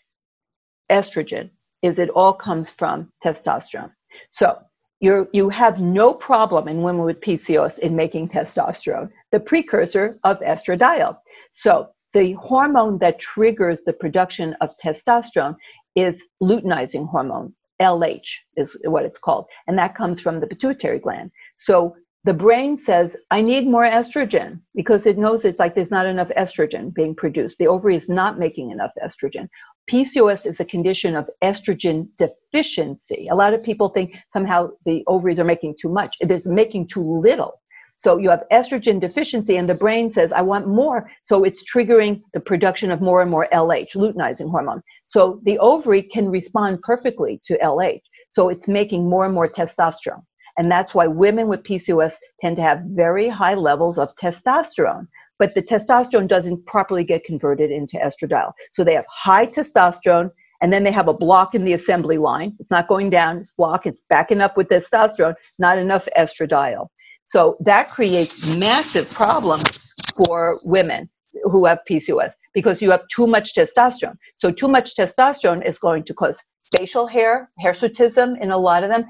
estrogen 0.92 1.50
is 1.82 2.00
it 2.00 2.10
all 2.10 2.34
comes 2.34 2.70
from 2.70 3.10
testosterone. 3.24 3.92
So 4.32 4.58
you 5.00 5.28
you 5.34 5.50
have 5.50 5.82
no 5.82 6.14
problem 6.14 6.68
in 6.68 6.82
women 6.82 7.06
with 7.06 7.20
PCOS 7.22 7.80
in 7.80 7.96
making 7.96 8.30
testosterone, 8.30 9.10
the 9.32 9.40
precursor 9.40 10.16
of 10.24 10.40
estradiol. 10.40 11.18
So 11.52 11.90
the 12.14 12.32
hormone 12.34 12.98
that 13.00 13.20
triggers 13.20 13.80
the 13.86 13.94
production 13.94 14.56
of 14.62 14.70
testosterone 14.84 15.56
is 15.96 16.16
luteinizing 16.42 17.08
hormone, 17.10 17.54
LH 17.82 18.30
is 18.56 18.78
what 18.86 19.04
it's 19.04 19.20
called, 19.20 19.46
and 19.68 19.78
that 19.78 19.96
comes 19.96 20.22
from 20.22 20.40
the 20.40 20.48
pituitary 20.48 21.00
gland. 21.00 21.32
So 21.58 21.96
the 22.26 22.34
brain 22.34 22.76
says, 22.76 23.16
I 23.30 23.42
need 23.42 23.68
more 23.68 23.88
estrogen 23.88 24.60
because 24.74 25.06
it 25.06 25.16
knows 25.16 25.46
it's 25.46 25.60
like 25.60 25.76
there's 25.76 25.92
not 25.92 26.08
enough 26.08 26.30
estrogen 26.30 26.92
being 26.92 27.14
produced. 27.14 27.60
The 27.60 27.68
ovary 27.68 27.96
is 27.96 28.10
not 28.10 28.40
making 28.40 28.72
enough 28.72 28.90
estrogen. 29.04 29.48
PCOS 29.92 30.48
is 30.48 30.60
a 30.60 30.66
condition 30.66 31.16
of 31.16 31.30
estrogen 31.44 32.08
deficiency. 32.18 33.28
A 33.30 33.36
lot 33.36 33.54
of 33.54 33.64
people 33.64 33.90
think 33.90 34.18
somehow 34.34 34.70
the 34.88 35.04
ovaries 35.06 35.40
are 35.40 35.46
making 35.46 35.76
too 35.80 35.90
much. 35.90 36.10
It 36.20 36.32
is 36.32 36.48
making 36.48 36.88
too 36.88 37.22
little. 37.22 37.62
So 38.00 38.18
you 38.18 38.32
have 38.32 38.44
estrogen 38.52 39.00
deficiency, 39.00 39.56
and 39.56 39.70
the 39.70 39.76
brain 39.76 40.10
says, 40.10 40.34
I 40.34 40.42
want 40.42 40.68
more. 40.68 41.10
So 41.26 41.44
it's 41.44 41.64
triggering 41.64 42.22
the 42.34 42.40
production 42.40 42.90
of 42.90 43.02
more 43.02 43.22
and 43.22 43.30
more 43.30 43.48
LH, 43.54 43.96
luteinizing 43.96 44.50
hormone. 44.50 44.82
So 45.06 45.40
the 45.44 45.60
ovary 45.60 46.02
can 46.02 46.30
respond 46.30 46.82
perfectly 46.82 47.40
to 47.46 47.58
LH. 47.60 48.02
So 48.32 48.50
it's 48.50 48.68
making 48.68 49.08
more 49.08 49.26
and 49.26 49.34
more 49.34 49.48
testosterone. 49.48 50.24
And 50.58 50.72
that's 50.72 50.94
why 50.94 51.08
women 51.08 51.48
with 51.48 51.64
PCOS 51.64 52.16
tend 52.40 52.56
to 52.58 52.62
have 52.62 52.82
very 52.88 53.28
high 53.28 53.56
levels 53.56 53.98
of 53.98 54.16
testosterone. 54.16 55.08
But 55.38 55.54
the 55.54 55.62
testosterone 55.62 56.28
doesn't 56.28 56.66
properly 56.66 57.04
get 57.04 57.26
converted 57.26 57.72
into 57.72 57.98
estradiol. 57.98 58.54
So 58.72 58.84
they 58.84 58.94
have 58.94 59.06
high 59.14 59.48
testosterone, 59.48 60.32
and 60.62 60.72
then 60.72 60.84
they 60.84 60.92
have 60.92 61.10
a 61.10 61.14
block 61.14 61.54
in 61.54 61.66
the 61.66 61.74
assembly 61.74 62.18
line. 62.18 62.56
It's 62.60 62.72
not 62.72 62.88
going 62.88 63.10
down, 63.10 63.38
it's 63.38 63.52
block, 63.52 63.86
it's 63.86 64.02
backing 64.10 64.40
up 64.40 64.56
with 64.56 64.70
testosterone, 64.70 65.36
not 65.60 65.78
enough 65.78 66.08
estradiol. 66.18 66.88
So 67.26 67.58
that 67.62 67.90
creates 67.90 68.56
massive 68.56 69.12
problems 69.12 69.94
for 70.16 70.58
women 70.64 71.10
who 71.44 71.66
have 71.66 71.80
PCOS 71.90 72.34
because 72.54 72.82
you 72.82 72.92
have 72.92 73.06
too 73.10 73.28
much 73.28 73.54
testosterone. 73.56 74.16
So 74.38 74.52
too 74.52 74.70
much 74.70 74.96
testosterone 74.96 75.66
is 75.66 75.78
going 75.78 76.04
to 76.06 76.14
cause 76.14 76.42
facial 76.78 77.08
hair, 77.08 77.52
hirsutism 77.64 78.42
in 78.42 78.52
a 78.52 78.58
lot 78.58 78.84
of 78.84 78.90
them, 78.90 79.06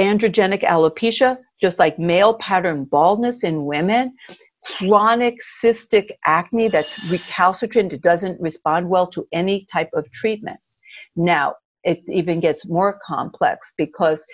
androgenic 0.00 0.62
alopecia, 0.64 1.38
just 1.60 1.78
like 1.78 1.98
male 1.98 2.34
pattern 2.34 2.84
baldness 2.84 3.42
in 3.44 3.64
women, 3.66 4.14
chronic 4.64 5.36
cystic 5.62 6.10
acne 6.26 6.68
that's 6.68 6.98
recalcitrant, 7.10 7.92
it 7.92 8.02
doesn't 8.02 8.40
respond 8.40 8.88
well 8.88 9.06
to 9.06 9.24
any 9.32 9.66
type 9.72 9.90
of 9.94 10.10
treatment. 10.12 10.60
Now, 11.16 11.54
it 11.84 11.98
even 12.08 12.40
gets 12.40 12.68
more 12.68 12.98
complex 13.06 13.72
because 13.76 14.24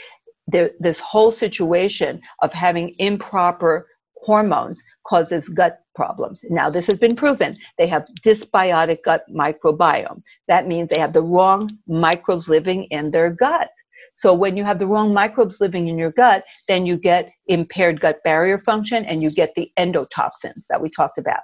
there, 0.49 0.71
this 0.81 1.01
whole 1.01 1.31
situation 1.31 2.21
of 2.43 2.53
having 2.53 2.95
improper 2.99 3.87
hormones 4.25 4.83
causes 5.07 5.49
gut 5.49 5.79
problems. 5.95 6.45
Now, 6.51 6.69
this 6.69 6.87
has 6.87 6.99
been 6.99 7.15
proven. 7.15 7.57
They 7.79 7.87
have 7.87 8.05
dysbiotic 8.25 8.99
gut 9.05 9.25
microbiome. 9.33 10.23
That 10.49 10.67
means 10.67 10.91
they 10.91 10.99
have 10.99 11.13
the 11.13 11.23
wrong 11.23 11.69
microbes 11.87 12.49
living 12.49 12.85
in 12.85 13.11
their 13.11 13.31
gut. 13.31 13.71
So 14.17 14.35
when 14.35 14.57
you 14.57 14.65
have 14.65 14.79
the 14.79 14.87
wrong 14.87 15.13
microbes 15.13 15.61
living 15.61 15.89
in 15.89 15.99
your 15.99 16.13
gut, 16.13 16.45
then 16.69 16.87
you 16.87 16.97
get 16.99 17.31
impaired 17.47 18.01
gut 18.01 18.23
barrier 18.25 18.59
function 18.59 19.05
and 19.05 19.23
you 19.23 19.31
get 19.31 19.55
the 19.55 19.71
endotoxins 19.79 20.67
that 20.69 20.81
we 20.81 20.91
talked 20.91 21.19
about. 21.19 21.41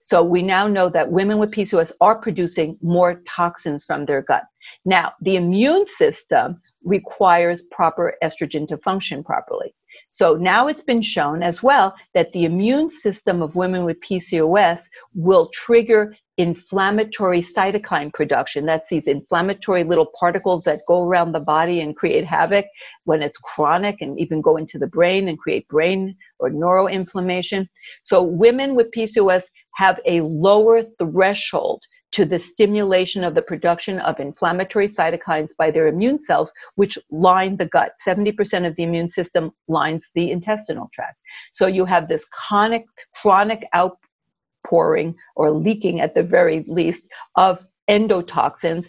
So 0.00 0.22
we 0.22 0.42
now 0.42 0.66
know 0.66 0.88
that 0.88 1.12
women 1.12 1.38
with 1.38 1.52
PCOS 1.52 1.92
are 2.00 2.16
producing 2.16 2.76
more 2.82 3.22
toxins 3.26 3.84
from 3.84 4.04
their 4.04 4.20
gut. 4.20 4.42
Now, 4.84 5.12
the 5.20 5.36
immune 5.36 5.86
system 5.86 6.60
requires 6.84 7.62
proper 7.70 8.14
estrogen 8.22 8.66
to 8.68 8.78
function 8.78 9.22
properly. 9.22 9.72
So 10.10 10.34
now 10.34 10.68
it's 10.68 10.82
been 10.82 11.02
shown 11.02 11.42
as 11.42 11.62
well 11.62 11.94
that 12.14 12.32
the 12.32 12.44
immune 12.44 12.90
system 12.90 13.42
of 13.42 13.56
women 13.56 13.84
with 13.84 14.00
PCOS 14.00 14.84
will 15.14 15.48
trigger 15.52 16.14
inflammatory 16.38 17.40
cytokine 17.40 18.12
production. 18.12 18.66
That's 18.66 18.88
these 18.88 19.06
inflammatory 19.06 19.84
little 19.84 20.10
particles 20.18 20.64
that 20.64 20.80
go 20.88 21.06
around 21.06 21.32
the 21.32 21.40
body 21.40 21.80
and 21.80 21.96
create 21.96 22.24
havoc 22.24 22.66
when 23.04 23.22
it's 23.22 23.38
chronic 23.38 24.00
and 24.00 24.18
even 24.18 24.40
go 24.40 24.56
into 24.56 24.78
the 24.78 24.86
brain 24.86 25.28
and 25.28 25.38
create 25.38 25.68
brain 25.68 26.16
or 26.38 26.50
neuroinflammation. 26.50 27.68
So 28.04 28.22
women 28.22 28.74
with 28.74 28.90
PCOS 28.92 29.44
have 29.76 30.00
a 30.06 30.20
lower 30.22 30.82
threshold 30.98 31.82
to 32.12 32.24
the 32.24 32.38
stimulation 32.38 33.24
of 33.24 33.34
the 33.34 33.42
production 33.42 33.98
of 34.00 34.20
inflammatory 34.20 34.86
cytokines 34.86 35.50
by 35.58 35.70
their 35.70 35.88
immune 35.88 36.18
cells, 36.18 36.52
which 36.76 36.98
line 37.10 37.56
the 37.56 37.66
gut. 37.66 37.92
70% 38.06 38.66
of 38.66 38.76
the 38.76 38.82
immune 38.82 39.08
system 39.08 39.50
lines 39.68 40.10
the 40.14 40.30
intestinal 40.30 40.88
tract. 40.92 41.18
So 41.52 41.66
you 41.66 41.84
have 41.86 42.08
this 42.08 42.24
chronic, 42.26 42.84
chronic 43.14 43.66
outpouring 43.74 45.14
or 45.36 45.50
leaking 45.50 46.00
at 46.00 46.14
the 46.14 46.22
very 46.22 46.64
least 46.68 47.08
of 47.36 47.58
endotoxins 47.88 48.86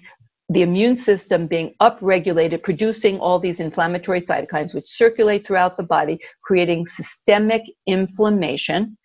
the 0.50 0.62
immune 0.62 0.96
system 0.96 1.48
being 1.48 1.74
upregulated, 1.82 2.64
producing 2.64 3.20
all 3.20 3.40
these 3.40 3.60
inflammatory 3.60 4.22
cytokines 4.22 4.74
which 4.74 4.86
circulate 4.86 5.48
throughout 5.48 5.78
the 5.78 5.84
body, 5.84 6.20
creating 6.44 6.86
systemic 6.86 7.64
inflammation. 7.88 8.98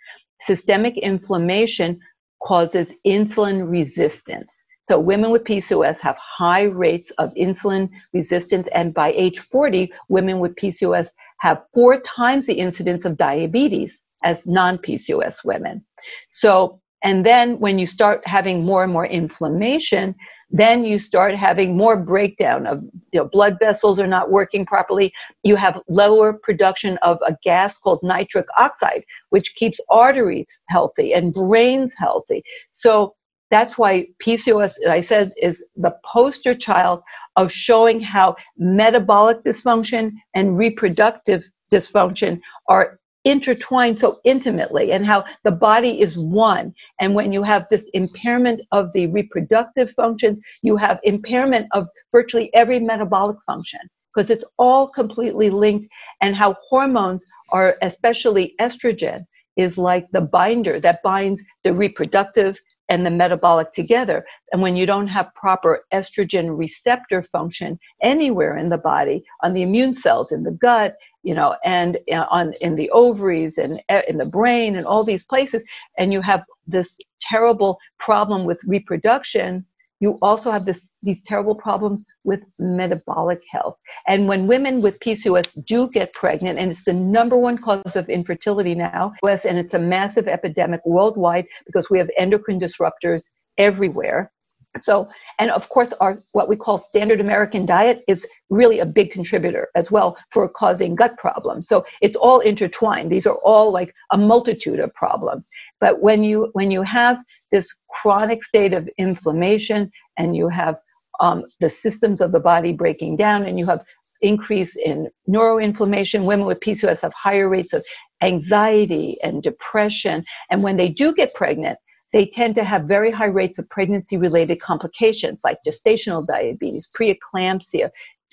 Systemic 0.43 0.99
inflammation 0.99 1.99
causes 2.43 2.95
insulin 3.07 3.71
resistance. 3.71 4.53
So 4.89 4.99
women 4.99 5.31
with 5.31 5.45
PCOS 5.45 5.99
have 6.01 6.17
high 6.17 6.63
rates 6.63 7.11
of 7.19 7.33
insulin 7.35 7.91
resistance, 8.15 8.69
and 8.75 8.95
by 8.95 9.13
age 9.13 9.39
40, 9.39 9.93
women 10.09 10.39
with 10.39 10.55
PCOS 10.57 11.09
have 11.41 11.63
four 11.75 12.01
times 12.01 12.47
the 12.47 12.55
incidence 12.55 13.05
of 13.05 13.17
diabetes 13.17 14.03
as 14.25 14.47
non-PCOS 14.47 15.45
women. 15.45 15.85
So 16.31 16.81
and 17.03 17.25
then 17.25 17.59
when 17.61 17.79
you 17.79 17.87
start 17.87 18.27
having 18.27 18.65
more 18.65 18.83
and 18.83 18.93
more 18.93 19.07
inflammation, 19.07 20.15
then 20.51 20.85
you 20.85 20.99
start 20.99 21.35
having 21.35 21.77
more 21.77 21.97
breakdown 21.97 22.67
of 22.67 22.79
you 23.13 23.21
know, 23.21 23.29
blood 23.31 23.57
vessels 23.61 24.01
are 24.01 24.07
not 24.07 24.31
working 24.31 24.67
properly. 24.67 25.13
You 25.45 25.57
have 25.57 25.81
lower 25.89 26.33
production 26.33 26.99
of 27.03 27.19
a 27.27 27.37
gas 27.45 27.79
called 27.79 28.01
nitric 28.03 28.47
oxide, 28.57 29.05
which 29.31 29.55
keeps 29.55 29.81
arteries 29.89 30.65
healthy 30.69 31.13
and 31.13 31.33
brains 31.33 31.95
healthy. 31.97 32.43
So 32.73 33.15
that's 33.51 33.79
why 33.79 34.07
PCOS, 34.23 34.75
I 34.89 35.01
said, 35.01 35.31
is 35.41 35.67
the 35.77 35.95
poster 36.05 36.55
child 36.55 37.01
of 37.37 37.51
showing 37.53 38.01
how 38.01 38.37
metabolic 38.59 39.43
dysfunction 39.45 40.13
and 40.35 40.59
reproductive 40.59 41.45
dysfunction 41.73 42.41
are 42.69 42.99
intertwined 43.29 43.99
so 43.99 44.17
intimately 44.25 44.91
and 44.91 45.05
how 45.05 45.23
the 45.45 45.51
body 45.51 46.01
is 46.01 46.19
one. 46.19 46.75
And 46.99 47.15
when 47.15 47.31
you 47.31 47.43
have 47.43 47.69
this 47.69 47.89
impairment 47.93 48.63
of 48.73 48.91
the 48.95 49.07
reproductive 49.09 49.91
functions, 49.91 50.41
you 50.63 50.77
have 50.77 50.99
impairment 51.03 51.67
of 51.73 51.87
virtually 52.11 52.53
every 52.55 52.81
metabolic 52.81 53.37
function 53.47 53.81
because 54.15 54.31
it's 54.31 54.45
all 54.59 54.89
completely 54.89 55.51
linked 55.51 55.87
and 56.23 56.35
how 56.35 56.57
hormones 56.71 57.23
are 57.51 57.77
especially 57.83 58.55
estrogen 58.61 59.21
is 59.59 59.77
like 59.77 60.07
the 60.13 60.23
binder 60.23 60.81
that 60.81 61.03
binds 61.03 61.43
the 61.65 61.75
reproductive 61.75 62.59
and 62.89 63.05
the 63.05 63.11
metabolic 63.11 63.71
together. 63.73 64.25
And 64.53 64.63
when 64.63 64.77
you 64.77 64.87
don't 64.87 65.09
have 65.09 65.35
proper 65.35 65.85
estrogen 65.93 66.59
receptor 66.59 67.23
function 67.23 67.79
anywhere 68.01 68.57
in 68.57 68.71
the 68.71 68.79
body, 68.79 69.25
on 69.43 69.53
the 69.53 69.63
immune 69.63 69.93
cells, 69.93 70.33
in 70.33 70.45
the 70.45 70.53
gut, 70.53 70.97
you 71.29 71.35
know, 71.35 71.55
and 71.63 71.99
uh, 72.11 72.25
on 72.31 72.55
in 72.63 72.75
the 72.77 72.89
ovaries 72.89 73.59
and 73.59 73.79
uh, 73.91 74.01
in 74.09 74.17
the 74.17 74.31
brain 74.39 74.75
and 74.77 74.87
all 74.87 75.05
these 75.05 75.25
places, 75.25 75.63
and 75.99 76.11
you 76.11 76.23
have 76.23 76.43
this 76.67 76.99
terrible 77.21 77.77
problem 77.99 78.47
with 78.47 78.59
reproduction, 78.67 79.63
you 80.01 80.17
also 80.23 80.51
have 80.51 80.65
this 80.65 80.89
these 81.03 81.23
terrible 81.23 81.55
problems 81.55 82.03
with 82.25 82.41
metabolic 82.59 83.41
health. 83.51 83.77
And 84.07 84.27
when 84.27 84.47
women 84.47 84.81
with 84.81 85.01
PCOS 85.01 85.63
do 85.67 85.91
get 85.91 86.15
pregnant, 86.15 86.59
and 86.59 86.71
it's 86.71 86.87
the 86.87 86.95
number 86.95 87.37
one 87.37 87.59
cause 87.59 87.95
of 87.95 88.09
infertility 88.09 88.75
now, 88.75 89.13
and 89.23 89.59
it's 89.59 89.75
a 89.75 89.79
massive 89.79 90.29
epidemic 90.29 90.81
worldwide 90.87 91.45
because 91.67 91.91
we 91.91 91.99
have 91.99 92.09
endocrine 92.17 92.59
disruptors 92.59 93.25
everywhere. 93.59 94.33
So, 94.83 95.09
and 95.39 95.51
of 95.51 95.69
course, 95.69 95.93
our 96.01 96.19
what 96.33 96.49
we 96.49 96.57
call 96.57 96.79
standard 96.79 97.21
American 97.21 97.67
diet 97.67 98.03
is 98.07 98.27
really 98.51 98.79
a 98.79 98.87
big 98.87 99.11
contributor 99.11 99.69
as 99.75 99.91
well 99.91 100.17
for 100.31 100.49
causing 100.49 100.95
gut 100.95 101.17
problems. 101.17 101.69
So 101.69 101.85
it's 102.01 102.17
all 102.17 102.41
intertwined. 102.41 103.11
These 103.11 103.27
are 103.27 103.39
all 103.43 103.73
like 103.73 103.95
a 104.13 104.19
multitude 104.19 104.81
of 104.81 104.93
problems. 104.95 105.49
But 105.81 106.01
when 106.01 106.23
you 106.23 106.51
when 106.53 106.71
you 106.71 106.83
have 106.83 107.19
this 107.51 107.75
chronic 107.91 108.45
state 108.45 108.73
of 108.73 108.89
inflammation 108.99 109.91
and 110.17 110.37
you 110.37 110.49
have 110.49 110.77
um, 111.21 111.45
the 111.61 111.69
systems 111.69 112.21
of 112.21 112.33
the 112.33 112.41
body 112.41 112.73
breaking 112.73 113.17
down 113.17 113.45
and 113.45 113.59
you 113.59 113.67
have 113.67 113.81
increase 114.21 114.77
in 114.77 115.09
neuroinflammation. 115.29 116.27
Women 116.27 116.47
with 116.47 116.61
PCOS 116.61 117.03
have 117.03 117.13
higher 117.15 117.49
rates 117.49 117.73
of 117.73 117.85
anxiety 118.23 119.17
and 119.23 119.43
depression. 119.43 120.25
And 120.51 120.63
when 120.63 120.77
they 120.77 120.89
do 120.89 121.15
get 121.15 121.35
pregnant, 121.35 121.79
they 122.13 122.27
tend 122.27 122.55
to 122.55 122.65
have 122.65 122.85
very 122.85 123.11
high 123.11 123.27
rates 123.27 123.59
of 123.59 123.69
pregnancy 123.69 124.17
related 124.17 124.61
complications 124.61 125.43
like 125.45 125.59
gestational 125.67 126.27
diabetes, 126.27 126.91
preeclampsia, 126.99 127.91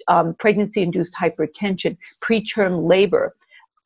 um, 0.08 0.36
pregnancy 0.36 0.82
induced 0.82 1.14
hypertension, 1.14 1.98
preterm 2.24 2.88
labor, 2.88 3.36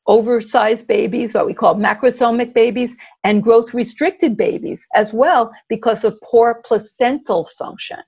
oversized 0.07 0.87
babies, 0.87 1.33
what 1.33 1.45
we 1.45 1.53
call 1.53 1.75
macrosomic 1.75 2.53
babies, 2.53 2.95
and 3.23 3.43
growth 3.43 3.73
restricted 3.73 4.35
babies 4.35 4.87
as 4.95 5.13
well 5.13 5.51
because 5.69 6.03
of 6.03 6.19
poor 6.23 6.61
placental 6.65 7.45
function. 7.45 7.99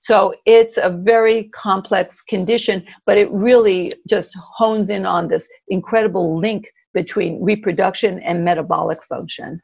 So 0.00 0.34
it's 0.46 0.78
a 0.78 0.90
very 0.90 1.44
complex 1.50 2.22
condition, 2.22 2.84
but 3.06 3.18
it 3.18 3.30
really 3.30 3.92
just 4.08 4.36
hones 4.36 4.90
in 4.90 5.06
on 5.06 5.28
this 5.28 5.48
incredible 5.68 6.38
link 6.38 6.72
between 6.94 7.42
reproduction 7.42 8.18
and 8.20 8.44
metabolic 8.44 9.02
function. 9.02 9.60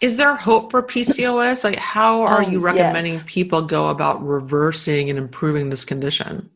Is 0.00 0.16
there 0.16 0.34
hope 0.34 0.70
for 0.70 0.82
PCOS? 0.82 1.64
Like, 1.64 1.76
how 1.76 2.22
are 2.22 2.42
um, 2.42 2.50
you 2.50 2.60
recommending 2.60 3.14
yes. 3.14 3.24
people 3.26 3.62
go 3.62 3.88
about 3.88 4.24
reversing 4.24 5.10
and 5.10 5.18
improving 5.18 5.70
this 5.70 5.84
condition? 5.84 6.50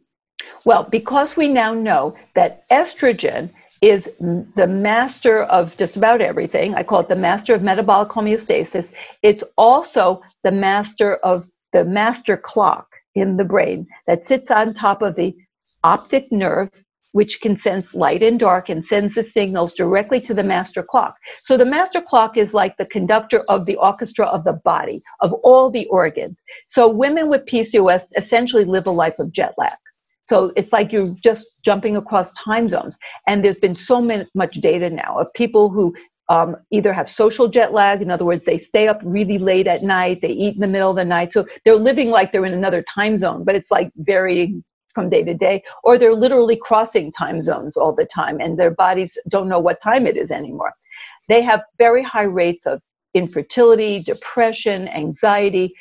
Well, 0.67 0.89
because 0.91 1.37
we 1.37 1.49
now 1.49 1.75
know 1.75 2.17
that 2.35 2.63
estrogen 2.71 3.51
is 3.83 4.09
the 4.19 4.67
master 4.67 5.43
of 5.45 5.77
just 5.77 5.97
about 5.97 6.23
everything, 6.23 6.75
I 6.75 6.83
call 6.83 7.01
it 7.01 7.09
the 7.09 7.17
master 7.17 7.55
of 7.55 7.63
metabolic 7.63 8.09
homeostasis. 8.09 8.93
It's 9.23 9.45
also 9.59 10.23
the 10.43 10.53
master 10.53 11.17
of 11.17 11.45
the 11.73 11.85
master 11.85 12.37
clock 12.37 12.89
in 13.15 13.37
the 13.37 13.45
brain 13.45 13.87
that 14.07 14.25
sits 14.25 14.51
on 14.51 14.73
top 14.73 15.03
of 15.03 15.17
the 15.17 15.37
optic 15.83 16.33
nerve 16.33 16.71
which 17.15 17.41
can 17.41 17.57
sense 17.57 17.95
light 17.95 18.25
and 18.25 18.41
dark 18.41 18.69
and 18.69 18.85
sends 18.85 19.15
the 19.15 19.23
signals 19.23 19.73
directly 19.73 20.21
to 20.21 20.35
the 20.35 20.43
master 20.43 20.83
clock. 20.83 21.15
So 21.39 21.57
the 21.57 21.65
master 21.65 22.01
clock 22.01 22.37
is 22.37 22.53
like 22.53 22.77
the 22.77 22.87
conductor 22.87 23.45
of 23.49 23.67
the 23.67 23.77
orchestra 23.77 24.27
of 24.27 24.43
the 24.43 24.55
body, 24.65 25.01
of 25.21 25.33
all 25.45 25.71
the 25.71 25.87
organs. 25.87 26.43
So 26.69 26.89
women 26.89 27.29
with 27.29 27.47
PCOS 27.47 28.03
essentially 28.17 28.65
live 28.65 28.89
a 28.89 28.91
life 28.91 29.21
of 29.21 29.31
jet 29.31 29.55
lag. 29.57 29.79
So 30.25 30.53
it's 30.57 30.73
like 30.73 30.91
you're 30.91 31.15
just 31.23 31.65
jumping 31.65 31.97
across 31.97 32.33
time 32.35 32.69
zones. 32.69 32.99
And 33.29 33.45
there's 33.45 33.61
been 33.61 33.77
so 33.77 34.01
many, 34.01 34.27
much 34.35 34.57
data 34.57 34.91
now 34.91 35.21
of 35.21 35.29
people 35.37 35.71
who 35.71 35.95
um, 36.29 36.57
either 36.73 36.93
have 36.93 37.09
social 37.09 37.47
jet 37.47 37.73
lag, 37.73 38.03
in 38.03 38.11
other 38.11 38.25
words, 38.25 38.45
they 38.45 38.59
stay 38.59 38.89
up 38.89 39.01
really 39.05 39.39
late 39.39 39.69
at 39.69 39.83
night, 39.83 40.21
they 40.21 40.31
eat 40.31 40.57
in 40.57 40.61
the 40.61 40.67
middle 40.67 40.91
of 40.91 40.97
the 40.97 41.05
night. 41.05 41.33
So 41.33 41.47
they're 41.65 41.77
living 41.77 42.11
like 42.11 42.33
they're 42.33 42.45
in 42.45 42.55
another 42.55 42.83
time 42.93 43.19
zone, 43.19 43.45
but 43.45 43.55
it's 43.55 43.71
like 43.71 43.93
very 43.99 44.65
from 44.95 45.09
day 45.09 45.23
to 45.25 45.35
day, 45.35 45.63
or 45.83 45.99
they're 45.99 46.15
literally 46.15 46.57
crossing 46.61 47.13
time 47.13 47.43
zones 47.43 47.77
all 47.77 47.95
the 47.95 48.07
time 48.07 48.41
and 48.41 48.59
their 48.59 48.71
bodies 48.71 49.19
don't 49.29 49.49
know 49.49 49.59
what 49.59 49.81
time 49.81 50.07
it 50.07 50.17
is 50.17 50.31
anymore. 50.31 50.73
They 51.29 51.43
have 51.43 51.63
very 51.79 52.03
high 52.03 52.25
rates 52.25 52.67
of 52.67 52.81
infertility, 53.15 54.01
depression, 54.01 54.89
anxiety, 54.89 55.75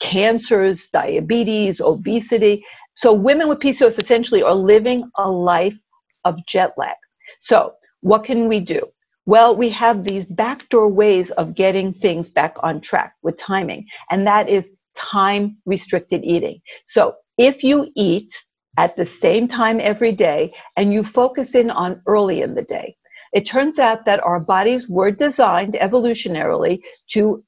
cancers, 0.00 0.88
diabetes, 0.88 1.80
obesity. 1.80 2.64
So 2.94 3.12
women 3.12 3.48
with 3.48 3.60
PCOS 3.60 3.98
essentially 3.98 4.42
are 4.42 4.54
living 4.54 5.10
a 5.16 5.28
life 5.28 5.76
of 6.24 6.44
jet 6.46 6.72
lag. 6.76 6.96
So 7.40 7.74
what 8.00 8.24
can 8.24 8.48
we 8.48 8.60
do? 8.60 8.82
Well, 9.26 9.56
we 9.56 9.70
have 9.70 10.04
these 10.04 10.26
backdoor 10.26 10.92
ways 10.92 11.30
of 11.32 11.54
getting 11.54 11.94
things 11.94 12.28
back 12.28 12.56
on 12.62 12.80
track 12.80 13.14
with 13.22 13.38
timing, 13.38 13.86
and 14.10 14.26
that 14.26 14.48
is 14.48 14.72
time 14.94 15.56
restricted 15.64 16.22
eating. 16.24 16.60
So 16.86 17.14
if 17.38 17.64
you 17.64 17.90
eat 17.96 18.34
at 18.76 18.96
the 18.96 19.06
same 19.06 19.48
time 19.48 19.80
every 19.80 20.12
day 20.12 20.52
and 20.76 20.92
you 20.92 21.02
focus 21.02 21.54
in 21.54 21.70
on 21.70 22.00
early 22.06 22.42
in 22.42 22.54
the 22.54 22.62
day. 22.62 22.96
It 23.32 23.46
turns 23.46 23.78
out 23.78 24.04
that 24.04 24.22
our 24.22 24.44
bodies 24.44 24.88
were 24.88 25.10
designed 25.10 25.74
evolutionarily 25.74 26.80
to, 27.10 27.40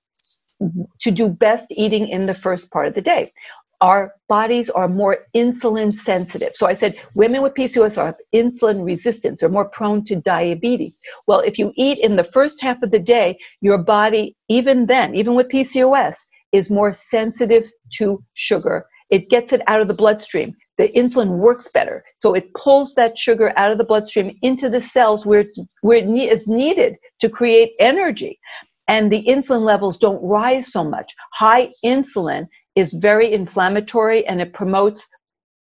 to 1.01 1.11
do 1.11 1.29
best 1.29 1.67
eating 1.71 2.09
in 2.09 2.27
the 2.27 2.35
first 2.35 2.71
part 2.71 2.89
of 2.89 2.95
the 2.95 3.03
day. 3.03 3.33
Our 3.83 4.13
bodies 4.29 4.71
are 4.71 4.89
more 4.89 5.19
insulin 5.35 5.99
sensitive. 6.01 6.53
So 6.55 6.67
I 6.67 6.75
said 6.75 6.99
women 7.15 7.43
with 7.43 7.55
PCOS 7.55 7.99
are 7.99 8.17
insulin 8.35 8.85
resistance, 8.85 9.43
are 9.43 9.51
more 9.51 9.69
prone 9.71 10.03
to 10.05 10.17
diabetes. 10.17 10.99
Well, 11.29 11.41
if 11.41 11.59
you 11.59 11.73
eat 11.77 11.99
in 11.99 12.17
the 12.17 12.25
first 12.25 12.63
half 12.63 12.83
of 12.83 12.91
the 12.91 12.99
day, 12.99 13.37
your 13.61 13.79
body, 13.79 14.35
even 14.49 14.87
then, 14.87 15.15
even 15.15 15.35
with 15.35 15.51
PCOS, 15.51 16.15
is 16.53 16.71
more 16.71 16.93
sensitive 16.93 17.71
to 17.99 18.19
sugar 18.33 18.87
it 19.11 19.29
gets 19.29 19.53
it 19.53 19.63
out 19.67 19.81
of 19.81 19.89
the 19.89 19.95
bloodstream. 19.95 20.53
The 20.79 20.89
insulin 20.89 21.39
works 21.39 21.69
better. 21.73 22.05
So 22.21 22.35
it 22.35 22.53
pulls 22.55 22.95
that 22.95 23.17
sugar 23.17 23.53
out 23.57 23.73
of 23.73 23.79
the 23.79 23.85
bloodstream 23.85 24.37
into 24.43 24.69
the 24.69 24.81
cells 24.81 25.25
where, 25.25 25.41
it's, 25.41 25.59
where 25.81 25.99
it 25.99 26.09
is 26.09 26.47
needed 26.47 26.97
to 27.21 27.29
create 27.29 27.73
energy. 27.81 28.39
and 28.89 29.11
the 29.11 29.25
insulin 29.25 29.63
levels 29.63 29.97
don't 29.97 30.23
rise 30.23 30.71
so 30.73 30.85
much. 30.85 31.15
High 31.33 31.71
insulin 31.85 32.47
is 32.77 32.93
very 32.93 33.33
inflammatory 33.33 34.27
and 34.27 34.41
it 34.41 34.53
promotes 34.53 35.09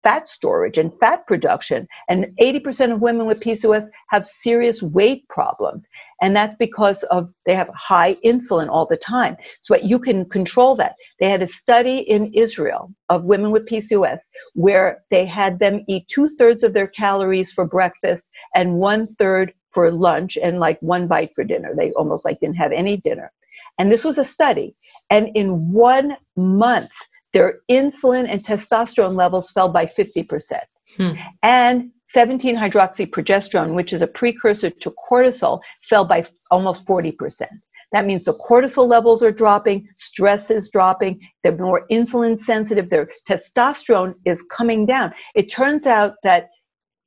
fat 0.05 0.29
storage 0.29 0.77
and 0.77 0.93
fat 0.99 1.25
production. 1.25 1.87
And 2.07 2.27
80% 2.39 2.93
of 2.93 3.01
women 3.01 3.25
with 3.25 3.41
PCOS 3.41 3.87
have 4.09 4.25
serious 4.25 4.81
weight 4.81 5.27
problems. 5.29 5.87
And 6.21 6.35
that's 6.35 6.55
because 6.57 7.01
of 7.03 7.33
they 7.45 7.55
have 7.55 7.69
high 7.69 8.13
insulin 8.23 8.69
all 8.69 8.85
the 8.85 8.97
time. 8.97 9.35
So 9.63 9.75
you 9.75 9.97
can 9.99 10.29
control 10.29 10.75
that. 10.75 10.95
They 11.19 11.29
had 11.29 11.41
a 11.41 11.47
study 11.47 11.97
in 11.97 12.31
Israel 12.33 12.93
of 13.09 13.25
women 13.25 13.51
with 13.51 13.67
PCOS 13.67 14.19
where 14.53 15.03
they 15.09 15.25
had 15.25 15.57
them 15.57 15.83
eat 15.87 16.07
two 16.07 16.29
thirds 16.29 16.61
of 16.63 16.73
their 16.73 16.87
calories 16.87 17.51
for 17.51 17.65
breakfast 17.65 18.27
and 18.53 18.75
one 18.75 19.07
third 19.07 19.53
for 19.71 19.91
lunch 19.91 20.37
and 20.41 20.59
like 20.59 20.79
one 20.81 21.07
bite 21.07 21.33
for 21.33 21.43
dinner. 21.43 21.73
They 21.75 21.91
almost 21.93 22.25
like 22.25 22.39
didn't 22.39 22.57
have 22.57 22.71
any 22.71 22.97
dinner. 22.97 23.31
And 23.79 23.91
this 23.91 24.03
was 24.05 24.17
a 24.17 24.23
study. 24.23 24.73
And 25.09 25.29
in 25.35 25.73
one 25.73 26.15
month, 26.35 26.91
their 27.35 27.59
insulin 27.69 28.25
and 28.29 28.41
testosterone 28.41 29.13
levels 29.13 29.51
fell 29.51 29.67
by 29.67 29.85
50%. 29.85 30.57
Hmm. 30.95 31.11
And 31.43 31.91
17 32.07 32.55
hydroxyprogesterone, 32.55 33.75
which 33.75 33.91
is 33.91 34.01
a 34.01 34.07
precursor 34.07 34.69
to 34.69 34.95
cortisol, 35.09 35.59
fell 35.89 36.07
by 36.07 36.25
almost 36.49 36.87
40%. 36.87 37.43
That 37.91 38.05
means 38.05 38.23
the 38.23 38.39
cortisol 38.47 38.87
levels 38.87 39.21
are 39.21 39.33
dropping, 39.33 39.85
stress 39.97 40.49
is 40.49 40.69
dropping, 40.69 41.19
they're 41.43 41.57
more 41.57 41.85
insulin 41.91 42.37
sensitive, 42.37 42.89
their 42.89 43.09
testosterone 43.27 44.13
is 44.23 44.41
coming 44.43 44.85
down. 44.85 45.13
It 45.35 45.51
turns 45.51 45.85
out 45.85 46.13
that 46.23 46.47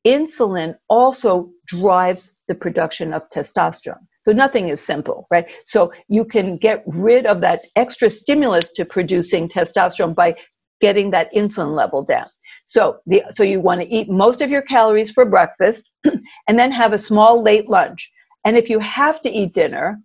insulin 0.07 0.74
also 0.91 1.51
drives 1.66 2.43
the 2.49 2.55
production 2.55 3.14
of 3.14 3.29
testosterone. 3.31 4.07
So 4.24 4.32
nothing 4.32 4.68
is 4.68 4.80
simple, 4.80 5.26
right? 5.30 5.46
So 5.64 5.92
you 6.08 6.24
can 6.24 6.56
get 6.56 6.82
rid 6.86 7.26
of 7.26 7.40
that 7.40 7.60
extra 7.76 8.10
stimulus 8.10 8.70
to 8.72 8.84
producing 8.84 9.48
testosterone 9.48 10.14
by 10.14 10.34
getting 10.80 11.10
that 11.10 11.32
insulin 11.32 11.74
level 11.74 12.04
down. 12.04 12.26
So 12.66 12.98
the 13.06 13.22
so 13.30 13.42
you 13.42 13.60
want 13.60 13.80
to 13.80 13.88
eat 13.88 14.10
most 14.10 14.40
of 14.40 14.50
your 14.50 14.62
calories 14.62 15.10
for 15.10 15.24
breakfast 15.24 15.88
and 16.48 16.58
then 16.58 16.70
have 16.72 16.92
a 16.92 16.98
small 16.98 17.42
late 17.42 17.68
lunch. 17.68 18.10
And 18.44 18.56
if 18.56 18.68
you 18.68 18.78
have 18.78 19.20
to 19.22 19.30
eat 19.30 19.54
dinner, 19.54 19.98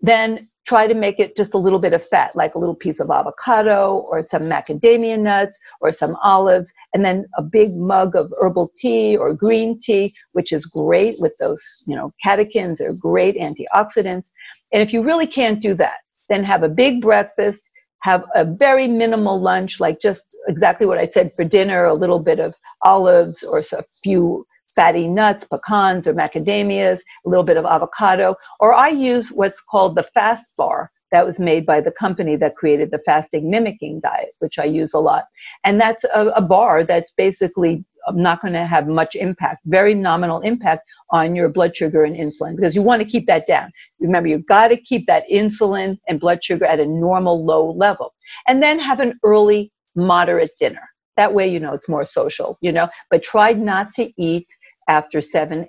then 0.00 0.48
try 0.66 0.86
to 0.86 0.94
make 0.94 1.20
it 1.20 1.36
just 1.36 1.54
a 1.54 1.58
little 1.58 1.78
bit 1.78 1.92
of 1.92 2.04
fat, 2.04 2.34
like 2.34 2.54
a 2.54 2.58
little 2.58 2.74
piece 2.74 2.98
of 2.98 3.08
avocado 3.10 4.04
or 4.10 4.22
some 4.22 4.42
macadamia 4.42 5.18
nuts 5.18 5.58
or 5.80 5.92
some 5.92 6.16
olives, 6.22 6.72
and 6.92 7.04
then 7.04 7.24
a 7.38 7.42
big 7.42 7.70
mug 7.72 8.16
of 8.16 8.32
herbal 8.40 8.70
tea 8.76 9.16
or 9.16 9.32
green 9.32 9.78
tea, 9.78 10.12
which 10.32 10.52
is 10.52 10.66
great 10.66 11.20
with 11.20 11.32
those, 11.38 11.62
you 11.86 11.94
know, 11.94 12.12
catechins 12.24 12.80
are 12.80 12.92
great 13.00 13.36
antioxidants. 13.36 14.28
And 14.72 14.82
if 14.82 14.92
you 14.92 15.02
really 15.02 15.26
can't 15.26 15.62
do 15.62 15.74
that, 15.74 15.98
then 16.28 16.42
have 16.42 16.64
a 16.64 16.68
big 16.68 17.00
breakfast, 17.00 17.70
have 18.02 18.24
a 18.34 18.44
very 18.44 18.88
minimal 18.88 19.40
lunch, 19.40 19.78
like 19.78 20.00
just 20.00 20.36
exactly 20.48 20.86
what 20.86 20.98
I 20.98 21.06
said 21.06 21.32
for 21.34 21.44
dinner, 21.44 21.84
a 21.84 21.94
little 21.94 22.20
bit 22.20 22.40
of 22.40 22.54
olives 22.82 23.44
or 23.44 23.58
a 23.58 23.84
few 24.02 24.44
fatty 24.74 25.08
nuts, 25.08 25.44
pecans 25.44 26.06
or 26.06 26.14
macadamias, 26.14 27.00
a 27.24 27.28
little 27.28 27.44
bit 27.44 27.56
of 27.56 27.64
avocado, 27.64 28.34
or 28.60 28.74
I 28.74 28.88
use 28.88 29.30
what's 29.30 29.60
called 29.60 29.94
the 29.94 30.02
fast 30.02 30.56
bar 30.56 30.90
that 31.12 31.26
was 31.26 31.38
made 31.38 31.64
by 31.64 31.80
the 31.80 31.92
company 31.92 32.36
that 32.36 32.56
created 32.56 32.90
the 32.90 32.98
fasting 33.06 33.48
mimicking 33.50 34.00
diet, 34.00 34.34
which 34.40 34.58
I 34.58 34.64
use 34.64 34.92
a 34.92 34.98
lot. 34.98 35.24
And 35.64 35.80
that's 35.80 36.04
a, 36.04 36.26
a 36.28 36.42
bar 36.42 36.84
that's 36.84 37.12
basically 37.12 37.84
um, 38.08 38.20
not 38.20 38.40
going 38.40 38.54
to 38.54 38.66
have 38.66 38.88
much 38.88 39.14
impact, 39.14 39.62
very 39.66 39.94
nominal 39.94 40.40
impact 40.40 40.82
on 41.10 41.34
your 41.34 41.48
blood 41.48 41.76
sugar 41.76 42.04
and 42.04 42.16
insulin 42.16 42.56
because 42.56 42.74
you 42.74 42.82
want 42.82 43.00
to 43.02 43.08
keep 43.08 43.26
that 43.26 43.46
down. 43.46 43.70
Remember, 44.00 44.28
you've 44.28 44.46
got 44.46 44.68
to 44.68 44.76
keep 44.76 45.06
that 45.06 45.24
insulin 45.30 45.98
and 46.08 46.20
blood 46.20 46.42
sugar 46.42 46.64
at 46.64 46.80
a 46.80 46.86
normal 46.86 47.44
low 47.44 47.70
level. 47.70 48.14
And 48.48 48.62
then 48.62 48.78
have 48.78 49.00
an 49.00 49.18
early, 49.24 49.72
moderate 49.94 50.50
dinner. 50.58 50.88
That 51.16 51.32
way, 51.32 51.48
you 51.48 51.60
know, 51.60 51.72
it's 51.72 51.88
more 51.88 52.04
social, 52.04 52.58
you 52.60 52.72
know, 52.72 52.88
but 53.10 53.22
try 53.22 53.52
not 53.52 53.92
to 53.92 54.12
eat 54.18 54.46
after 54.88 55.20
seven 55.20 55.66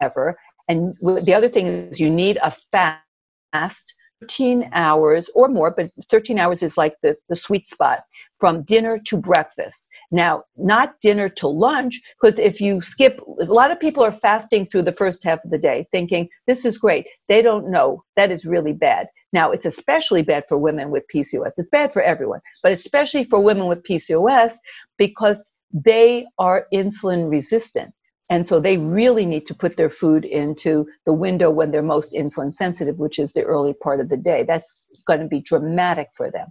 ever. 0.00 0.38
And 0.68 0.94
the 1.02 1.34
other 1.34 1.48
thing 1.48 1.66
is 1.66 2.00
you 2.00 2.10
need 2.10 2.38
a 2.42 2.52
fast 2.72 3.94
13 4.20 4.70
hours 4.72 5.30
or 5.34 5.48
more, 5.48 5.72
but 5.76 5.90
13 6.10 6.38
hours 6.38 6.62
is 6.62 6.76
like 6.76 6.94
the, 7.02 7.16
the 7.28 7.36
sweet 7.36 7.68
spot 7.68 8.00
from 8.38 8.62
dinner 8.62 8.98
to 9.06 9.16
breakfast. 9.16 9.88
Now, 10.10 10.44
not 10.56 11.00
dinner 11.00 11.28
to 11.28 11.48
lunch, 11.48 12.00
because 12.20 12.38
if 12.38 12.60
you 12.60 12.80
skip, 12.80 13.20
a 13.40 13.44
lot 13.44 13.70
of 13.70 13.80
people 13.80 14.04
are 14.04 14.12
fasting 14.12 14.66
through 14.66 14.82
the 14.82 14.92
first 14.92 15.24
half 15.24 15.44
of 15.44 15.50
the 15.50 15.58
day 15.58 15.86
thinking, 15.92 16.28
this 16.46 16.64
is 16.64 16.78
great. 16.78 17.06
They 17.28 17.42
don't 17.42 17.70
know. 17.70 18.04
That 18.16 18.30
is 18.30 18.44
really 18.44 18.72
bad. 18.72 19.08
Now, 19.32 19.50
it's 19.50 19.66
especially 19.66 20.22
bad 20.22 20.44
for 20.48 20.58
women 20.58 20.90
with 20.90 21.04
PCOS. 21.14 21.52
It's 21.56 21.70
bad 21.70 21.92
for 21.92 22.02
everyone, 22.02 22.40
but 22.62 22.72
especially 22.72 23.24
for 23.24 23.40
women 23.40 23.66
with 23.66 23.82
PCOS 23.82 24.54
because 24.96 25.52
they 25.72 26.26
are 26.38 26.66
insulin 26.72 27.30
resistant. 27.30 27.92
And 28.30 28.46
so 28.46 28.60
they 28.60 28.76
really 28.76 29.24
need 29.24 29.46
to 29.46 29.54
put 29.54 29.76
their 29.76 29.88
food 29.88 30.24
into 30.24 30.86
the 31.06 31.14
window 31.14 31.50
when 31.50 31.70
they're 31.70 31.82
most 31.82 32.12
insulin 32.12 32.52
sensitive, 32.52 32.98
which 32.98 33.18
is 33.18 33.32
the 33.32 33.42
early 33.42 33.72
part 33.72 34.00
of 34.00 34.10
the 34.10 34.18
day. 34.18 34.44
That's 34.46 34.86
going 35.06 35.20
to 35.20 35.28
be 35.28 35.40
dramatic 35.40 36.08
for 36.14 36.30
them. 36.30 36.48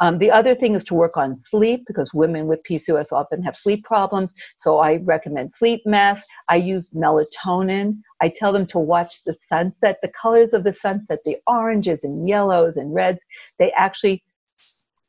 Um, 0.00 0.18
the 0.18 0.30
other 0.30 0.54
thing 0.54 0.74
is 0.74 0.84
to 0.84 0.94
work 0.94 1.16
on 1.16 1.38
sleep 1.38 1.84
because 1.86 2.14
women 2.14 2.46
with 2.46 2.62
PCOS 2.68 3.12
often 3.12 3.42
have 3.42 3.56
sleep 3.56 3.84
problems. 3.84 4.32
So 4.58 4.78
I 4.78 4.96
recommend 4.98 5.52
sleep 5.52 5.82
masks. 5.84 6.26
I 6.48 6.56
use 6.56 6.90
melatonin. 6.90 7.94
I 8.22 8.32
tell 8.34 8.52
them 8.52 8.66
to 8.68 8.78
watch 8.78 9.24
the 9.24 9.34
sunset, 9.42 9.98
the 10.02 10.12
colors 10.20 10.52
of 10.52 10.64
the 10.64 10.72
sunset, 10.72 11.18
the 11.24 11.36
oranges 11.46 12.04
and 12.04 12.28
yellows 12.28 12.76
and 12.76 12.94
reds. 12.94 13.20
They 13.58 13.72
actually 13.72 14.22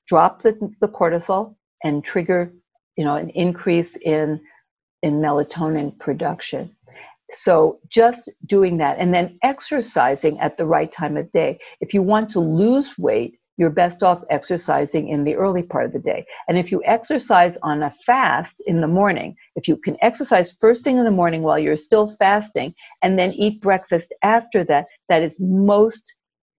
drop 0.08 0.42
the, 0.42 0.58
the 0.82 0.88
cortisol 0.88 1.56
and 1.84 2.04
trigger, 2.04 2.52
you 2.98 3.04
know, 3.04 3.16
an 3.16 3.30
increase 3.30 3.96
in 3.98 4.42
in 5.02 5.22
melatonin 5.22 5.98
production. 5.98 6.76
So 7.32 7.80
just 7.90 8.30
doing 8.48 8.78
that 8.78 8.98
and 8.98 9.14
then 9.14 9.38
exercising 9.44 10.40
at 10.40 10.58
the 10.58 10.66
right 10.66 10.92
time 10.92 11.16
of 11.16 11.32
day. 11.32 11.60
If 11.80 11.94
you 11.94 12.02
want 12.02 12.30
to 12.32 12.40
lose 12.40 12.98
weight, 12.98 13.39
you're 13.60 13.70
best 13.70 14.04
off 14.04 14.24
exercising 14.30 15.10
in 15.10 15.26
the 15.26 15.36
early 15.36 15.64
part 15.64 15.86
of 15.86 15.92
the 15.92 16.00
day. 16.00 16.26
And 16.48 16.58
if 16.58 16.72
you 16.72 16.82
exercise 16.86 17.58
on 17.62 17.84
a 17.84 17.94
fast 18.06 18.64
in 18.66 18.80
the 18.80 18.88
morning, 18.88 19.36
if 19.58 19.68
you 19.68 19.76
can 19.76 19.98
exercise 20.02 20.58
first 20.62 20.82
thing 20.82 20.98
in 20.98 21.04
the 21.04 21.12
morning 21.12 21.44
while 21.44 21.60
you're 21.60 21.76
still 21.76 22.08
fasting 22.08 22.74
and 23.04 23.20
then 23.20 23.34
eat 23.34 23.62
breakfast 23.62 24.14
after 24.24 24.64
that, 24.64 24.86
that 25.10 25.24
is 25.24 25.36
most 25.42 26.14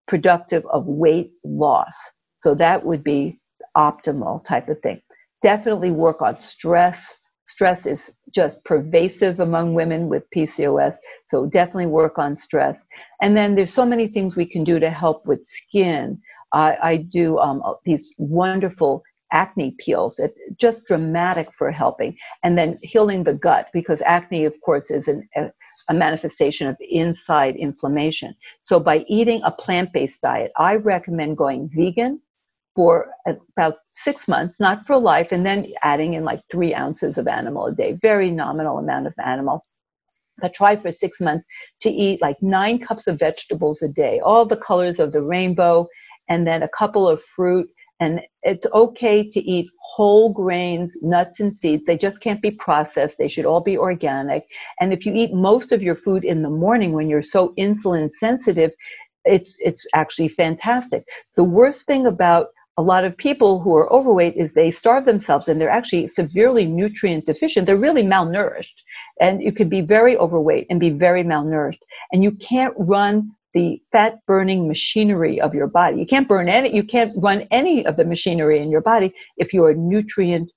productive 0.09 0.63
of 0.67 0.85
weight 0.85 1.31
loss. 1.43 1.97
So 2.41 2.55
that 2.57 2.85
would 2.85 3.03
be 3.03 3.35
optimal 3.75 4.45
type 4.45 4.69
of 4.69 4.79
thing. 4.83 5.01
Definitely 5.41 5.93
work 5.93 6.21
on 6.21 6.39
stress, 6.39 7.17
stress 7.51 7.85
is 7.85 8.11
just 8.33 8.65
pervasive 8.65 9.41
among 9.41 9.75
women 9.75 10.09
with 10.09 10.23
PCOS. 10.35 10.95
So 11.27 11.47
definitely 11.47 11.87
work 11.87 12.19
on 12.19 12.39
stress. 12.39 12.87
And 13.21 13.37
then 13.37 13.57
there's 13.57 13.73
so 13.73 13.85
many 13.85 14.07
things 14.07 14.37
we 14.37 14.47
can 14.47 14.63
do 14.63 14.79
to 14.79 14.91
help 14.91 15.27
with 15.27 15.45
skin. 15.45 16.21
I, 16.53 16.77
I 16.83 16.97
do 16.97 17.39
um, 17.39 17.63
these 17.85 18.15
wonderful 18.19 19.03
acne 19.33 19.77
peels 19.79 20.19
it, 20.19 20.33
just 20.59 20.87
dramatic 20.87 21.53
for 21.53 21.71
helping 21.71 22.17
and 22.43 22.59
then 22.59 22.77
healing 22.83 23.23
the 23.23 23.35
gut 23.35 23.69
because 23.73 24.03
acne 24.03 24.45
of 24.45 24.55
course 24.65 24.91
is 24.91 25.07
an, 25.07 25.23
a, 25.37 25.53
a 25.89 25.95
manifestation 25.95 26.67
of 26.67 26.77
inside 26.81 27.55
inflammation 27.55 28.35
so 28.65 28.81
by 28.81 29.05
eating 29.09 29.41
a 29.45 29.53
plant-based 29.53 30.21
diet 30.21 30.51
i 30.59 30.75
recommend 30.75 31.37
going 31.37 31.71
vegan 31.73 32.21
for 32.81 33.11
about 33.27 33.75
six 33.91 34.27
months, 34.27 34.59
not 34.59 34.87
for 34.87 34.97
life, 34.97 35.33
and 35.33 35.45
then 35.45 35.67
adding 35.83 36.15
in 36.15 36.25
like 36.25 36.41
three 36.51 36.75
ounces 36.75 37.19
of 37.19 37.29
animal 37.29 37.67
a 37.67 37.75
day, 37.75 37.99
very 38.01 38.31
nominal 38.31 38.79
amount 38.79 39.07
of 39.07 39.13
animal. 39.23 39.67
But 40.39 40.55
try 40.55 40.77
for 40.77 40.91
six 40.91 41.21
months 41.21 41.45
to 41.83 41.91
eat 41.91 42.23
like 42.23 42.39
nine 42.41 42.79
cups 42.79 43.07
of 43.07 43.19
vegetables 43.19 43.83
a 43.83 43.89
day, 43.89 44.19
all 44.21 44.47
the 44.47 44.57
colors 44.57 44.99
of 44.99 45.13
the 45.13 45.21
rainbow, 45.21 45.89
and 46.31 46.47
then 46.47 46.63
a 46.63 46.71
couple 46.71 47.07
of 47.07 47.23
fruit. 47.23 47.69
And 48.01 48.23
it's 48.45 48.67
okay 48.73 49.29
to 49.29 49.41
eat 49.41 49.69
whole 49.83 50.33
grains, 50.33 50.97
nuts, 51.03 51.39
and 51.39 51.55
seeds. 51.55 51.85
They 51.87 51.99
just 51.99 52.23
can't 52.23 52.41
be 52.41 52.53
processed. 52.53 53.19
They 53.19 53.29
should 53.29 53.45
all 53.45 53.61
be 53.63 53.77
organic. 53.77 54.45
And 54.81 54.95
if 54.95 55.05
you 55.05 55.13
eat 55.15 55.35
most 55.35 55.71
of 55.71 55.83
your 55.83 55.97
food 55.97 56.25
in 56.25 56.41
the 56.41 56.49
morning 56.49 56.95
when 56.95 57.11
you're 57.11 57.21
so 57.21 57.53
insulin 57.59 58.11
sensitive, 58.11 58.73
it's 59.27 59.59
it's 59.61 59.87
actually 59.93 60.29
fantastic. 60.29 61.05
The 61.37 61.45
worst 61.45 61.87
thing 61.87 62.07
about 62.07 62.47
a 62.81 62.89
lot 62.93 63.05
of 63.05 63.15
people 63.15 63.61
who 63.61 63.77
are 63.77 63.93
overweight 63.93 64.37
is 64.37 64.55
they 64.55 64.71
starve 64.71 65.05
themselves 65.05 65.49
and 65.49 65.61
they're 65.61 65.69
actually 65.69 66.07
severely 66.07 66.65
nutrient 66.65 67.27
deficient. 67.27 67.67
They're 67.67 67.77
really 67.77 68.03
malnourished. 68.03 68.79
And 69.21 69.43
you 69.43 69.53
can 69.53 69.69
be 69.69 69.83
very 69.83 70.17
overweight 70.17 70.67
and 70.71 70.81
be 70.81 70.89
very 70.89 71.23
malnourished. 71.23 71.83
And 72.11 72.25
you 72.25 72.33
can't 72.33 72.73
run 72.79 73.33
the 73.53 73.83
fat 73.93 74.21
burning 74.27 74.67
machinery 74.67 75.39
of 75.39 75.55
your 75.55 75.67
body. 75.67 75.99
You 75.99 76.07
can't 76.07 76.27
burn 76.27 76.49
any, 76.49 76.75
you 76.75 76.83
can't 76.83 77.11
run 77.19 77.47
any 77.51 77.85
of 77.85 77.97
the 77.97 78.05
machinery 78.07 78.63
in 78.63 78.71
your 78.71 78.81
body 78.81 79.13
if 79.37 79.53
you're 79.53 79.75
nutrient 79.75 80.51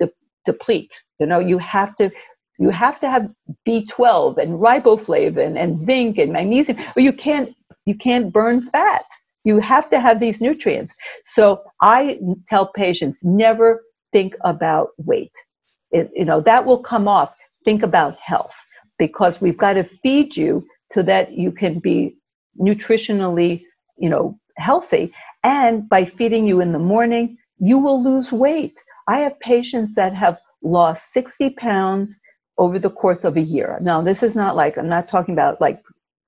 de- 0.00 0.10
deplete. 0.44 1.00
You 1.20 1.26
know, 1.26 1.38
you 1.38 1.58
have 1.58 1.94
to 1.96 2.10
you 2.58 2.70
have 2.70 2.98
to 2.98 3.08
have 3.08 3.30
B12 3.68 4.38
and 4.38 4.58
riboflavin 4.58 5.56
and 5.56 5.78
zinc 5.78 6.18
and 6.18 6.32
magnesium, 6.32 6.76
or 6.96 7.02
you 7.02 7.12
can't 7.12 7.54
you 7.84 7.96
can't 7.96 8.32
burn 8.32 8.62
fat 8.62 9.04
You 9.44 9.58
have 9.60 9.88
to 9.90 10.00
have 10.00 10.20
these 10.20 10.40
nutrients. 10.40 10.96
So 11.24 11.62
I 11.80 12.18
tell 12.46 12.66
patients 12.66 13.20
never 13.22 13.82
think 14.12 14.34
about 14.44 14.88
weight. 14.98 15.32
It, 15.90 16.10
you 16.14 16.24
know, 16.24 16.40
that 16.42 16.66
will 16.66 16.78
come 16.82 17.08
off. 17.08 17.34
Think 17.64 17.82
about 17.82 18.18
health 18.18 18.56
because 18.98 19.40
we've 19.40 19.56
got 19.56 19.74
to 19.74 19.84
feed 19.84 20.36
you 20.36 20.66
so 20.90 21.02
that 21.02 21.32
you 21.32 21.52
can 21.52 21.78
be 21.78 22.16
nutritionally, 22.60 23.62
you 23.96 24.08
know, 24.08 24.38
healthy. 24.56 25.10
And 25.44 25.88
by 25.88 26.04
feeding 26.04 26.46
you 26.46 26.60
in 26.60 26.72
the 26.72 26.78
morning, 26.78 27.36
you 27.58 27.78
will 27.78 28.02
lose 28.02 28.32
weight. 28.32 28.78
I 29.06 29.18
have 29.20 29.38
patients 29.40 29.94
that 29.94 30.14
have 30.14 30.38
lost 30.62 31.12
60 31.12 31.50
pounds 31.50 32.18
over 32.58 32.78
the 32.78 32.90
course 32.90 33.24
of 33.24 33.36
a 33.36 33.40
year. 33.40 33.78
Now, 33.80 34.02
this 34.02 34.22
is 34.22 34.34
not 34.34 34.56
like, 34.56 34.76
I'm 34.76 34.88
not 34.88 35.08
talking 35.08 35.34
about 35.34 35.60
like 35.60 35.80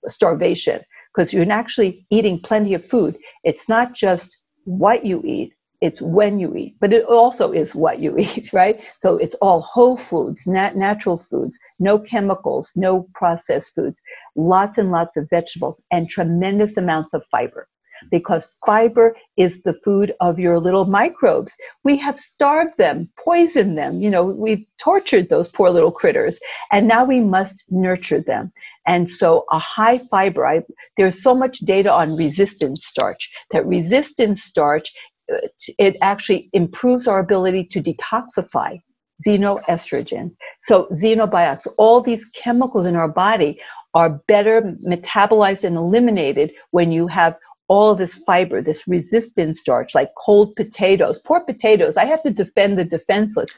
starvation, 0.07 0.81
because 1.13 1.33
you're 1.33 1.51
actually 1.51 2.07
eating 2.11 2.41
plenty 2.41 2.75
of 2.75 2.85
food. 2.85 3.17
It's 3.45 3.69
not 3.69 3.95
just 3.95 4.37
what 4.65 5.05
you 5.05 5.23
eat, 5.25 5.53
it's 5.81 6.01
when 6.03 6.39
you 6.39 6.55
eat, 6.55 6.77
but 6.81 6.93
it 6.93 7.05
also 7.07 7.53
is 7.53 7.75
what 7.75 7.99
you 7.99 8.17
eat, 8.19 8.53
right? 8.53 8.81
So 9.01 9.17
it's 9.17 9.35
all 9.37 9.63
whole 9.63 9.97
foods, 9.97 10.47
nat- 10.47 10.77
natural 10.77 11.17
foods, 11.17 11.59
no 11.79 11.99
chemicals, 11.99 12.73
no 12.77 13.09
processed 13.15 13.75
foods, 13.75 13.97
lots 14.37 14.79
and 14.79 14.91
lots 14.91 15.17
of 15.17 15.29
vegetables, 15.31 15.83
and 15.91 16.09
tremendous 16.09 16.77
amounts 16.77 17.15
of 17.15 17.25
fiber 17.31 17.67
because 18.11 18.57
fiber 18.65 19.17
is 19.37 19.63
the 19.63 19.73
food 19.73 20.15
of 20.21 20.39
your 20.39 20.59
little 20.59 20.85
microbes. 20.85 21.57
We 21.85 21.97
have 21.99 22.19
starved 22.19 22.77
them, 22.79 23.09
poisoned 23.23 23.77
them, 23.77 24.01
you 24.01 24.11
know, 24.11 24.25
we've 24.25 24.65
tortured 24.79 25.29
those 25.29 25.51
poor 25.51 25.71
little 25.71 25.93
critters, 25.93 26.39
and 26.71 26.89
now 26.89 27.05
we 27.05 27.21
must 27.21 27.65
nurture 27.71 28.21
them. 28.21 28.53
And 28.87 29.11
so 29.11 29.45
a 29.51 29.59
high 29.59 29.99
fiber, 30.11 30.47
I, 30.47 30.63
there's 30.97 31.23
so 31.23 31.35
much 31.35 31.59
data 31.61 31.93
on 31.93 32.17
resistant 32.17 32.79
starch 32.79 33.31
that 33.51 33.67
resistant 33.67 34.39
starch 34.39 34.93
uh, 35.33 35.47
it 35.79 35.97
actually 36.03 36.49
improves 36.53 37.07
our 37.07 37.21
ability 37.21 37.65
to 37.65 37.83
detoxify 37.83 38.81
xenoestrogens. 39.27 40.33
So 40.63 40.89
xenobiotics, 40.93 41.67
all 41.79 42.01
these 42.01 42.25
chemicals 42.25 42.87
in 42.87 42.97
our 42.97 43.09
body 43.09 43.61
are 43.95 44.21
better 44.29 44.77
metabolized 44.89 45.65
and 45.65 45.77
eliminated 45.77 46.53
when 46.71 46.93
you 46.93 47.07
have 47.09 47.37
all 47.71 47.95
this 47.95 48.17
fiber, 48.25 48.61
this 48.61 48.83
resistant 48.89 49.57
starch, 49.57 49.95
like 49.95 50.11
cold 50.19 50.53
potatoes. 50.57 51.23
Poor 51.25 51.39
potatoes, 51.39 51.97
I 51.97 52.05
have 52.05 52.21
to 52.25 52.31
defend 52.31 52.77
the 52.77 52.85
defenseless. 52.85 53.49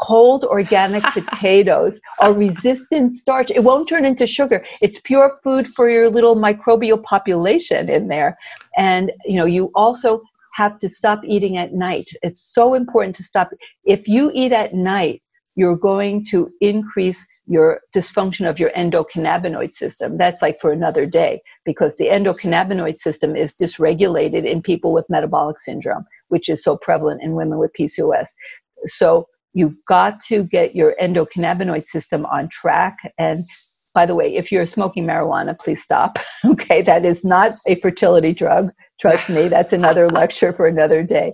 Cold 0.00 0.44
organic 0.44 1.02
potatoes 1.12 1.98
are 2.20 2.32
resistant 2.32 3.14
starch. 3.14 3.50
It 3.50 3.64
won't 3.64 3.88
turn 3.88 4.04
into 4.04 4.24
sugar. 4.24 4.64
It's 4.80 5.00
pure 5.00 5.40
food 5.42 5.66
for 5.66 5.90
your 5.90 6.08
little 6.08 6.36
microbial 6.36 7.02
population 7.02 7.90
in 7.90 8.06
there. 8.06 8.36
And 8.78 9.10
you 9.24 9.34
know, 9.34 9.46
you 9.46 9.72
also 9.74 10.20
have 10.54 10.78
to 10.78 10.88
stop 10.88 11.20
eating 11.24 11.56
at 11.56 11.72
night. 11.72 12.06
It's 12.22 12.54
so 12.54 12.74
important 12.74 13.16
to 13.16 13.24
stop. 13.24 13.50
If 13.84 14.06
you 14.06 14.30
eat 14.32 14.52
at 14.52 14.74
night, 14.74 15.22
you're 15.56 15.76
going 15.76 16.24
to 16.26 16.50
increase 16.60 17.26
your 17.46 17.80
dysfunction 17.94 18.48
of 18.48 18.60
your 18.60 18.70
endocannabinoid 18.70 19.72
system. 19.72 20.18
That's 20.18 20.42
like 20.42 20.58
for 20.60 20.70
another 20.70 21.06
day 21.06 21.40
because 21.64 21.96
the 21.96 22.06
endocannabinoid 22.06 22.98
system 22.98 23.34
is 23.34 23.54
dysregulated 23.54 24.44
in 24.44 24.62
people 24.62 24.92
with 24.92 25.06
metabolic 25.08 25.58
syndrome, 25.58 26.04
which 26.28 26.48
is 26.48 26.62
so 26.62 26.76
prevalent 26.76 27.22
in 27.22 27.32
women 27.32 27.58
with 27.58 27.72
PCOS. 27.78 28.28
So 28.84 29.26
you've 29.54 29.76
got 29.88 30.20
to 30.24 30.44
get 30.44 30.76
your 30.76 30.94
endocannabinoid 31.00 31.86
system 31.86 32.26
on 32.26 32.48
track. 32.50 32.98
And 33.18 33.40
by 33.94 34.04
the 34.04 34.14
way, 34.14 34.36
if 34.36 34.52
you're 34.52 34.66
smoking 34.66 35.06
marijuana, 35.06 35.58
please 35.58 35.82
stop. 35.82 36.18
okay, 36.44 36.82
that 36.82 37.06
is 37.06 37.24
not 37.24 37.54
a 37.66 37.76
fertility 37.76 38.34
drug. 38.34 38.70
Trust 39.00 39.30
me, 39.30 39.48
that's 39.48 39.72
another 39.72 40.08
lecture 40.20 40.52
for 40.52 40.66
another 40.66 41.02
day. 41.02 41.32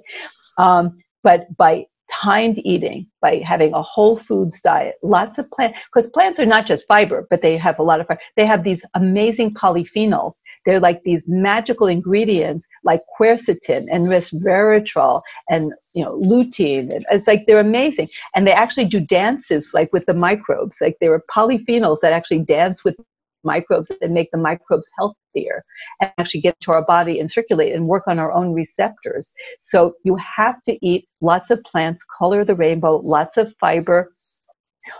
Um, 0.59 0.99
but 1.25 1.57
by 1.57 1.87
timed 2.12 2.60
eating 2.64 3.06
by 3.20 3.42
having 3.44 3.72
a 3.72 3.82
whole 3.82 4.16
foods 4.16 4.60
diet, 4.60 4.96
lots 5.02 5.38
of 5.38 5.48
plants, 5.50 5.78
because 5.86 6.10
plants 6.10 6.38
are 6.38 6.46
not 6.46 6.66
just 6.66 6.86
fiber, 6.86 7.26
but 7.30 7.42
they 7.42 7.56
have 7.56 7.78
a 7.78 7.82
lot 7.82 8.00
of 8.00 8.06
fiber. 8.06 8.20
They 8.36 8.46
have 8.46 8.64
these 8.64 8.84
amazing 8.94 9.54
polyphenols. 9.54 10.34
They're 10.66 10.80
like 10.80 11.02
these 11.02 11.24
magical 11.26 11.86
ingredients 11.88 12.66
like 12.84 13.02
quercetin 13.18 13.86
and 13.90 14.04
resveratrol 14.06 15.22
and 15.48 15.72
you 15.94 16.04
know 16.04 16.18
lutein. 16.18 17.02
It's 17.10 17.26
like 17.26 17.46
they're 17.46 17.58
amazing. 17.58 18.08
And 18.34 18.46
they 18.46 18.52
actually 18.52 18.86
do 18.86 19.00
dances 19.00 19.72
like 19.74 19.92
with 19.92 20.06
the 20.06 20.14
microbes. 20.14 20.80
Like 20.80 20.96
there 21.00 21.12
are 21.12 21.24
polyphenols 21.34 22.00
that 22.02 22.12
actually 22.12 22.40
dance 22.40 22.84
with 22.84 22.96
microbes 23.45 23.90
and 24.01 24.14
make 24.14 24.30
the 24.30 24.38
microbes 24.38 24.88
healthier 24.99 25.64
and 26.01 26.12
actually 26.18 26.40
get 26.40 26.59
to 26.61 26.72
our 26.72 26.84
body 26.84 27.18
and 27.18 27.30
circulate 27.30 27.74
and 27.74 27.88
work 27.88 28.05
on 28.07 28.18
our 28.18 28.32
own 28.32 28.53
receptors. 28.53 29.32
So 29.62 29.95
you 30.05 30.16
have 30.16 30.62
to 30.62 30.78
eat 30.86 31.09
lots 31.20 31.51
of 31.51 31.62
plants, 31.64 32.05
color 32.18 32.45
the 32.45 32.55
rainbow, 32.55 33.01
lots 33.05 33.36
of 33.36 33.55
fiber, 33.61 34.11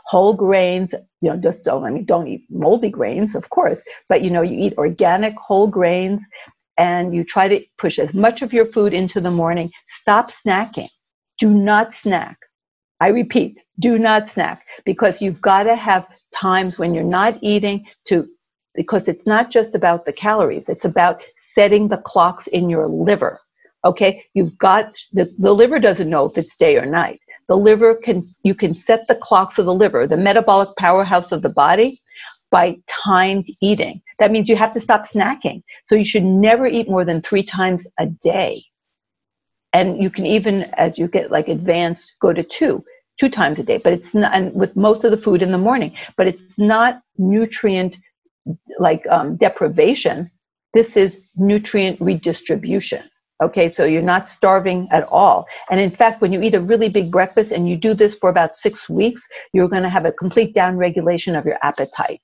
whole 0.07 0.33
grains 0.33 0.95
you 1.23 1.29
know 1.29 1.37
just 1.37 1.65
don't 1.65 1.83
i 1.83 1.91
mean 1.91 2.05
don't 2.05 2.29
eat 2.29 2.45
moldy 2.51 2.89
grains 2.89 3.35
of 3.35 3.51
course 3.51 3.83
but 4.09 4.23
you 4.23 4.31
know 4.31 4.41
you 4.41 4.57
eat 4.57 4.75
organic 4.79 5.37
whole 5.37 5.67
grains 5.67 6.23
and 6.79 7.15
you 7.15 7.25
try 7.25 7.49
to 7.49 7.61
push 7.79 7.99
as 7.99 8.15
much 8.15 8.43
of 8.43 8.53
your 8.53 8.67
food 8.67 8.95
into 8.95 9.21
the 9.21 9.31
morning. 9.31 9.71
Stop 9.89 10.31
snacking. 10.31 10.89
Do 11.39 11.51
not 11.51 11.93
snack 11.93 12.39
I 13.03 13.09
repeat, 13.09 13.59
do 13.81 13.99
not 13.99 14.31
snack 14.31 14.65
because 14.85 15.21
you've 15.21 15.41
got 15.41 15.65
to 15.65 15.75
have 15.75 16.07
times 16.33 16.79
when 16.79 16.95
you're 16.95 17.03
not 17.03 17.37
eating 17.41 17.85
to, 18.07 18.25
because 18.77 19.09
it's 19.09 19.27
not 19.27 19.51
just 19.51 19.75
about 19.75 20.05
the 20.05 20.13
calories, 20.13 20.69
it's 20.69 20.85
about 20.85 21.21
setting 21.53 21.89
the 21.89 21.97
clocks 21.97 22.47
in 22.47 22.71
your 22.71 22.87
liver. 22.87 23.41
Okay, 23.85 24.25
you've 24.35 24.57
got 24.57 24.97
the, 25.13 25.29
the 25.41 25.53
liver 25.53 25.81
doesn't 25.81 26.09
know 26.09 26.27
if 26.27 26.39
it's 26.39 26.57
day 26.57 26.77
or 26.77 26.87
night. 26.87 27.19
The 27.49 27.57
liver 27.57 27.97
can, 28.05 28.23
you 28.45 28.55
can 28.55 28.81
set 28.81 29.01
the 29.09 29.17
clocks 29.17 29.59
of 29.59 29.67
the 29.67 29.75
liver, 29.75 30.07
the 30.07 30.17
metabolic 30.17 30.69
powerhouse 30.79 31.33
of 31.33 31.43
the 31.43 31.49
body, 31.49 31.99
by 32.53 32.77
timed 32.87 33.49
eating. 33.61 34.01
That 34.21 34.31
means 34.31 34.49
you 34.49 34.55
have 34.55 34.75
to 34.75 34.81
stop 34.81 35.09
snacking. 35.09 35.65
So 35.89 35.97
you 35.97 36.05
should 36.05 36.23
never 36.23 36.69
eat 36.69 36.89
more 36.89 37.05
than 37.05 37.21
three 37.21 37.43
times 37.43 37.85
a 37.99 38.07
day 38.07 38.63
and 39.73 40.03
you 40.03 40.11
can 40.11 40.27
even 40.27 40.63
as 40.77 40.99
you 40.99 41.09
get 41.09 41.31
like 41.31 41.49
advanced 41.49 42.17
go 42.21 42.33
to 42.33 42.43
two 42.43 42.85
two 43.19 43.29
times 43.29 43.59
a 43.59 43.63
day 43.63 43.79
but 43.79 43.93
it's 43.93 44.15
not 44.15 44.35
and 44.35 44.53
with 44.55 44.75
most 44.77 45.05
of 45.05 45.11
the 45.11 45.17
food 45.17 45.43
in 45.43 45.53
the 45.53 45.59
morning 45.59 45.95
but 46.17 46.27
it's 46.27 46.59
not 46.59 47.01
nutrient 47.19 47.97
like 48.79 49.07
um, 49.09 49.37
deprivation. 49.37 50.29
This 50.75 50.97
is 50.97 51.33
nutrient 51.37 52.01
redistribution 52.01 53.05
okay? 53.43 53.69
So 53.69 53.85
you're 53.85 54.03
not 54.03 54.31
starving 54.31 54.87
at 54.93 55.05
all. 55.11 55.47
And 55.71 55.81
in 55.81 55.91
fact 55.91 56.21
when 56.21 56.33
you 56.33 56.41
eat 56.43 56.55
a 56.55 56.61
really 56.61 56.89
big 56.89 57.11
breakfast 57.11 57.53
and 57.53 57.69
you 57.69 57.77
do 57.77 57.95
this 57.95 58.15
for 58.17 58.31
about 58.31 58.57
six 58.57 58.89
weeks 58.89 59.27
you're 59.53 59.69
going 59.69 59.83
to 59.83 59.91
have 59.91 60.05
a 60.05 60.13
complete 60.13 60.55
downregulation 60.55 61.39
of 61.39 61.45
your 61.45 61.59
appetite. 61.63 62.21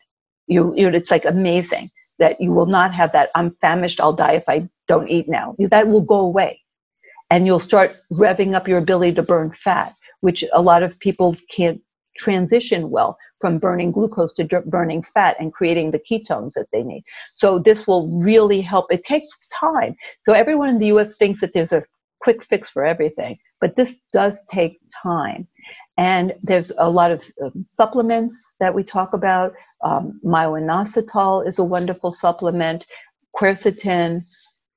You, 0.47 0.73
you 0.75 0.89
it's 0.89 1.11
like 1.11 1.25
amazing 1.25 1.91
that 2.19 2.41
you 2.41 2.51
will 2.51 2.67
not 2.67 2.93
have 2.95 3.13
that 3.13 3.29
i'm 3.37 3.55
famished 3.61 4.01
i'll 4.01 4.15
die 4.15 4.33
if 4.33 4.49
i 4.49 4.69
don't 4.89 5.09
eat 5.09 5.29
now. 5.29 5.55
That 5.59 5.89
will 5.89 6.01
go 6.01 6.21
away. 6.21 6.63
And 7.31 7.47
you'll 7.47 7.61
start 7.61 7.95
revving 8.11 8.55
up 8.55 8.67
your 8.67 8.79
ability 8.79 9.15
to 9.15 9.23
burn 9.23 9.53
fat, 9.53 9.93
which 10.21 10.45
a 10.53 10.63
lot 10.63 10.83
of 10.83 10.99
people 11.01 11.35
can't 11.51 11.81
transition 12.17 12.91
well 12.91 13.17
from 13.41 13.59
burning 13.59 13.93
glucose 13.93 14.33
to 14.35 14.45
burning 14.67 15.03
fat 15.03 15.37
and 15.39 15.53
creating 15.53 15.93
the 15.93 16.01
ketones 16.01 16.53
that 16.55 16.67
they 16.73 16.83
need. 16.83 17.05
So 17.29 17.59
this 17.59 17.87
will 17.87 18.23
really 18.23 18.61
help. 18.61 18.87
It 18.91 19.05
takes 19.05 19.29
time. 19.59 19.95
So 20.25 20.33
everyone 20.33 20.69
in 20.69 20.79
the 20.79 20.87
US 20.87 21.17
thinks 21.17 21.41
that 21.41 21.55
there's 21.55 21.73
a 21.73 21.85
quick 22.21 22.45
fix 22.45 22.69
for 22.69 22.85
everything, 22.85 23.39
but 23.61 23.77
this 23.77 24.01
does 24.13 24.45
take 24.51 24.79
time. 25.03 25.47
And 25.97 26.33
there's 26.43 26.73
a 26.79 26.91
lot 26.91 27.11
of 27.11 27.25
um, 27.43 27.67
supplements 27.73 28.55
that 28.61 28.75
we 28.75 28.83
talk 28.83 29.13
about. 29.13 29.53
Um, 29.85 30.21
myo-inositol 30.23 31.47
is 31.47 31.59
a 31.59 31.65
wonderful 31.65 32.13
supplement, 32.13 32.87
quercetin, 33.37 34.23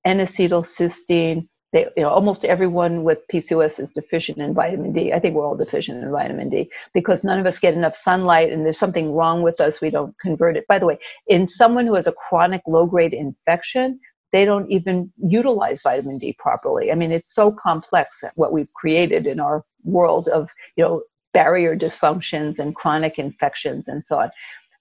N-acetylcysteine, 0.03 1.47
they, 1.71 1.87
you 1.95 2.03
know, 2.03 2.09
almost 2.09 2.43
everyone 2.43 3.03
with 3.03 3.19
PCOS 3.31 3.79
is 3.79 3.91
deficient 3.91 4.39
in 4.39 4.53
vitamin 4.53 4.91
D. 4.91 5.13
I 5.13 5.19
think 5.19 5.35
we're 5.35 5.45
all 5.45 5.55
deficient 5.55 6.03
in 6.03 6.11
vitamin 6.11 6.49
D 6.49 6.69
because 6.93 7.23
none 7.23 7.39
of 7.39 7.45
us 7.45 7.59
get 7.59 7.73
enough 7.73 7.95
sunlight 7.95 8.51
and 8.51 8.65
there's 8.65 8.79
something 8.79 9.13
wrong 9.13 9.41
with 9.41 9.61
us. 9.61 9.79
We 9.79 9.89
don't 9.89 10.17
convert 10.19 10.57
it. 10.57 10.67
By 10.67 10.79
the 10.79 10.85
way, 10.85 10.99
in 11.27 11.47
someone 11.47 11.85
who 11.85 11.95
has 11.95 12.07
a 12.07 12.13
chronic 12.13 12.61
low 12.67 12.85
grade 12.85 13.13
infection, 13.13 13.99
they 14.33 14.43
don't 14.45 14.69
even 14.69 15.11
utilize 15.17 15.81
vitamin 15.83 16.17
D 16.17 16.35
properly. 16.37 16.91
I 16.91 16.95
mean, 16.95 17.11
it's 17.11 17.33
so 17.33 17.51
complex 17.51 18.23
what 18.35 18.51
we've 18.51 18.73
created 18.73 19.25
in 19.25 19.39
our 19.39 19.63
world 19.83 20.27
of, 20.29 20.49
you 20.75 20.83
know, 20.83 21.01
barrier 21.33 21.75
dysfunctions 21.75 22.59
and 22.59 22.75
chronic 22.75 23.17
infections 23.17 23.87
and 23.87 24.05
so 24.05 24.19
on. 24.19 24.31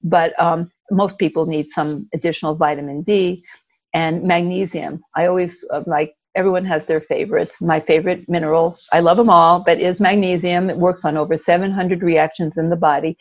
But 0.02 0.38
um, 0.40 0.70
most 0.90 1.18
people 1.18 1.46
need 1.46 1.68
some 1.70 2.08
additional 2.14 2.56
vitamin 2.56 3.02
D 3.02 3.42
and 3.94 4.22
magnesium. 4.22 5.02
I 5.14 5.26
always 5.26 5.64
uh, 5.72 5.82
like 5.86 6.14
everyone 6.34 6.64
has 6.64 6.86
their 6.86 7.00
favorites. 7.00 7.60
My 7.60 7.80
favorite 7.80 8.28
mineral, 8.28 8.76
I 8.92 9.00
love 9.00 9.16
them 9.16 9.30
all, 9.30 9.62
but 9.64 9.78
is 9.78 10.00
magnesium. 10.00 10.70
It 10.70 10.78
works 10.78 11.04
on 11.04 11.16
over 11.16 11.36
700 11.36 12.02
reactions 12.02 12.56
in 12.56 12.70
the 12.70 12.76
body. 12.76 13.16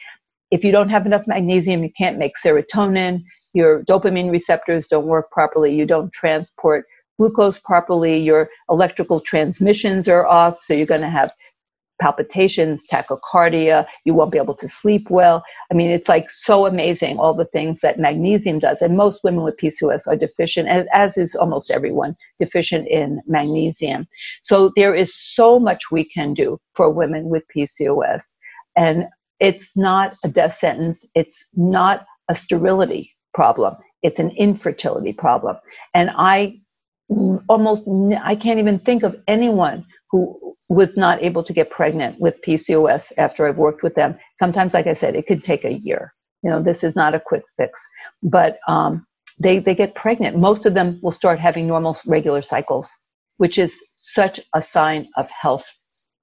If 0.52 0.64
you 0.64 0.72
don't 0.72 0.90
have 0.90 1.06
enough 1.06 1.28
magnesium, 1.28 1.84
you 1.84 1.92
can't 1.98 2.18
make 2.18 2.34
serotonin. 2.44 3.24
Your 3.54 3.84
dopamine 3.84 4.32
receptors 4.32 4.88
don't 4.88 5.06
work 5.06 5.30
properly. 5.32 5.76
You 5.76 5.86
don't 5.86 6.12
transport 6.12 6.86
glucose 7.20 7.60
properly, 7.60 8.18
your 8.18 8.50
electrical 8.70 9.20
transmissions 9.20 10.08
are 10.08 10.26
off, 10.26 10.62
so 10.62 10.74
you're 10.74 10.86
going 10.86 11.02
to 11.02 11.10
have 11.10 11.32
palpitations, 12.00 12.88
tachycardia, 12.88 13.86
you 14.06 14.14
won't 14.14 14.32
be 14.32 14.38
able 14.38 14.56
to 14.56 14.68
sleep 14.68 15.10
well. 15.10 15.44
I 15.72 15.76
mean, 15.76 15.92
it's 15.92 16.10
like 16.10 16.30
so 16.30 16.66
amazing 16.66 17.20
all 17.20 17.34
the 17.34 17.46
things 17.46 17.82
that 17.82 18.00
magnesium 18.00 18.60
does. 18.60 18.82
And 18.82 18.98
most 18.98 19.24
women 19.24 19.44
with 19.44 19.58
PCOS 19.58 20.08
are 20.08 20.16
deficient, 20.16 20.68
as, 20.70 20.88
as 20.94 21.18
is 21.18 21.36
almost 21.36 21.72
everyone, 21.72 22.16
deficient 22.40 22.88
in 22.88 23.22
magnesium. 23.28 24.08
So 24.42 24.72
there 24.76 24.96
is 24.96 25.14
so 25.14 25.60
much 25.60 25.92
we 25.92 26.04
can 26.04 26.34
do 26.34 26.60
for 26.74 26.90
women 26.90 27.30
with 27.30 27.44
PCOS. 27.56 28.36
And 28.76 29.08
it's 29.40 29.76
not 29.78 30.14
a 30.24 30.30
death 30.30 30.56
sentence, 30.56 31.06
it's 31.16 31.48
not 31.56 32.06
a 32.30 32.36
sterility 32.36 33.16
problem, 33.34 33.76
it's 34.04 34.20
an 34.20 34.32
infertility 34.32 35.14
problem. 35.14 35.58
And 35.94 36.12
I 36.16 36.60
almost, 37.48 37.88
I 38.22 38.36
can't 38.36 38.60
even 38.60 38.80
think 38.80 39.04
of 39.04 39.22
anyone 39.28 39.86
who 40.12 40.56
was 40.70 40.98
not 40.98 41.22
able 41.22 41.44
to 41.44 41.54
get 41.54 41.70
pregnant 41.70 42.20
with 42.20 42.42
PCOS 42.46 43.12
after 43.18 43.48
I've 43.48 43.58
worked 43.58 43.84
with 43.84 43.96
them. 43.96 44.18
Sometimes, 44.38 44.74
like 44.74 44.88
I 44.88 44.94
said, 44.94 45.16
it 45.16 45.28
could 45.28 45.44
take 45.44 45.66
a 45.66 45.74
year. 45.74 46.14
You 46.44 46.50
know, 46.50 46.62
this 46.62 46.84
is 46.84 46.96
not 46.96 47.16
a 47.16 47.20
quick 47.20 47.44
fix, 47.58 47.86
but 48.24 48.60
um, 48.68 49.06
they, 49.42 49.60
they 49.60 49.76
get 49.76 49.96
pregnant. 49.96 50.38
Most 50.38 50.66
of 50.66 50.74
them 50.74 51.00
will 51.02 51.12
start 51.12 51.40
having 51.40 51.68
normal, 51.68 51.98
regular 52.06 52.42
cycles, 52.42 52.92
which 53.38 53.58
is 53.58 53.82
such 53.98 54.40
a 54.54 54.62
sign 54.62 55.08
of 55.18 55.30
health 55.30 55.66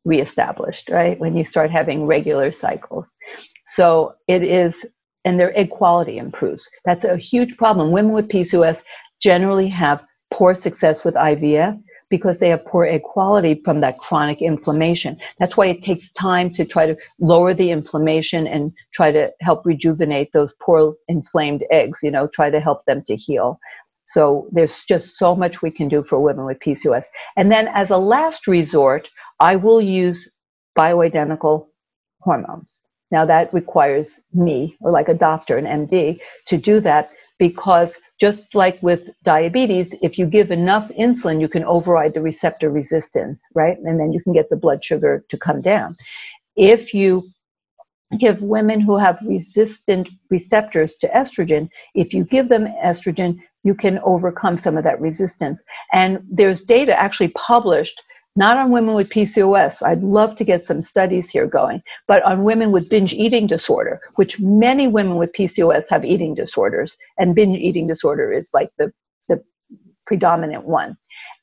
reestablished, 0.04 0.88
right? 0.90 1.18
When 1.18 1.36
you 1.36 1.44
start 1.44 1.70
having 1.70 2.06
regular 2.06 2.52
cycles. 2.52 3.06
So 3.66 4.14
it 4.28 4.42
is, 4.42 4.86
and 5.24 5.38
their 5.38 5.56
egg 5.58 5.70
quality 5.70 6.18
improves. 6.18 6.68
That's 6.84 7.04
a 7.04 7.16
huge 7.16 7.56
problem. 7.56 7.90
Women 7.90 8.12
with 8.12 8.30
PCOS 8.30 8.82
generally 9.20 9.68
have 9.68 10.04
poor 10.32 10.54
success 10.54 11.04
with 11.04 11.14
IVF 11.14 11.78
because 12.08 12.38
they 12.38 12.48
have 12.48 12.64
poor 12.66 12.84
egg 12.84 13.02
quality 13.02 13.60
from 13.64 13.80
that 13.80 13.98
chronic 13.98 14.40
inflammation. 14.40 15.18
That's 15.38 15.56
why 15.56 15.66
it 15.66 15.82
takes 15.82 16.12
time 16.12 16.50
to 16.54 16.64
try 16.64 16.86
to 16.86 16.96
lower 17.20 17.52
the 17.54 17.70
inflammation 17.70 18.46
and 18.46 18.72
try 18.94 19.10
to 19.12 19.32
help 19.40 19.66
rejuvenate 19.66 20.32
those 20.32 20.54
poor 20.60 20.94
inflamed 21.08 21.64
eggs, 21.70 22.00
you 22.02 22.10
know, 22.10 22.28
try 22.28 22.50
to 22.50 22.60
help 22.60 22.84
them 22.86 23.02
to 23.06 23.16
heal. 23.16 23.58
So 24.04 24.48
there's 24.52 24.84
just 24.84 25.18
so 25.18 25.34
much 25.34 25.62
we 25.62 25.70
can 25.70 25.88
do 25.88 26.04
for 26.04 26.20
women 26.20 26.44
with 26.44 26.60
PCOS. 26.60 27.06
And 27.36 27.50
then 27.50 27.68
as 27.68 27.90
a 27.90 27.98
last 27.98 28.46
resort, 28.46 29.08
I 29.40 29.56
will 29.56 29.80
use 29.80 30.30
bioidentical 30.78 31.66
hormones. 32.20 32.75
Now 33.10 33.24
that 33.24 33.52
requires 33.54 34.20
me, 34.34 34.76
or 34.80 34.90
like 34.90 35.08
a 35.08 35.14
doctor, 35.14 35.56
an 35.56 35.86
MD, 35.86 36.18
to 36.48 36.56
do 36.56 36.80
that 36.80 37.08
because 37.38 37.98
just 38.18 38.54
like 38.54 38.82
with 38.82 39.08
diabetes, 39.22 39.94
if 40.02 40.18
you 40.18 40.26
give 40.26 40.50
enough 40.50 40.88
insulin, 40.98 41.40
you 41.40 41.48
can 41.48 41.64
override 41.64 42.14
the 42.14 42.22
receptor 42.22 42.70
resistance, 42.70 43.46
right? 43.54 43.76
And 43.84 44.00
then 44.00 44.12
you 44.12 44.22
can 44.22 44.32
get 44.32 44.48
the 44.48 44.56
blood 44.56 44.82
sugar 44.82 45.24
to 45.28 45.38
come 45.38 45.60
down. 45.60 45.94
If 46.56 46.94
you 46.94 47.22
give 48.18 48.40
women 48.42 48.80
who 48.80 48.96
have 48.96 49.18
resistant 49.28 50.08
receptors 50.30 50.96
to 50.96 51.08
estrogen, 51.08 51.68
if 51.94 52.14
you 52.14 52.24
give 52.24 52.48
them 52.48 52.66
estrogen, 52.84 53.38
you 53.64 53.74
can 53.74 53.98
overcome 54.04 54.56
some 54.56 54.76
of 54.76 54.84
that 54.84 55.00
resistance. 55.00 55.62
And 55.92 56.20
there's 56.30 56.62
data 56.62 56.98
actually 56.98 57.28
published 57.28 58.00
not 58.36 58.58
on 58.58 58.70
women 58.70 58.94
with 58.94 59.10
PCOS. 59.10 59.82
I'd 59.84 60.02
love 60.02 60.36
to 60.36 60.44
get 60.44 60.62
some 60.62 60.82
studies 60.82 61.30
here 61.30 61.46
going, 61.46 61.82
but 62.06 62.22
on 62.22 62.44
women 62.44 62.70
with 62.70 62.90
binge 62.90 63.14
eating 63.14 63.46
disorder, 63.46 64.00
which 64.16 64.38
many 64.38 64.86
women 64.86 65.16
with 65.16 65.32
PCOS 65.32 65.84
have 65.88 66.04
eating 66.04 66.34
disorders, 66.34 66.96
and 67.18 67.34
binge 67.34 67.58
eating 67.58 67.86
disorder 67.86 68.32
is 68.32 68.50
like 68.52 68.70
the, 68.78 68.92
the 69.28 69.42
predominant 70.06 70.64
one. 70.64 70.96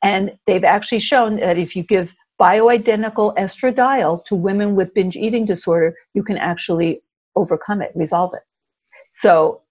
And 0.03 0.31
they've 0.45 0.63
actually 0.63 0.99
shown 0.99 1.37
that 1.37 1.57
if 1.57 1.75
you 1.75 1.83
give 1.83 2.13
bioidentical 2.39 3.35
estradiol 3.37 4.23
to 4.25 4.35
women 4.35 4.75
with 4.75 4.93
binge 4.93 5.15
eating 5.15 5.45
disorder, 5.45 5.95
you 6.13 6.23
can 6.23 6.37
actually 6.37 7.01
overcome 7.35 7.81
it, 7.81 7.91
resolve 7.95 8.33
it. 8.33 8.43
So 9.13 9.61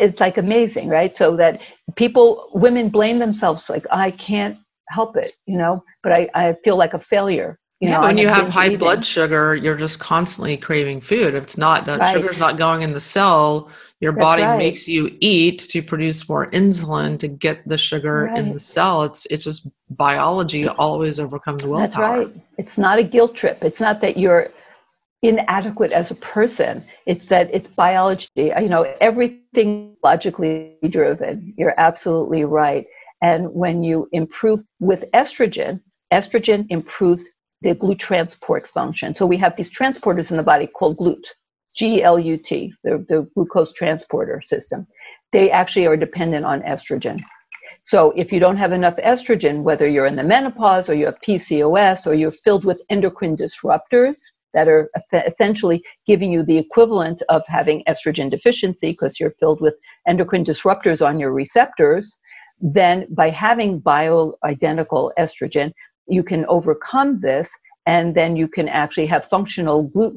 it's 0.00 0.20
like 0.20 0.36
amazing, 0.38 0.88
right? 0.88 1.16
So 1.16 1.36
that 1.36 1.60
people, 1.96 2.50
women 2.52 2.88
blame 2.90 3.18
themselves 3.18 3.70
like, 3.70 3.86
I 3.90 4.10
can't 4.10 4.58
help 4.90 5.16
it, 5.16 5.32
you 5.46 5.58
know, 5.58 5.82
but 6.02 6.12
I, 6.12 6.28
I 6.34 6.56
feel 6.64 6.76
like 6.76 6.94
a 6.94 6.98
failure. 6.98 7.58
You 7.80 7.90
yeah, 7.90 8.00
know, 8.00 8.08
when 8.08 8.18
you 8.18 8.26
have 8.26 8.48
high 8.48 8.66
eating. 8.66 8.78
blood 8.78 9.04
sugar, 9.04 9.54
you're 9.54 9.76
just 9.76 10.00
constantly 10.00 10.56
craving 10.56 11.00
food. 11.00 11.34
If 11.34 11.44
it's 11.44 11.58
not, 11.58 11.84
the 11.84 11.98
right. 11.98 12.12
sugar's 12.12 12.38
not 12.38 12.58
going 12.58 12.82
in 12.82 12.92
the 12.92 13.00
cell. 13.00 13.70
Your 14.00 14.12
That's 14.12 14.24
body 14.24 14.42
right. 14.42 14.58
makes 14.58 14.88
you 14.88 15.16
eat 15.20 15.60
to 15.70 15.82
produce 15.82 16.28
more 16.28 16.50
insulin 16.50 17.20
to 17.20 17.28
get 17.28 17.66
the 17.68 17.78
sugar 17.78 18.24
right. 18.24 18.38
in 18.38 18.52
the 18.52 18.58
cell. 18.58 19.04
It's 19.04 19.26
it's 19.26 19.44
just 19.44 19.72
biology 19.90 20.66
always 20.66 21.20
overcomes 21.20 21.64
willpower. 21.64 21.86
That's 21.86 21.96
right. 21.96 22.42
It's 22.58 22.78
not 22.78 22.98
a 22.98 23.04
guilt 23.04 23.36
trip. 23.36 23.62
It's 23.62 23.80
not 23.80 24.00
that 24.00 24.16
you're 24.16 24.48
inadequate 25.22 25.92
as 25.92 26.10
a 26.10 26.14
person. 26.16 26.84
It's 27.06 27.28
that 27.28 27.48
it's 27.52 27.68
biology. 27.68 28.28
You 28.36 28.68
know, 28.68 28.92
everything 29.00 29.96
logically 30.02 30.76
driven. 30.88 31.54
You're 31.56 31.74
absolutely 31.76 32.44
right. 32.44 32.86
And 33.22 33.52
when 33.52 33.82
you 33.82 34.08
improve 34.12 34.60
with 34.80 35.04
estrogen, 35.12 35.80
estrogen 36.12 36.66
improves 36.70 37.24
the 37.62 37.74
GLUT 37.74 37.98
transport 37.98 38.66
function. 38.66 39.14
So 39.14 39.26
we 39.26 39.36
have 39.38 39.56
these 39.56 39.70
transporters 39.70 40.30
in 40.30 40.36
the 40.36 40.42
body 40.42 40.66
called 40.66 40.96
GLUT, 40.98 41.24
G 41.74 42.02
L 42.02 42.18
U 42.18 42.36
T, 42.36 42.72
the, 42.84 43.04
the 43.08 43.28
glucose 43.34 43.72
transporter 43.72 44.42
system. 44.46 44.86
They 45.32 45.50
actually 45.50 45.86
are 45.86 45.96
dependent 45.96 46.46
on 46.46 46.62
estrogen. 46.62 47.20
So 47.82 48.12
if 48.12 48.32
you 48.32 48.40
don't 48.40 48.56
have 48.56 48.72
enough 48.72 48.96
estrogen, 48.96 49.62
whether 49.62 49.88
you're 49.88 50.06
in 50.06 50.16
the 50.16 50.22
menopause 50.22 50.88
or 50.88 50.94
you 50.94 51.06
have 51.06 51.20
PCOS 51.20 52.06
or 52.06 52.14
you're 52.14 52.30
filled 52.30 52.64
with 52.64 52.82
endocrine 52.90 53.36
disruptors 53.36 54.18
that 54.54 54.68
are 54.68 54.88
essentially 55.12 55.82
giving 56.06 56.32
you 56.32 56.42
the 56.42 56.58
equivalent 56.58 57.22
of 57.28 57.42
having 57.46 57.84
estrogen 57.88 58.30
deficiency 58.30 58.92
because 58.92 59.20
you're 59.20 59.30
filled 59.30 59.60
with 59.60 59.74
endocrine 60.06 60.44
disruptors 60.44 61.06
on 61.06 61.18
your 61.18 61.32
receptors, 61.32 62.18
then 62.60 63.06
by 63.10 63.30
having 63.30 63.80
bioidentical 63.80 65.12
estrogen, 65.18 65.72
you 66.06 66.22
can 66.22 66.44
overcome 66.46 67.20
this 67.20 67.56
and 67.88 68.14
then 68.14 68.36
you 68.36 68.46
can 68.46 68.68
actually 68.68 69.06
have 69.06 69.24
functional 69.24 69.88
GLUT, 69.88 70.12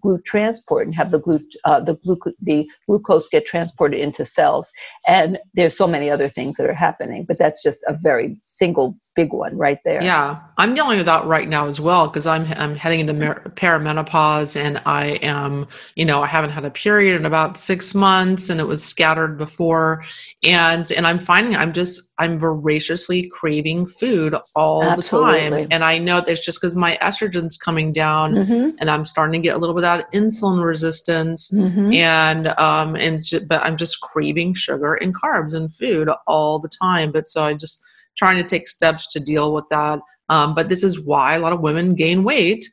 GLUT 0.00 0.24
transport 0.24 0.86
and 0.86 0.94
have 0.96 1.12
the 1.12 1.20
GLUT, 1.20 1.42
uh, 1.64 1.78
the, 1.78 1.94
gluc- 1.98 2.34
the 2.42 2.68
glucose 2.86 3.28
get 3.28 3.46
transported 3.46 4.00
into 4.00 4.24
cells. 4.24 4.72
And 5.06 5.38
there's 5.54 5.76
so 5.76 5.86
many 5.86 6.10
other 6.10 6.28
things 6.28 6.56
that 6.56 6.66
are 6.68 6.74
happening, 6.74 7.24
but 7.24 7.38
that's 7.38 7.62
just 7.62 7.78
a 7.86 7.92
very 7.94 8.36
single 8.42 8.96
big 9.14 9.32
one 9.32 9.56
right 9.56 9.78
there. 9.84 10.02
Yeah, 10.02 10.40
I'm 10.58 10.74
dealing 10.74 10.96
with 10.96 11.06
that 11.06 11.24
right 11.24 11.48
now 11.48 11.68
as 11.68 11.80
well 11.80 12.08
because 12.08 12.26
I'm 12.26 12.52
I'm 12.54 12.74
heading 12.74 12.98
into 12.98 13.12
mer- 13.12 13.52
perimenopause 13.54 14.60
and 14.60 14.82
I 14.84 15.20
am, 15.22 15.68
you 15.94 16.04
know, 16.04 16.24
I 16.24 16.26
haven't 16.26 16.50
had 16.50 16.64
a 16.64 16.70
period 16.70 17.20
in 17.20 17.24
about 17.24 17.56
six 17.56 17.94
months 17.94 18.50
and 18.50 18.58
it 18.58 18.66
was 18.66 18.82
scattered 18.82 19.38
before, 19.38 20.04
and 20.42 20.90
and 20.90 21.06
I'm 21.06 21.20
finding 21.20 21.54
I'm 21.54 21.72
just 21.72 22.12
I'm 22.18 22.36
voraciously 22.40 23.28
craving 23.28 23.86
food 23.86 24.34
all 24.56 24.82
Absolutely. 24.82 25.32
the 25.32 25.50
time, 25.50 25.68
and 25.70 25.84
I 25.84 25.98
know 25.98 26.20
that's 26.20 26.44
just 26.44 26.60
because 26.60 26.74
my 26.74 26.98
estrogen's 27.12 27.56
coming 27.56 27.92
down 27.92 28.34
mm-hmm. 28.34 28.76
and 28.78 28.90
I'm 28.90 29.06
starting 29.06 29.40
to 29.40 29.46
get 29.46 29.56
a 29.56 29.58
little 29.58 29.74
bit 29.74 29.84
of 29.84 30.10
insulin 30.12 30.64
resistance 30.64 31.50
mm-hmm. 31.52 31.92
and 31.92 32.48
um 32.58 32.96
and 32.96 33.20
but 33.48 33.62
I'm 33.62 33.76
just 33.76 34.00
craving 34.00 34.54
sugar 34.54 34.94
and 34.94 35.14
carbs 35.14 35.54
and 35.54 35.74
food 35.74 36.08
all 36.26 36.58
the 36.58 36.70
time 36.70 37.12
but 37.12 37.28
so 37.28 37.44
I 37.44 37.54
just 37.54 37.82
trying 38.16 38.36
to 38.36 38.44
take 38.48 38.68
steps 38.68 39.06
to 39.12 39.20
deal 39.20 39.52
with 39.52 39.64
that 39.70 40.00
um, 40.28 40.54
but 40.54 40.68
this 40.68 40.82
is 40.82 41.00
why 41.00 41.34
a 41.34 41.40
lot 41.40 41.52
of 41.52 41.60
women 41.60 41.94
gain 41.94 42.24
weight 42.24 42.64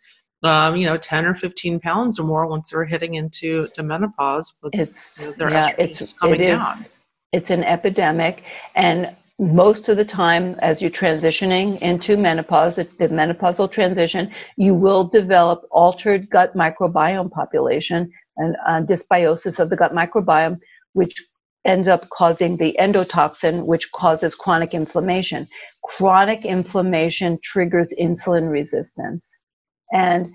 um, 0.44 0.76
you 0.76 0.86
know, 0.86 0.98
10 0.98 1.26
or 1.26 1.34
15 1.34 1.80
pounds 1.80 2.20
or 2.20 2.24
more 2.24 2.48
once 2.48 2.70
they're 2.70 2.86
hitting 2.86 3.16
into 3.16 3.68
the 3.76 3.84
menopause. 3.84 4.58
It's, 4.72 5.22
you 5.22 5.28
know, 5.28 5.34
their 5.34 5.52
yeah, 5.52 5.76
it's, 5.78 6.14
coming 6.14 6.42
it 6.42 6.52
is, 6.52 6.60
down. 6.60 6.78
It's 7.34 7.50
an 7.50 7.64
epidemic. 7.64 8.44
And 8.76 9.16
most 9.40 9.88
of 9.88 9.96
the 9.96 10.06
time 10.06 10.56
as 10.60 10.82
you're 10.82 10.92
transitioning 10.92 11.82
into 11.82 12.18
menopause, 12.18 12.76
the 12.76 12.86
menopausal 13.00 13.72
transition, 13.72 14.30
you 14.58 14.76
will 14.76 15.08
develop 15.08 15.66
altered 15.72 16.30
gut 16.30 16.54
microbiome 16.56 17.32
population 17.32 18.12
and 18.38 18.56
uh, 18.68 18.82
dysbiosis 18.82 19.60
of 19.60 19.70
the 19.70 19.78
gut 19.78 19.94
microbiome, 19.94 20.60
which 20.94 21.16
ends 21.66 21.88
up 21.88 22.08
causing 22.10 22.58
the 22.58 22.76
endotoxin, 22.80 23.66
which 23.66 23.92
causes 23.94 24.36
chronic 24.36 24.74
inflammation. 24.74 25.48
Chronic 25.84 26.46
inflammation 26.46 27.40
triggers 27.42 27.94
insulin 28.00 28.50
resistance 28.50 29.42
and, 29.94 30.34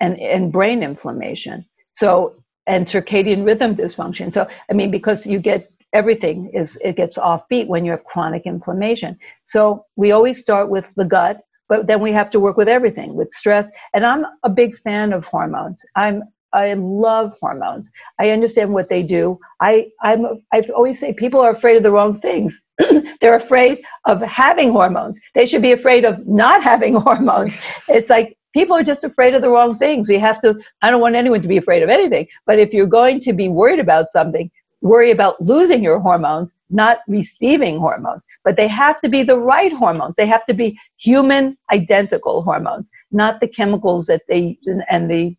and, 0.00 0.18
and 0.18 0.52
brain 0.52 0.82
inflammation. 0.82 1.64
So, 1.92 2.34
and 2.66 2.86
circadian 2.86 3.44
rhythm 3.44 3.74
dysfunction. 3.76 4.32
So, 4.32 4.46
I 4.70 4.72
mean, 4.72 4.90
because 4.90 5.26
you 5.26 5.40
get 5.40 5.70
everything 5.92 6.50
is 6.54 6.78
it 6.82 6.96
gets 6.96 7.18
offbeat 7.18 7.66
when 7.66 7.84
you 7.84 7.90
have 7.90 8.04
chronic 8.04 8.42
inflammation. 8.46 9.16
So 9.44 9.86
we 9.96 10.12
always 10.12 10.40
start 10.40 10.70
with 10.70 10.86
the 10.96 11.04
gut, 11.04 11.40
but 11.68 11.86
then 11.86 12.00
we 12.00 12.12
have 12.12 12.30
to 12.30 12.40
work 12.40 12.56
with 12.56 12.68
everything, 12.68 13.14
with 13.14 13.32
stress. 13.32 13.66
And 13.94 14.04
I'm 14.04 14.24
a 14.42 14.50
big 14.50 14.76
fan 14.76 15.12
of 15.12 15.26
hormones. 15.26 15.84
I'm 15.96 16.22
I 16.54 16.74
love 16.74 17.32
hormones. 17.40 17.90
I 18.20 18.30
understand 18.30 18.74
what 18.74 18.88
they 18.88 19.02
do. 19.02 19.38
I 19.60 19.86
I'm 20.02 20.26
I 20.52 20.60
always 20.74 21.00
say 21.00 21.14
people 21.14 21.40
are 21.40 21.50
afraid 21.50 21.76
of 21.76 21.82
the 21.82 21.90
wrong 21.90 22.20
things. 22.20 22.62
They're 23.20 23.36
afraid 23.36 23.82
of 24.06 24.20
having 24.20 24.70
hormones. 24.70 25.18
They 25.34 25.46
should 25.46 25.62
be 25.62 25.72
afraid 25.72 26.04
of 26.04 26.26
not 26.26 26.62
having 26.72 26.94
hormones. 26.94 27.56
It's 27.88 28.10
like 28.10 28.36
people 28.52 28.76
are 28.76 28.82
just 28.82 29.04
afraid 29.04 29.34
of 29.34 29.42
the 29.42 29.48
wrong 29.48 29.78
things. 29.78 30.08
We 30.08 30.18
have 30.18 30.40
to. 30.42 30.58
I 30.82 30.90
don't 30.90 31.00
want 31.00 31.14
anyone 31.14 31.42
to 31.42 31.48
be 31.48 31.56
afraid 31.56 31.82
of 31.82 31.88
anything. 31.88 32.26
But 32.46 32.58
if 32.58 32.72
you're 32.72 32.86
going 32.86 33.20
to 33.20 33.32
be 33.32 33.48
worried 33.48 33.80
about 33.80 34.08
something, 34.08 34.50
worry 34.82 35.10
about 35.10 35.40
losing 35.40 35.82
your 35.82 36.00
hormones, 36.00 36.56
not 36.68 36.98
receiving 37.08 37.78
hormones. 37.78 38.26
But 38.44 38.56
they 38.56 38.68
have 38.68 39.00
to 39.00 39.08
be 39.08 39.22
the 39.22 39.38
right 39.38 39.72
hormones. 39.72 40.16
They 40.16 40.26
have 40.26 40.44
to 40.46 40.54
be 40.54 40.78
human 40.98 41.56
identical 41.72 42.42
hormones, 42.42 42.90
not 43.10 43.40
the 43.40 43.48
chemicals 43.48 44.06
that 44.06 44.22
they 44.28 44.58
and 44.90 45.10
the 45.10 45.34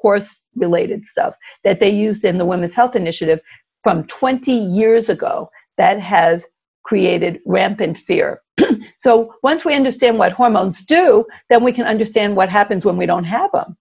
horse 0.00 0.40
related 0.56 1.06
stuff 1.06 1.34
that 1.64 1.80
they 1.80 1.90
used 1.90 2.24
in 2.24 2.38
the 2.38 2.44
Women's 2.44 2.74
Health 2.74 2.94
Initiative 2.94 3.40
from 3.82 4.04
20 4.04 4.52
years 4.52 5.08
ago 5.08 5.50
that 5.76 6.00
has 6.00 6.46
created 6.84 7.40
rampant 7.46 7.98
fear. 7.98 8.42
so 8.98 9.34
once 9.42 9.64
we 9.64 9.74
understand 9.74 10.18
what 10.18 10.32
hormones 10.32 10.82
do, 10.82 11.24
then 11.50 11.62
we 11.62 11.72
can 11.72 11.86
understand 11.86 12.34
what 12.34 12.48
happens 12.48 12.84
when 12.84 12.96
we 12.96 13.06
don't 13.06 13.24
have 13.24 13.50
them. 13.52 13.76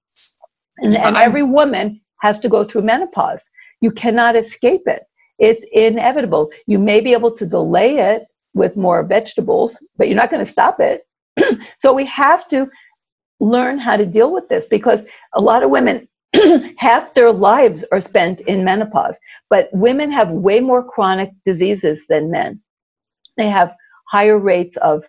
And, 0.80 0.96
and 0.96 1.18
every 1.18 1.44
woman 1.44 2.00
has 2.22 2.38
to 2.40 2.50
go 2.50 2.64
through 2.64 2.84
menopause. 2.84 3.50
You 3.82 3.92
cannot 3.92 4.36
escape 4.36 4.82
it. 4.86 5.04
It's 5.40 5.66
inevitable. 5.72 6.50
You 6.66 6.80
may 6.80 7.00
be 7.00 7.14
able 7.14 7.32
to 7.36 7.46
delay 7.46 7.98
it 7.98 8.24
with 8.54 8.76
more 8.76 9.04
vegetables, 9.04 9.82
but 9.98 10.08
you're 10.08 10.18
not 10.18 10.32
going 10.32 10.44
to 10.44 10.52
stop 10.52 10.80
it. 10.80 11.04
so 11.78 11.94
we 11.94 12.06
have 12.06 12.48
to 12.50 12.68
learn 13.40 13.78
how 13.78 13.96
to 13.98 14.06
deal 14.06 14.32
with 14.32 14.50
this 14.50 14.66
because 14.66 15.06
a 15.36 15.42
lot 15.42 15.64
of 15.64 15.70
women 15.70 16.08
half 16.78 17.14
their 17.14 17.32
lives 17.32 17.86
are 17.92 18.02
spent 18.02 18.42
in 18.42 18.64
menopause 18.64 19.20
but 19.50 19.70
women 19.72 20.12
have 20.12 20.30
way 20.32 20.60
more 20.60 20.84
chronic 20.84 21.30
diseases 21.46 22.08
than 22.08 22.32
men 22.32 22.60
they 23.38 23.48
have 23.48 23.74
higher 24.12 24.38
rates 24.38 24.76
of 24.78 25.04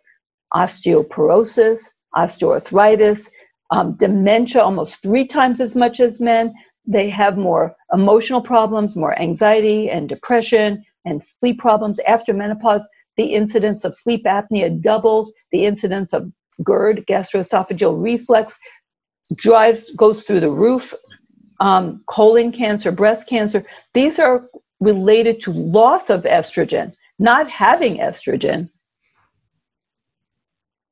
osteoporosis 0.55 1.89
osteoarthritis 2.15 3.29
um, 3.71 3.95
dementia 3.97 4.63
almost 4.63 5.03
three 5.03 5.27
times 5.27 5.61
as 5.61 5.75
much 5.75 6.01
as 6.01 6.21
men 6.21 6.53
they 6.91 7.09
have 7.09 7.37
more 7.37 7.77
emotional 7.93 8.41
problems 8.41 8.97
more 8.97 9.17
anxiety 9.21 9.89
and 9.91 10.09
depression 10.09 10.83
and 11.05 11.25
sleep 11.25 11.59
problems 11.59 12.01
after 12.01 12.33
menopause 12.33 12.89
the 13.17 13.35
incidence 13.35 13.85
of 13.85 13.95
sleep 13.95 14.25
apnea 14.25 14.81
doubles 14.81 15.33
the 15.53 15.67
incidence 15.67 16.13
of 16.13 16.33
GERD, 16.63 17.05
gastroesophageal 17.07 18.03
reflux, 18.03 18.59
drives 19.37 19.91
goes 19.93 20.23
through 20.23 20.41
the 20.41 20.51
roof. 20.51 20.95
Um, 21.61 22.05
colon 22.09 22.53
cancer, 22.53 22.93
breast 22.93 23.29
cancer, 23.29 23.67
these 23.93 24.21
are 24.21 24.49
related 24.79 25.43
to 25.43 25.53
loss 25.53 26.09
of 26.09 26.23
estrogen, 26.23 26.93
not 27.19 27.51
having 27.51 27.97
estrogen. 27.97 28.69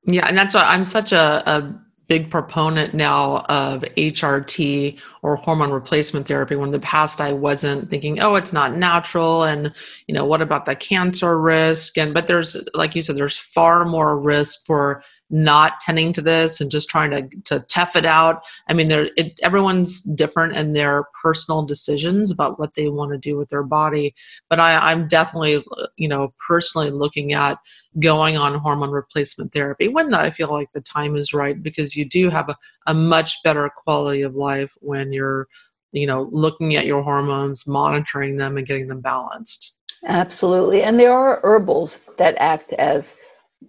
Yeah, 0.09 0.27
and 0.27 0.37
that's 0.37 0.55
why 0.55 0.63
I'm 0.63 0.83
such 0.83 1.13
a, 1.13 1.43
a 1.49 1.81
big 2.09 2.31
proponent 2.31 2.95
now 2.95 3.39
of 3.49 3.83
HRT 3.97 4.99
or 5.23 5.37
hormone 5.37 5.71
replacement 5.71 6.27
therapy. 6.27 6.55
When 6.55 6.69
in 6.69 6.73
the 6.73 6.81
past 6.81 7.21
I 7.21 7.33
wasn't 7.33 7.91
thinking, 7.91 8.21
oh, 8.21 8.37
it's 8.37 8.53
not 8.53 8.77
natural, 8.77 9.43
and 9.43 9.73
you 10.07 10.15
know, 10.15 10.25
what 10.25 10.43
about 10.43 10.67
the 10.67 10.77
cancer 10.77 11.41
risk? 11.41 11.99
And 11.99 12.15
but 12.15 12.27
there's, 12.27 12.69
like 12.75 12.95
you 12.95 13.03
said, 13.03 13.17
there's 13.17 13.37
far 13.37 13.85
more 13.85 14.19
risk 14.19 14.65
for 14.65 15.03
not 15.29 15.81
tending 15.81 16.12
to 16.12 16.22
this 16.22 16.61
and 16.61 16.70
just 16.70 16.89
trying 16.89 17.11
to, 17.11 17.29
to 17.45 17.61
tough 17.68 17.97
it 17.97 18.07
out. 18.07 18.43
I 18.68 18.74
mean, 18.74 18.89
there 18.89 19.11
everyone's 19.43 20.03
different 20.03 20.57
in 20.57 20.72
their 20.72 21.05
personal 21.20 21.64
decisions 21.64 22.31
about 22.31 22.59
what 22.59 22.74
they 22.74 22.89
want 22.89 23.12
to 23.12 23.18
do 23.18 23.37
with 23.37 23.49
their 23.49 23.64
body. 23.64 24.14
But 24.49 24.61
I, 24.61 24.77
I'm 24.77 25.09
definitely, 25.09 25.64
you 25.97 26.09
know, 26.09 26.33
personally 26.47 26.91
looking 26.91 27.33
at 27.33 27.59
going 28.01 28.37
on 28.37 28.55
hormone 28.59 28.91
replacement 28.91 29.53
therapy 29.53 29.89
when 29.89 30.14
I 30.14 30.31
feel 30.31 30.51
like 30.51 30.68
the 30.72 30.81
time 30.81 31.16
is 31.16 31.35
right 31.35 31.61
because 31.61 31.97
you 31.97 32.05
do 32.05 32.31
have 32.31 32.49
a, 32.49 32.57
a 32.87 32.95
much 32.95 33.43
better 33.43 33.68
quality 33.77 34.22
of 34.22 34.37
life 34.37 34.72
when 34.81 35.12
you're, 35.12 35.49
you 35.93 36.07
know, 36.07 36.29
looking 36.31 36.77
at 36.77 36.87
your 36.87 37.03
hormones, 37.03 37.66
monitoring 37.66 38.37
them, 38.37 38.57
and 38.57 38.66
getting 38.66 38.87
them 38.87 39.01
balanced. 39.01 39.74
Absolutely. 40.07 40.83
And 40.83 41.01
there 41.01 41.12
are 41.12 41.41
herbals 41.43 41.99
that 42.18 42.37
act 42.39 42.72
as 42.74 43.16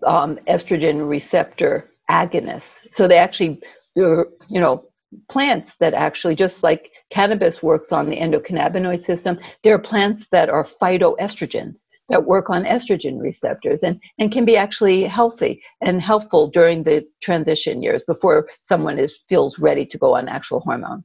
um, 0.06 0.40
estrogen 0.48 1.08
receptor 1.08 1.90
agonists. 2.10 2.88
So 2.92 3.08
they 3.08 3.18
actually, 3.18 3.62
you 3.96 4.26
know, 4.50 4.86
plants 5.30 5.78
that 5.78 5.94
actually, 5.94 6.36
just 6.36 6.64
like 6.64 6.92
cannabis 7.10 7.64
works 7.64 7.92
on 7.92 8.10
the 8.10 8.18
endocannabinoid 8.18 9.04
system, 9.04 9.40
there 9.64 9.74
are 9.74 9.80
plants 9.80 10.28
that 10.30 10.50
are 10.50 10.64
phytoestrogens 10.64 11.78
that 12.10 12.26
work 12.26 12.50
on 12.50 12.64
estrogen 12.64 13.20
receptors 13.20 13.84
and, 13.84 14.00
and 14.18 14.32
can 14.32 14.46
be 14.46 14.56
actually 14.56 15.04
healthy 15.04 15.62
and 15.82 16.02
helpful 16.02 16.50
during 16.50 16.84
the 16.84 17.06
transition 17.22 17.84
years 17.84 18.04
before 18.06 18.48
someone 18.64 18.98
is 18.98 19.20
feels 19.28 19.60
ready 19.60 19.86
to 19.86 19.98
go 19.98 20.16
on 20.16 20.30
actual 20.30 20.62
hormone. 20.62 21.04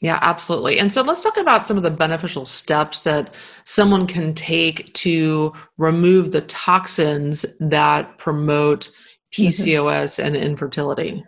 Yeah, 0.00 0.18
absolutely. 0.22 0.78
And 0.78 0.92
so 0.92 1.02
let's 1.02 1.22
talk 1.22 1.36
about 1.36 1.66
some 1.66 1.76
of 1.76 1.82
the 1.82 1.90
beneficial 1.90 2.46
steps 2.46 3.00
that 3.00 3.34
someone 3.64 4.06
can 4.06 4.32
take 4.32 4.92
to 4.94 5.52
remove 5.76 6.30
the 6.30 6.42
toxins 6.42 7.44
that 7.58 8.16
promote 8.18 8.90
PCOS 9.36 10.22
and 10.24 10.36
infertility. 10.36 11.24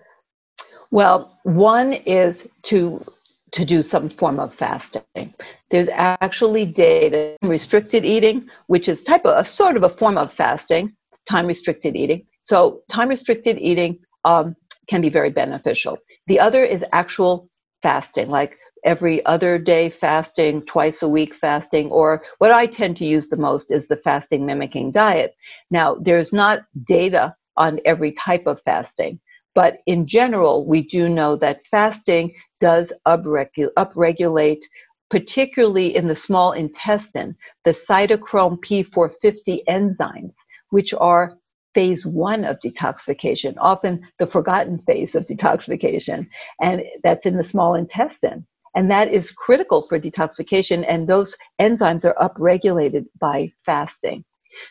Well, 0.90 1.38
one 1.42 1.92
is 1.92 2.48
to 2.64 3.04
to 3.52 3.64
do 3.64 3.82
some 3.82 4.08
form 4.08 4.38
of 4.38 4.54
fasting. 4.54 5.34
There's 5.72 5.88
actually 5.88 6.66
data 6.66 7.36
restricted 7.42 8.04
eating, 8.04 8.48
which 8.68 8.88
is 8.88 9.02
type 9.02 9.24
of 9.24 9.36
a 9.36 9.44
sort 9.44 9.76
of 9.76 9.82
a 9.82 9.88
form 9.88 10.16
of 10.16 10.32
fasting, 10.32 10.94
time 11.28 11.48
restricted 11.48 11.96
eating. 11.96 12.26
So 12.44 12.82
time 12.88 13.08
restricted 13.08 13.58
eating 13.58 13.98
um, 14.24 14.54
can 14.88 15.00
be 15.00 15.08
very 15.08 15.30
beneficial. 15.30 15.98
The 16.28 16.38
other 16.38 16.64
is 16.64 16.84
actual 16.92 17.48
fasting, 17.82 18.28
like 18.28 18.56
every 18.84 19.24
other 19.26 19.58
day 19.58 19.88
fasting, 19.88 20.62
twice 20.62 21.02
a 21.02 21.08
week 21.08 21.34
fasting, 21.34 21.90
or 21.90 22.22
what 22.38 22.52
I 22.52 22.66
tend 22.66 22.96
to 22.98 23.04
use 23.04 23.28
the 23.28 23.36
most 23.36 23.70
is 23.70 23.86
the 23.88 23.96
fasting 23.96 24.46
mimicking 24.46 24.92
diet. 24.92 25.34
Now, 25.70 25.96
there's 26.00 26.32
not 26.32 26.60
data 26.84 27.34
on 27.56 27.80
every 27.84 28.12
type 28.12 28.46
of 28.46 28.60
fasting, 28.64 29.20
but 29.54 29.78
in 29.86 30.06
general, 30.06 30.66
we 30.66 30.82
do 30.82 31.08
know 31.08 31.36
that 31.36 31.66
fasting 31.66 32.34
does 32.60 32.92
upregu- 33.06 33.72
upregulate, 33.76 34.62
particularly 35.10 35.96
in 35.96 36.06
the 36.06 36.14
small 36.14 36.52
intestine, 36.52 37.36
the 37.64 37.72
cytochrome 37.72 38.58
P450 38.60 39.64
enzymes, 39.68 40.34
which 40.70 40.94
are 40.94 41.36
phase 41.74 42.04
one 42.04 42.44
of 42.44 42.58
detoxification, 42.60 43.54
often 43.58 44.06
the 44.18 44.26
forgotten 44.26 44.78
phase 44.86 45.14
of 45.14 45.26
detoxification, 45.26 46.26
and 46.60 46.82
that's 47.02 47.26
in 47.26 47.36
the 47.36 47.44
small 47.44 47.74
intestine. 47.74 48.46
And 48.74 48.90
that 48.90 49.12
is 49.12 49.32
critical 49.32 49.82
for 49.82 49.98
detoxification, 49.98 50.84
and 50.88 51.08
those 51.08 51.36
enzymes 51.60 52.04
are 52.04 52.14
upregulated 52.14 53.06
by 53.20 53.52
fasting. 53.66 54.24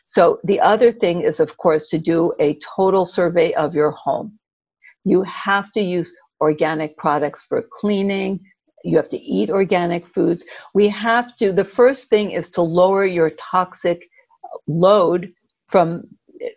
So, 0.08 0.40
the 0.44 0.60
other 0.60 0.92
thing 0.92 1.22
is, 1.22 1.40
of 1.40 1.58
course, 1.58 1.88
to 1.90 1.98
do 1.98 2.34
a 2.40 2.60
total 2.76 3.06
survey 3.06 3.54
of 3.54 3.76
your 3.76 3.92
home. 3.92 4.38
You 5.04 5.24
have 5.24 5.72
to 5.74 5.82
use 5.82 6.14
organic 6.42 6.98
products 6.98 7.44
for 7.44 7.64
cleaning. 7.80 8.40
You 8.84 8.98
have 8.98 9.10
to 9.10 9.20
eat 9.20 9.50
organic 9.50 10.08
foods. 10.08 10.44
We 10.74 10.88
have 10.90 11.36
to, 11.38 11.52
the 11.52 11.66
first 11.66 12.10
thing 12.10 12.32
is 12.32 12.50
to 12.52 12.62
lower 12.62 13.06
your 13.06 13.32
toxic 13.32 14.08
load 14.68 15.34
from 15.68 16.04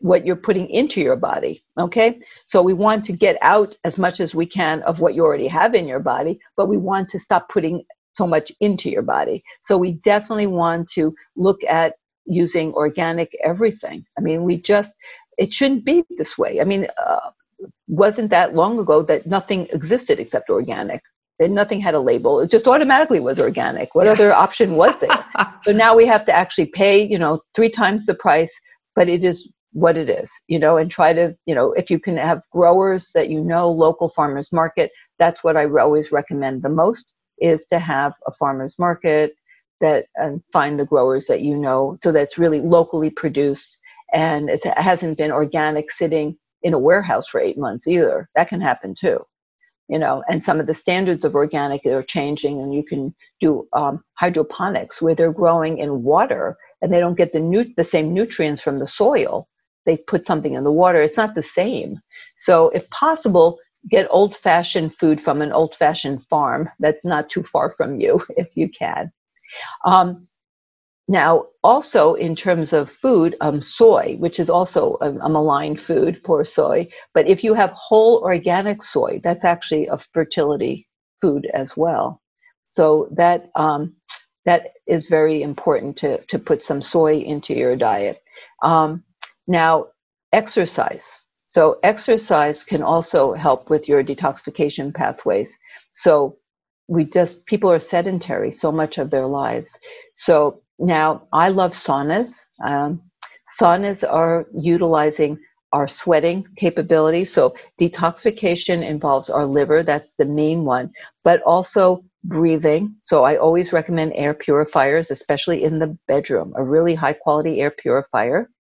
what 0.01 0.27
you're 0.27 0.37
putting 0.37 0.69
into 0.69 1.01
your 1.01 1.17
body. 1.17 1.63
Okay. 1.79 2.21
So 2.47 2.63
we 2.63 2.75
want 2.75 3.05
to 3.07 3.13
get 3.13 3.37
out 3.43 3.75
as 3.85 3.99
much 3.99 4.21
as 4.21 4.35
we 4.35 4.47
can 4.47 4.83
of 4.83 5.01
what 5.01 5.15
you 5.15 5.25
already 5.25 5.49
have 5.49 5.75
in 5.75 5.87
your 5.87 6.01
body, 6.01 6.39
but 6.57 6.69
we 6.69 6.77
want 6.77 7.09
to 7.11 7.19
stop 7.19 7.49
putting 7.49 7.85
so 8.15 8.27
much 8.27 8.53
into 8.61 8.91
your 8.91 9.03
body. 9.03 9.43
So 9.65 9.79
we 9.79 9.93
definitely 10.05 10.47
want 10.47 10.89
to 10.91 11.15
look 11.37 11.63
at 11.65 11.95
using 12.27 12.73
organic 12.75 13.37
everything. 13.43 14.05
I 14.19 14.21
mean, 14.21 14.45
we 14.45 14.59
just, 14.59 14.93
it 15.39 15.53
shouldn't 15.53 15.85
be 15.85 16.05
this 16.19 16.37
way. 16.37 16.61
I 16.61 16.65
mean, 16.65 16.87
uh, 17.05 17.31
wasn't 17.89 18.31
that 18.31 18.55
long 18.55 18.79
ago 18.79 19.03
that 19.03 19.27
nothing 19.27 19.67
existed 19.73 20.19
except 20.19 20.51
organic. 20.51 21.03
That 21.39 21.51
nothing 21.51 21.81
had 21.81 21.95
a 21.95 22.01
label. 22.01 22.41
It 22.41 22.51
just 22.51 22.69
automatically 22.69 23.19
was 23.19 23.41
organic. 23.41 23.95
What 23.95 24.07
other 24.07 24.33
option 24.33 24.77
was 24.77 24.95
there? 25.01 25.25
so 25.65 25.73
now 25.73 25.97
we 25.97 26.07
have 26.07 26.25
to 26.27 26.33
actually 26.33 26.67
pay, 26.67 27.03
you 27.03 27.19
know, 27.19 27.41
three 27.55 27.71
times 27.71 28.07
the 28.07 28.15
price, 28.15 28.55
but 28.95 29.09
it 29.09 29.25
is 29.25 29.51
what 29.73 29.97
it 29.97 30.11
is, 30.11 30.31
you 30.49 30.59
know, 30.59 30.77
and 30.77 30.91
try 30.91 31.13
to, 31.13 31.37
you 31.47 31.55
know, 31.55 31.73
if 31.73 31.91
you 31.91 31.99
can 31.99 32.17
have 32.17 32.43
growers 32.53 33.11
that 33.15 33.29
you 33.29 33.43
know, 33.43 33.69
local 33.71 34.11
farmers 34.11 34.53
market, 34.53 34.91
that's 35.19 35.45
what 35.45 35.57
I 35.57 35.67
always 35.67 36.13
recommend 36.13 36.63
the 36.63 36.69
most 36.71 37.13
is 37.41 37.65
to 37.67 37.79
have 37.79 38.13
a 38.27 38.33
farmers 38.35 38.77
market 38.79 39.33
that 39.81 40.07
and 40.17 40.43
find 40.53 40.79
the 40.79 40.87
growers 40.87 41.27
that 41.27 41.41
you 41.43 41.57
know 41.57 41.99
so 42.03 42.13
that's 42.13 42.39
really 42.39 42.61
locally 42.61 43.11
produced 43.11 43.79
and 44.13 44.49
it 44.51 44.65
hasn't 44.79 45.19
been 45.19 45.33
organic 45.33 45.91
sitting 45.91 46.37
in 46.63 46.75
a 46.75 46.79
warehouse 46.79 47.29
for 47.29 47.41
eight 47.41 47.59
months 47.59 47.87
either. 47.89 48.29
That 48.37 48.49
can 48.49 48.61
happen 48.61 48.95
too. 48.99 49.19
you 49.89 49.99
know, 49.99 50.23
and 50.29 50.43
some 50.43 50.61
of 50.61 50.67
the 50.67 50.75
standards 50.75 51.25
of 51.25 51.35
organic 51.35 51.85
are 51.87 52.03
changing, 52.03 52.61
and 52.61 52.75
you 52.75 52.83
can 52.85 53.15
do 53.41 53.69
um, 53.75 54.03
hydroponics 54.15 55.03
where 55.03 55.15
they're 55.15 55.33
growing 55.33 55.79
in 55.79 56.03
water 56.03 56.57
and 56.81 56.93
they 56.93 57.01
don't 57.01 57.17
get 57.19 57.33
the 57.33 57.41
nu- 57.41 57.73
the 57.77 57.85
same 57.85 58.15
nutrients 58.15 58.63
from 58.63 58.79
the 58.79 58.87
soil. 58.87 59.47
They 59.85 59.97
put 59.97 60.27
something 60.27 60.55
in 60.55 60.65
the 60.65 60.73
water; 60.73 61.03
it's 61.03 61.17
not 61.17 61.35
the 61.35 61.43
same. 61.43 62.01
So, 62.37 62.71
if 62.71 62.89
possible, 62.91 63.59
get 63.89 64.07
old 64.11 64.37
fashioned 64.37 64.95
food 64.97 65.21
from 65.21 65.43
an 65.43 65.53
old 65.53 65.75
fashioned 65.77 66.25
farm 66.27 66.69
that's 66.79 67.05
not 67.05 67.31
too 67.31 67.43
far 67.43 67.71
from 67.71 67.99
you, 68.01 68.25
if 68.37 68.49
you 68.55 68.69
can. 68.69 69.13
Um, 69.85 70.17
now, 71.09 71.47
also 71.65 72.15
in 72.15 72.37
terms 72.37 72.73
of 72.73 72.91
food, 72.91 73.37
um, 73.41 73.61
soy, 73.61 74.17
which 74.19 74.39
is 74.39 74.49
also 74.49 74.97
a, 75.01 75.11
a, 75.11 75.77
food, 75.77 76.23
poor 76.25 76.45
soy, 76.45 76.89
but 77.13 77.27
if 77.27 77.43
you 77.43 77.55
have 77.55 77.71
whole 77.71 78.23
organic 78.23 78.83
soy, 78.83 79.21
that's 79.23 79.45
actually 79.45 79.89
a 79.89 79.99
fertility 79.99 80.87
food 81.21 81.47
as 81.53 81.77
well. 81.77 82.23
So 82.65 83.09
that 83.17 83.51
um, 83.57 83.95
that 84.45 84.73
is 84.87 85.09
very 85.09 85.43
important 85.43 85.97
to, 85.99 86.19
to 86.25 86.39
put 86.39 86.63
some 86.63 86.83
soy 86.83 87.19
into 87.19 87.55
your 87.55 87.77
diet. 87.77 88.23
Um, 88.63 89.05
now, 89.47 89.87
exercise. 90.33 91.19
So 91.47 91.79
exercise 91.83 92.65
can 92.65 92.83
also 92.83 93.35
help 93.35 93.69
with 93.69 93.89
your 93.89 94.03
detoxification 94.03 94.95
pathways. 94.95 95.59
So 95.95 96.39
we 96.89 97.05
just 97.05 97.45
people 97.47 97.71
are 97.71 97.79
sedentary 97.79 98.53
so 98.53 98.73
much 98.73 98.99
of 98.99 99.11
their 99.11 99.27
lives. 99.27 99.79
So 100.17 100.63
now, 100.79 101.29
I 101.33 101.49
love 101.49 101.73
saunas. 101.73 102.45
Um, 102.65 103.01
saunas 103.61 104.03
are 104.09 104.47
utilizing 104.53 105.39
our 105.73 105.87
sweating 105.89 106.45
capability. 106.57 107.25
So, 107.25 107.55
detoxification 107.81 108.83
involves 108.83 109.31
our 109.31 109.47
liver, 109.47 109.83
that's 109.83 110.13
the 110.19 110.25
main 110.25 110.65
one, 110.65 110.91
but 111.25 111.41
also 111.43 112.05
breathing. 112.25 112.97
So, 113.03 113.25
I 113.25 113.37
always 113.37 113.73
recommend 113.73 114.13
air 114.15 114.35
purifiers, 114.35 115.11
especially 115.11 115.63
in 115.63 115.79
the 115.79 115.97
bedroom, 116.09 116.53
a 116.57 116.65
really 116.65 116.95
high 116.95 117.15
quality 117.15 117.61
air 117.61 117.71
purifier. 117.71 118.51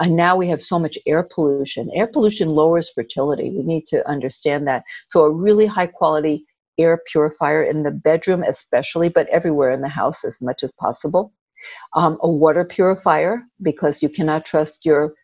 And 0.00 0.16
now 0.16 0.36
we 0.36 0.48
have 0.48 0.60
so 0.60 0.78
much 0.78 0.98
air 1.06 1.22
pollution. 1.22 1.90
Air 1.94 2.08
pollution 2.08 2.48
lowers 2.48 2.90
fertility. 2.94 3.50
We 3.50 3.62
need 3.62 3.86
to 3.88 4.06
understand 4.08 4.66
that. 4.66 4.82
So, 5.08 5.24
a 5.24 5.30
really 5.30 5.66
high 5.66 5.86
quality 5.86 6.44
air 6.78 7.00
purifier 7.10 7.62
in 7.62 7.84
the 7.84 7.92
bedroom, 7.92 8.42
especially, 8.42 9.08
but 9.08 9.28
everywhere 9.28 9.70
in 9.70 9.80
the 9.80 9.88
house 9.88 10.24
as 10.24 10.40
much 10.40 10.64
as 10.64 10.72
possible 10.72 11.32
um, 11.94 12.18
a 12.22 12.28
water 12.28 12.64
purifier 12.64 13.42
because 13.62 14.02
you 14.02 14.08
cannot 14.08 14.44
trust 14.44 14.84
your 14.84 15.14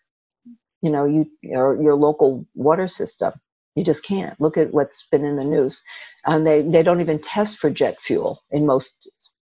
you 0.83 0.91
know 0.91 1.05
you 1.05 1.27
your, 1.43 1.81
your 1.81 1.95
local 1.95 2.47
water 2.55 2.89
system 2.89 3.33
you 3.77 3.85
just 3.85 4.03
can't 4.03 4.41
look 4.41 4.57
at 4.57 4.73
what's 4.73 5.07
been 5.11 5.25
in 5.25 5.37
the 5.37 5.45
news 5.45 5.81
and 6.27 6.47
they 6.47 6.63
they 6.63 6.83
don't 6.83 7.01
even 7.01 7.21
test 7.21 7.59
for 7.59 7.71
jet 7.71 7.99
fuel 8.01 8.43
in 8.51 8.67
most 8.67 9.11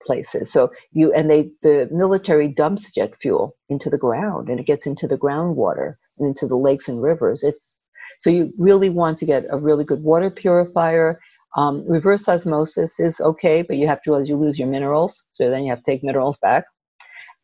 places. 0.05 0.51
So 0.51 0.71
you 0.91 1.13
and 1.13 1.29
they 1.29 1.49
the 1.61 1.89
military 1.91 2.47
dumps 2.47 2.91
jet 2.91 3.13
fuel 3.21 3.55
into 3.69 3.89
the 3.89 3.97
ground 3.97 4.49
and 4.49 4.59
it 4.59 4.65
gets 4.65 4.85
into 4.85 5.07
the 5.07 5.17
groundwater 5.17 5.95
and 6.17 6.27
into 6.27 6.47
the 6.47 6.57
lakes 6.57 6.87
and 6.87 7.01
rivers. 7.01 7.43
It's 7.43 7.77
so 8.19 8.29
you 8.29 8.53
really 8.57 8.89
want 8.89 9.17
to 9.19 9.25
get 9.25 9.45
a 9.49 9.57
really 9.57 9.83
good 9.83 10.03
water 10.03 10.29
purifier. 10.29 11.19
Um, 11.57 11.85
reverse 11.87 12.27
osmosis 12.27 12.99
is 12.99 13.19
okay 13.21 13.61
but 13.61 13.77
you 13.77 13.87
have 13.87 14.01
to 14.03 14.15
as 14.15 14.27
you 14.29 14.35
lose 14.37 14.57
your 14.57 14.67
minerals 14.67 15.23
so 15.33 15.49
then 15.49 15.63
you 15.63 15.69
have 15.69 15.83
to 15.83 15.91
take 15.91 16.03
minerals 16.03 16.37
back. 16.41 16.65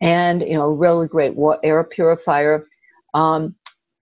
And 0.02 0.42
you 0.42 0.56
know 0.56 0.70
really 0.70 1.08
great 1.08 1.36
air 1.64 1.84
purifier. 1.84 2.66
Um, 3.14 3.56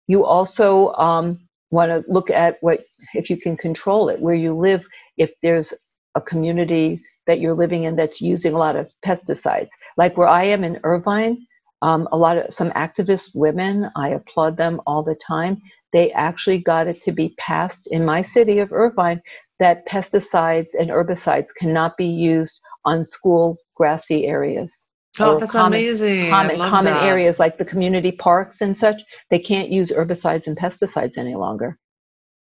you 0.07 0.25
also 0.25 0.93
um, 0.93 1.39
want 1.71 1.91
to 1.91 2.03
look 2.11 2.29
at 2.29 2.57
what 2.61 2.81
if 3.13 3.29
you 3.29 3.37
can 3.37 3.57
control 3.57 4.09
it 4.09 4.21
where 4.21 4.35
you 4.35 4.55
live. 4.55 4.83
If 5.17 5.31
there's 5.41 5.73
a 6.17 6.21
community 6.21 6.99
that 7.27 7.39
you're 7.39 7.53
living 7.53 7.83
in 7.83 7.95
that's 7.95 8.19
using 8.19 8.53
a 8.53 8.57
lot 8.57 8.75
of 8.75 8.89
pesticides 9.05 9.69
like 9.97 10.17
where 10.17 10.27
i 10.27 10.43
am 10.43 10.63
in 10.63 10.79
irvine 10.83 11.37
um, 11.83 12.07
a 12.11 12.17
lot 12.17 12.37
of 12.37 12.53
some 12.53 12.71
activist 12.71 13.29
women 13.35 13.89
i 13.95 14.09
applaud 14.09 14.57
them 14.57 14.81
all 14.87 15.03
the 15.03 15.15
time 15.25 15.61
they 15.93 16.11
actually 16.11 16.57
got 16.57 16.87
it 16.87 16.99
to 17.03 17.11
be 17.11 17.33
passed 17.37 17.87
in 17.91 18.03
my 18.03 18.21
city 18.21 18.57
of 18.59 18.73
irvine 18.73 19.21
that 19.59 19.87
pesticides 19.87 20.67
and 20.79 20.89
herbicides 20.89 21.47
cannot 21.59 21.95
be 21.97 22.05
used 22.05 22.59
on 22.83 23.05
school 23.05 23.57
grassy 23.75 24.25
areas 24.25 24.87
Oh, 25.19 25.39
that's 25.39 25.51
common, 25.51 25.79
amazing. 25.79 26.29
Common, 26.29 26.57
common 26.57 26.93
that. 26.93 27.03
areas 27.03 27.39
like 27.39 27.57
the 27.57 27.65
community 27.65 28.11
parks 28.11 28.61
and 28.61 28.77
such, 28.77 29.01
they 29.31 29.39
can't 29.39 29.69
use 29.69 29.91
herbicides 29.91 30.45
and 30.45 30.55
pesticides 30.55 31.17
any 31.17 31.33
longer. 31.35 31.77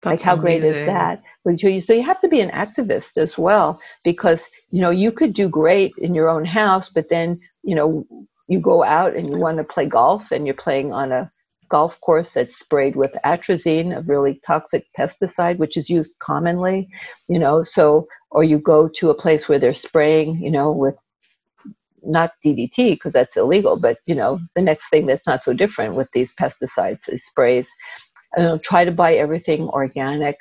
That's 0.02 0.20
like 0.20 0.24
how 0.24 0.34
amazing. 0.34 0.60
great 0.60 0.80
is 0.80 0.86
that? 0.86 1.22
So 1.80 1.92
you 1.94 2.02
have 2.02 2.20
to 2.20 2.28
be 2.28 2.40
an 2.40 2.50
activist 2.50 3.16
as 3.16 3.38
well 3.38 3.80
because 4.04 4.48
you 4.70 4.80
know 4.80 4.90
you 4.90 5.12
could 5.12 5.32
do 5.32 5.48
great 5.48 5.92
in 5.98 6.14
your 6.14 6.28
own 6.28 6.44
house, 6.44 6.90
but 6.90 7.08
then 7.08 7.40
you 7.62 7.74
know 7.74 8.06
you 8.48 8.60
go 8.60 8.84
out 8.84 9.16
and 9.16 9.30
you 9.30 9.38
want 9.38 9.58
to 9.58 9.64
play 9.64 9.86
golf 9.86 10.30
and 10.30 10.46
you're 10.46 10.54
playing 10.54 10.92
on 10.92 11.12
a 11.12 11.30
golf 11.68 12.00
course 12.00 12.34
that's 12.34 12.58
sprayed 12.58 12.94
with 12.94 13.10
atrazine, 13.24 13.96
a 13.96 14.02
really 14.02 14.40
toxic 14.46 14.86
pesticide, 14.98 15.58
which 15.58 15.76
is 15.76 15.90
used 15.90 16.18
commonly, 16.20 16.88
you 17.28 17.38
know. 17.38 17.62
So 17.62 18.06
or 18.30 18.44
you 18.44 18.58
go 18.58 18.88
to 18.96 19.10
a 19.10 19.14
place 19.14 19.48
where 19.48 19.58
they're 19.58 19.74
spraying, 19.74 20.40
you 20.42 20.50
know, 20.50 20.70
with 20.72 20.94
not 22.02 22.32
DDT 22.44 22.92
because 22.92 23.12
that's 23.12 23.36
illegal, 23.36 23.76
but 23.76 23.98
you 24.06 24.14
know 24.14 24.40
the 24.54 24.62
next 24.62 24.90
thing 24.90 25.06
that's 25.06 25.26
not 25.26 25.44
so 25.44 25.52
different 25.52 25.94
with 25.94 26.08
these 26.12 26.32
pesticides, 26.34 27.04
these 27.06 27.24
sprays. 27.24 27.68
Uh, 28.36 28.58
try 28.62 28.84
to 28.84 28.92
buy 28.92 29.14
everything 29.14 29.68
organic. 29.68 30.36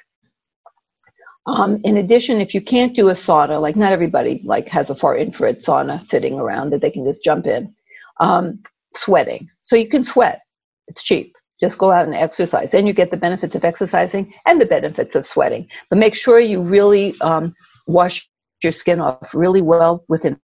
Um, 1.47 1.79
in 1.83 1.97
addition, 1.97 2.41
if 2.41 2.53
you 2.53 2.61
can't 2.61 2.95
do 2.95 3.09
a 3.09 3.13
sauna, 3.13 3.61
like 3.61 3.75
not 3.75 3.93
everybody 3.93 4.41
like 4.43 4.67
has 4.67 4.89
a 4.89 4.95
far 4.95 5.15
infrared 5.15 5.59
sauna 5.59 6.05
sitting 6.05 6.39
around 6.39 6.71
that 6.71 6.81
they 6.81 6.89
can 6.89 7.05
just 7.05 7.23
jump 7.23 7.45
in. 7.45 7.73
Um, 8.19 8.63
sweating, 8.95 9.47
so 9.61 9.75
you 9.75 9.87
can 9.87 10.03
sweat. 10.03 10.41
It's 10.87 11.03
cheap. 11.03 11.35
Just 11.59 11.77
go 11.77 11.91
out 11.91 12.05
and 12.05 12.15
exercise, 12.15 12.73
and 12.73 12.87
you 12.87 12.93
get 12.93 13.11
the 13.11 13.17
benefits 13.17 13.55
of 13.55 13.63
exercising 13.63 14.33
and 14.45 14.59
the 14.59 14.65
benefits 14.65 15.15
of 15.15 15.25
sweating. 15.25 15.67
But 15.89 15.99
make 15.99 16.15
sure 16.15 16.39
you 16.39 16.61
really 16.61 17.19
um, 17.21 17.53
wash 17.87 18.27
your 18.61 18.71
skin 18.71 18.99
off 18.99 19.33
really 19.33 19.61
well 19.61 20.03
within 20.09 20.37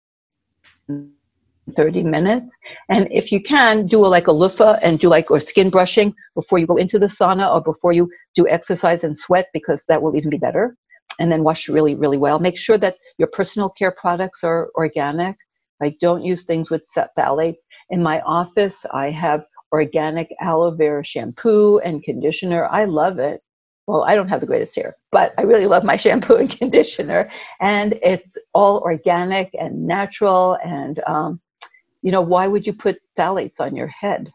30 1.71 2.03
minutes. 2.03 2.55
And 2.89 3.07
if 3.11 3.31
you 3.31 3.41
can, 3.41 3.85
do 3.87 4.05
a, 4.05 4.07
like 4.07 4.27
a 4.27 4.31
loofah 4.31 4.79
and 4.81 4.99
do 4.99 5.09
like 5.09 5.31
or 5.31 5.39
skin 5.39 5.69
brushing 5.69 6.13
before 6.35 6.59
you 6.59 6.67
go 6.67 6.77
into 6.77 6.99
the 6.99 7.07
sauna 7.07 7.53
or 7.53 7.61
before 7.61 7.93
you 7.93 8.09
do 8.35 8.47
exercise 8.47 9.03
and 9.03 9.17
sweat 9.17 9.47
because 9.53 9.85
that 9.87 10.01
will 10.01 10.15
even 10.15 10.29
be 10.29 10.37
better. 10.37 10.75
And 11.19 11.31
then 11.31 11.43
wash 11.43 11.69
really, 11.69 11.95
really 11.95 12.17
well. 12.17 12.39
Make 12.39 12.57
sure 12.57 12.77
that 12.77 12.95
your 13.17 13.27
personal 13.27 13.69
care 13.69 13.91
products 13.91 14.43
are 14.43 14.69
organic. 14.75 15.35
I 15.81 15.95
don't 15.99 16.23
use 16.23 16.45
things 16.45 16.69
with 16.69 16.83
phthalate. 16.95 17.55
In 17.89 18.01
my 18.01 18.21
office, 18.21 18.85
I 18.93 19.09
have 19.09 19.45
organic 19.71 20.29
aloe 20.41 20.71
vera 20.71 21.03
shampoo 21.03 21.79
and 21.79 22.03
conditioner. 22.03 22.67
I 22.67 22.85
love 22.85 23.19
it 23.19 23.41
well, 23.87 24.03
I 24.03 24.15
don't 24.15 24.29
have 24.29 24.39
the 24.39 24.45
greatest 24.45 24.75
hair, 24.75 24.95
but 25.11 25.33
I 25.37 25.41
really 25.41 25.67
love 25.67 25.83
my 25.83 25.97
shampoo 26.05 26.35
and 26.35 26.49
conditioner. 26.49 27.29
And 27.59 27.99
it's 28.01 28.25
all 28.53 28.79
organic 28.79 29.53
and 29.53 29.85
natural. 29.85 30.57
And, 30.63 31.01
um, 31.07 31.41
you 32.01 32.11
know, 32.11 32.21
why 32.21 32.47
would 32.47 32.65
you 32.65 32.73
put 32.73 32.99
phthalates 33.17 33.59
on 33.59 33.75
your 33.75 33.87
head? 33.87 34.31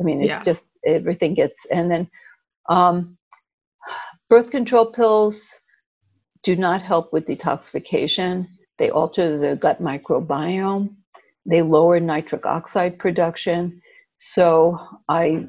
I 0.00 0.02
mean, 0.02 0.20
it's 0.22 0.28
yeah. 0.28 0.44
just 0.44 0.64
everything 0.86 1.34
gets, 1.34 1.66
and 1.70 1.90
then 1.90 2.10
um, 2.68 3.18
birth 4.28 4.50
control 4.50 4.86
pills 4.86 5.54
do 6.42 6.56
not 6.56 6.80
help 6.80 7.12
with 7.12 7.26
detoxification. 7.26 8.48
They 8.78 8.90
alter 8.90 9.38
the 9.38 9.56
gut 9.56 9.82
microbiome, 9.82 10.94
they 11.44 11.62
lower 11.62 12.00
nitric 12.00 12.46
oxide 12.46 12.98
production. 12.98 13.82
So 14.18 14.78
I 15.08 15.46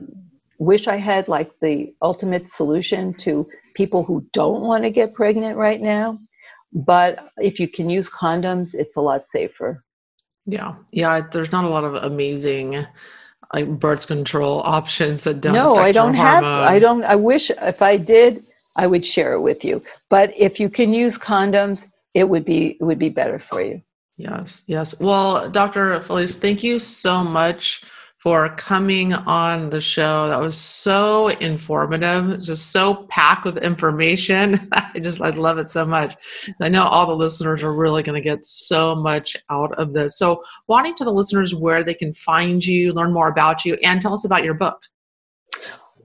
wish 0.60 0.88
I 0.88 0.98
had 0.98 1.28
like 1.28 1.52
the 1.62 1.94
ultimate 2.02 2.52
solution 2.52 3.14
to 3.16 3.48
people 3.74 4.04
who 4.04 4.26
don't 4.34 4.62
want 4.62 4.84
to 4.84 4.90
get 4.90 5.14
pregnant 5.14 5.58
right 5.58 5.82
now. 5.82 6.20
But 6.74 7.20
if 7.38 7.60
you 7.60 7.68
can 7.68 7.90
use 7.90 8.10
condoms, 8.10 8.74
it's 8.74 8.96
a 8.96 9.02
lot 9.02 9.30
safer. 9.30 9.84
Yeah. 10.52 10.76
Yeah. 10.92 11.22
There's 11.22 11.52
not 11.52 11.64
a 11.64 11.70
lot 11.70 11.84
of 11.84 11.96
amazing 11.96 12.86
like 13.54 13.68
birth 13.80 14.08
control 14.08 14.62
options 14.64 15.24
that 15.24 15.42
don't. 15.42 15.54
No, 15.54 15.76
I 15.76 15.92
don't 15.92 16.14
have. 16.14 16.44
I 16.44 16.80
don't. 16.80 17.04
I 17.04 17.16
wish 17.16 17.50
if 17.50 17.82
I 17.82 17.98
did, 17.98 18.44
I 18.78 18.88
would 18.88 19.06
share 19.06 19.34
it 19.34 19.42
with 19.42 19.64
you. 19.64 19.82
But 20.10 20.34
if 20.38 20.60
you 20.60 20.70
can 20.70 20.94
use 20.94 21.18
condoms, 21.18 21.88
it 22.14 22.28
would 22.28 22.46
be 22.46 22.78
it 22.80 22.84
would 22.84 23.00
be 23.00 23.10
better 23.10 23.40
for 23.40 23.62
you. 23.62 23.82
Yes. 24.18 24.64
Yes. 24.68 25.00
Well, 25.00 25.50
Dr. 25.50 26.02
Felice, 26.02 26.36
thank 26.36 26.64
you 26.64 26.80
so 26.80 27.24
much 27.24 27.84
for 28.22 28.50
coming 28.50 29.14
on 29.14 29.72
the 29.72 29.82
show. 29.82 30.28
That 30.28 30.40
was 30.40 30.56
so 30.56 31.30
informative, 31.30 32.40
just 32.40 32.72
so 32.72 33.08
packed 33.10 33.46
with 33.46 33.58
information. 33.58 34.70
I 34.74 35.00
just 35.02 35.22
I 35.22 35.32
love 35.32 35.58
it 35.58 35.68
so 35.68 35.88
much. 35.88 36.16
I 36.62 36.70
know 36.70 36.84
all 36.84 37.08
the 37.08 37.16
listeners 37.16 37.64
are 37.64 37.74
really 37.74 38.04
going 38.04 38.22
to 38.22 38.30
get 38.30 38.46
so 38.46 38.94
much 38.94 39.36
out 39.50 39.74
of 39.80 39.94
this. 39.94 40.20
So, 40.20 40.44
wanting 40.68 40.94
to 40.98 41.04
the 41.04 41.12
listeners 41.12 41.56
where 41.56 41.84
they 41.84 41.96
can 41.96 42.14
find 42.14 42.64
you, 42.64 42.94
learn 42.94 43.12
more 43.12 43.28
about 43.28 43.66
you, 43.66 43.74
and 43.84 44.00
tell 44.00 44.14
us 44.14 44.24
about 44.24 44.44
your 44.44 44.54
book. 44.54 44.84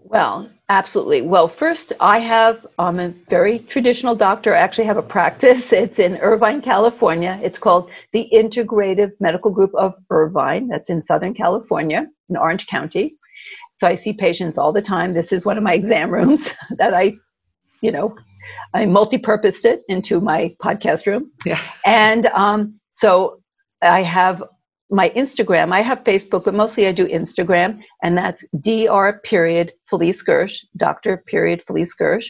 Well, 0.08 0.48
absolutely. 0.68 1.22
Well, 1.22 1.48
first, 1.48 1.92
I 1.98 2.20
have 2.20 2.64
I'm 2.78 3.00
a 3.00 3.12
very 3.28 3.58
traditional 3.58 4.14
doctor. 4.14 4.54
I 4.54 4.60
actually 4.60 4.84
have 4.84 4.96
a 4.96 5.02
practice. 5.02 5.72
It's 5.82 5.98
in 5.98 6.16
Irvine, 6.18 6.62
California. 6.62 7.40
It's 7.42 7.58
called 7.58 7.90
the 8.12 8.28
Integrative 8.32 9.10
Medical 9.18 9.50
Group 9.50 9.74
of 9.74 9.94
Irvine. 10.10 10.68
That's 10.68 10.90
in 10.90 11.02
Southern 11.02 11.34
California, 11.34 12.06
in 12.28 12.36
Orange 12.36 12.66
County. 12.68 13.16
So 13.78 13.88
I 13.88 13.96
see 13.96 14.12
patients 14.12 14.58
all 14.58 14.72
the 14.72 14.80
time. 14.80 15.12
This 15.12 15.32
is 15.32 15.44
one 15.44 15.58
of 15.58 15.64
my 15.64 15.74
exam 15.80 16.10
rooms 16.10 16.54
that 16.78 16.94
I, 16.94 17.14
you 17.82 17.90
know, 17.90 18.14
I 18.74 18.86
multi-purposed 18.86 19.64
it 19.64 19.82
into 19.88 20.20
my 20.20 20.54
podcast 20.62 21.06
room. 21.06 21.32
Yeah. 21.44 21.60
And 21.84 22.26
um, 22.26 22.78
so 22.92 23.40
I 23.82 24.02
have 24.02 24.42
my 24.90 25.10
Instagram. 25.10 25.72
I 25.72 25.82
have 25.82 26.04
Facebook, 26.04 26.44
but 26.44 26.54
mostly 26.54 26.86
I 26.86 26.92
do 26.92 27.06
Instagram, 27.06 27.80
and 28.02 28.16
that's 28.16 28.44
dr 28.60 29.20
period 29.24 29.72
Felice 29.86 30.22
Gersh, 30.22 30.64
Doctor 30.76 31.22
period 31.26 31.62
Felice 31.62 31.94
Gersh. 31.94 32.26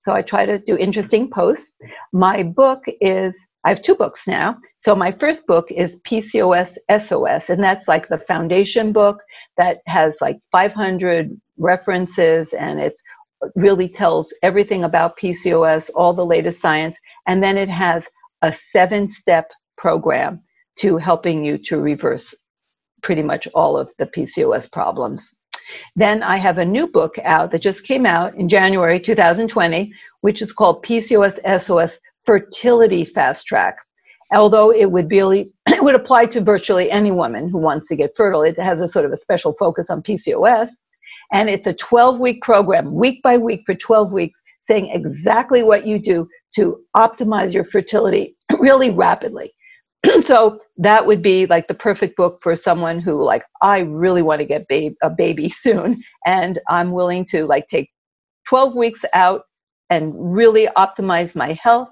So 0.00 0.14
I 0.14 0.22
try 0.22 0.46
to 0.46 0.58
do 0.58 0.76
interesting 0.76 1.28
posts. 1.28 1.74
My 2.12 2.42
book 2.42 2.84
is 3.00 3.46
I 3.64 3.68
have 3.70 3.82
two 3.82 3.94
books 3.94 4.26
now. 4.26 4.56
So 4.80 4.94
my 4.94 5.12
first 5.12 5.46
book 5.46 5.70
is 5.70 6.00
PCOS 6.08 6.76
SOS, 6.98 7.50
and 7.50 7.62
that's 7.62 7.88
like 7.88 8.08
the 8.08 8.18
foundation 8.18 8.92
book 8.92 9.20
that 9.58 9.78
has 9.86 10.18
like 10.20 10.38
500 10.52 11.38
references, 11.58 12.54
and 12.54 12.80
it's 12.80 13.02
really 13.54 13.88
tells 13.88 14.32
everything 14.42 14.84
about 14.84 15.18
PCOS, 15.18 15.90
all 15.94 16.14
the 16.14 16.24
latest 16.24 16.60
science, 16.60 16.98
and 17.26 17.42
then 17.42 17.58
it 17.58 17.68
has 17.68 18.08
a 18.42 18.52
seven-step 18.52 19.50
program 19.76 20.40
to 20.80 20.96
helping 20.96 21.44
you 21.44 21.58
to 21.58 21.80
reverse 21.80 22.34
pretty 23.02 23.22
much 23.22 23.46
all 23.54 23.78
of 23.78 23.90
the 23.98 24.06
PCOS 24.06 24.70
problems. 24.70 25.32
Then 25.96 26.22
I 26.22 26.38
have 26.38 26.58
a 26.58 26.64
new 26.64 26.86
book 26.86 27.16
out 27.24 27.50
that 27.52 27.62
just 27.62 27.84
came 27.84 28.06
out 28.06 28.34
in 28.36 28.48
January 28.48 28.98
2020, 28.98 29.92
which 30.22 30.42
is 30.42 30.52
called 30.52 30.84
PCOS 30.84 31.38
SOS 31.60 31.98
Fertility 32.24 33.04
Fast 33.04 33.46
Track. 33.46 33.76
Although 34.34 34.72
it 34.72 34.90
would 34.90 35.10
really 35.10 35.52
it 35.68 35.82
would 35.82 35.94
apply 35.94 36.26
to 36.26 36.40
virtually 36.40 36.90
any 36.90 37.10
woman 37.10 37.48
who 37.48 37.58
wants 37.58 37.88
to 37.88 37.96
get 37.96 38.16
fertile. 38.16 38.42
It 38.42 38.58
has 38.58 38.80
a 38.80 38.88
sort 38.88 39.04
of 39.04 39.12
a 39.12 39.16
special 39.16 39.52
focus 39.54 39.90
on 39.90 40.02
PCOS. 40.02 40.70
And 41.32 41.48
it's 41.50 41.66
a 41.66 41.74
12 41.74 42.20
week 42.20 42.42
program, 42.42 42.94
week 42.94 43.22
by 43.22 43.36
week 43.36 43.62
for 43.66 43.74
12 43.74 44.12
weeks, 44.12 44.38
saying 44.64 44.90
exactly 44.92 45.62
what 45.62 45.86
you 45.86 45.98
do 45.98 46.28
to 46.54 46.80
optimize 46.96 47.52
your 47.52 47.64
fertility 47.64 48.36
really 48.58 48.90
rapidly. 48.90 49.52
so 50.20 50.60
that 50.76 51.06
would 51.06 51.22
be 51.22 51.46
like 51.46 51.68
the 51.68 51.74
perfect 51.74 52.16
book 52.16 52.38
for 52.42 52.54
someone 52.54 53.00
who 53.00 53.22
like 53.22 53.44
i 53.62 53.80
really 53.80 54.22
want 54.22 54.40
to 54.40 54.44
get 54.44 54.66
babe, 54.68 54.94
a 55.02 55.10
baby 55.10 55.48
soon 55.64 56.02
and 56.26 56.58
i'm 56.68 56.92
willing 56.92 57.24
to 57.24 57.44
like 57.46 57.66
take 57.68 57.90
12 58.48 58.74
weeks 58.74 59.04
out 59.14 59.42
and 59.90 60.12
really 60.16 60.68
optimize 60.76 61.34
my 61.34 61.58
health 61.62 61.90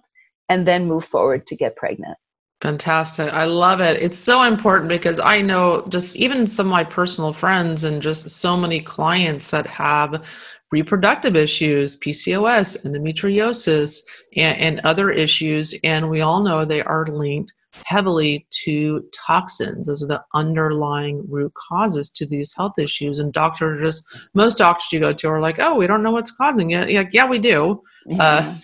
and 0.49 0.67
then 0.67 0.87
move 0.87 1.05
forward 1.05 1.47
to 1.47 1.57
get 1.57 1.77
pregnant 1.77 2.17
Fantastic. 2.63 3.33
I 3.35 3.45
love 3.45 3.81
it. 3.83 4.01
It's 4.03 4.17
so 4.17 4.43
important 4.43 4.89
because 4.89 5.21
I 5.21 5.43
know 5.43 5.85
just 5.91 6.17
even 6.17 6.47
some 6.47 6.67
of 6.67 6.71
my 6.71 6.85
personal 6.85 7.33
friends 7.35 7.85
and 7.85 8.01
just 8.01 8.31
so 8.31 8.57
many 8.57 8.81
clients 8.81 9.51
that 9.51 9.67
have 9.67 10.27
reproductive 10.73 11.37
issues, 11.37 12.01
PCOS, 12.01 12.87
endometriosis, 12.87 14.01
and, 14.37 14.59
and 14.59 14.81
other 14.85 15.11
issues. 15.11 15.75
And 15.85 16.09
we 16.09 16.23
all 16.23 16.43
know 16.43 16.65
they 16.65 16.83
are 16.83 17.07
linked 17.07 17.53
heavily 17.85 18.47
to 18.65 19.03
toxins. 19.27 19.89
Those 19.89 20.03
are 20.03 20.09
the 20.09 20.23
underlying 20.35 21.25
root 21.29 21.53
causes 21.55 22.11
to 22.13 22.27
these 22.27 22.55
health 22.57 22.79
issues. 22.79 23.19
And 23.19 23.33
doctors 23.33 23.81
just, 23.81 24.05
most 24.35 24.59
doctors 24.59 24.93
you 24.93 25.01
go 25.01 25.13
to 25.13 25.29
are 25.29 25.41
like, 25.41 25.57
oh, 25.59 25.75
we 25.75 25.87
don't 25.87 26.03
know 26.03 26.11
what's 26.11 26.31
causing 26.31 26.71
it. 26.71 26.93
Like, 26.93 27.13
yeah, 27.13 27.29
we 27.29 27.39
do. 27.39 27.83
Uh, 28.21 28.55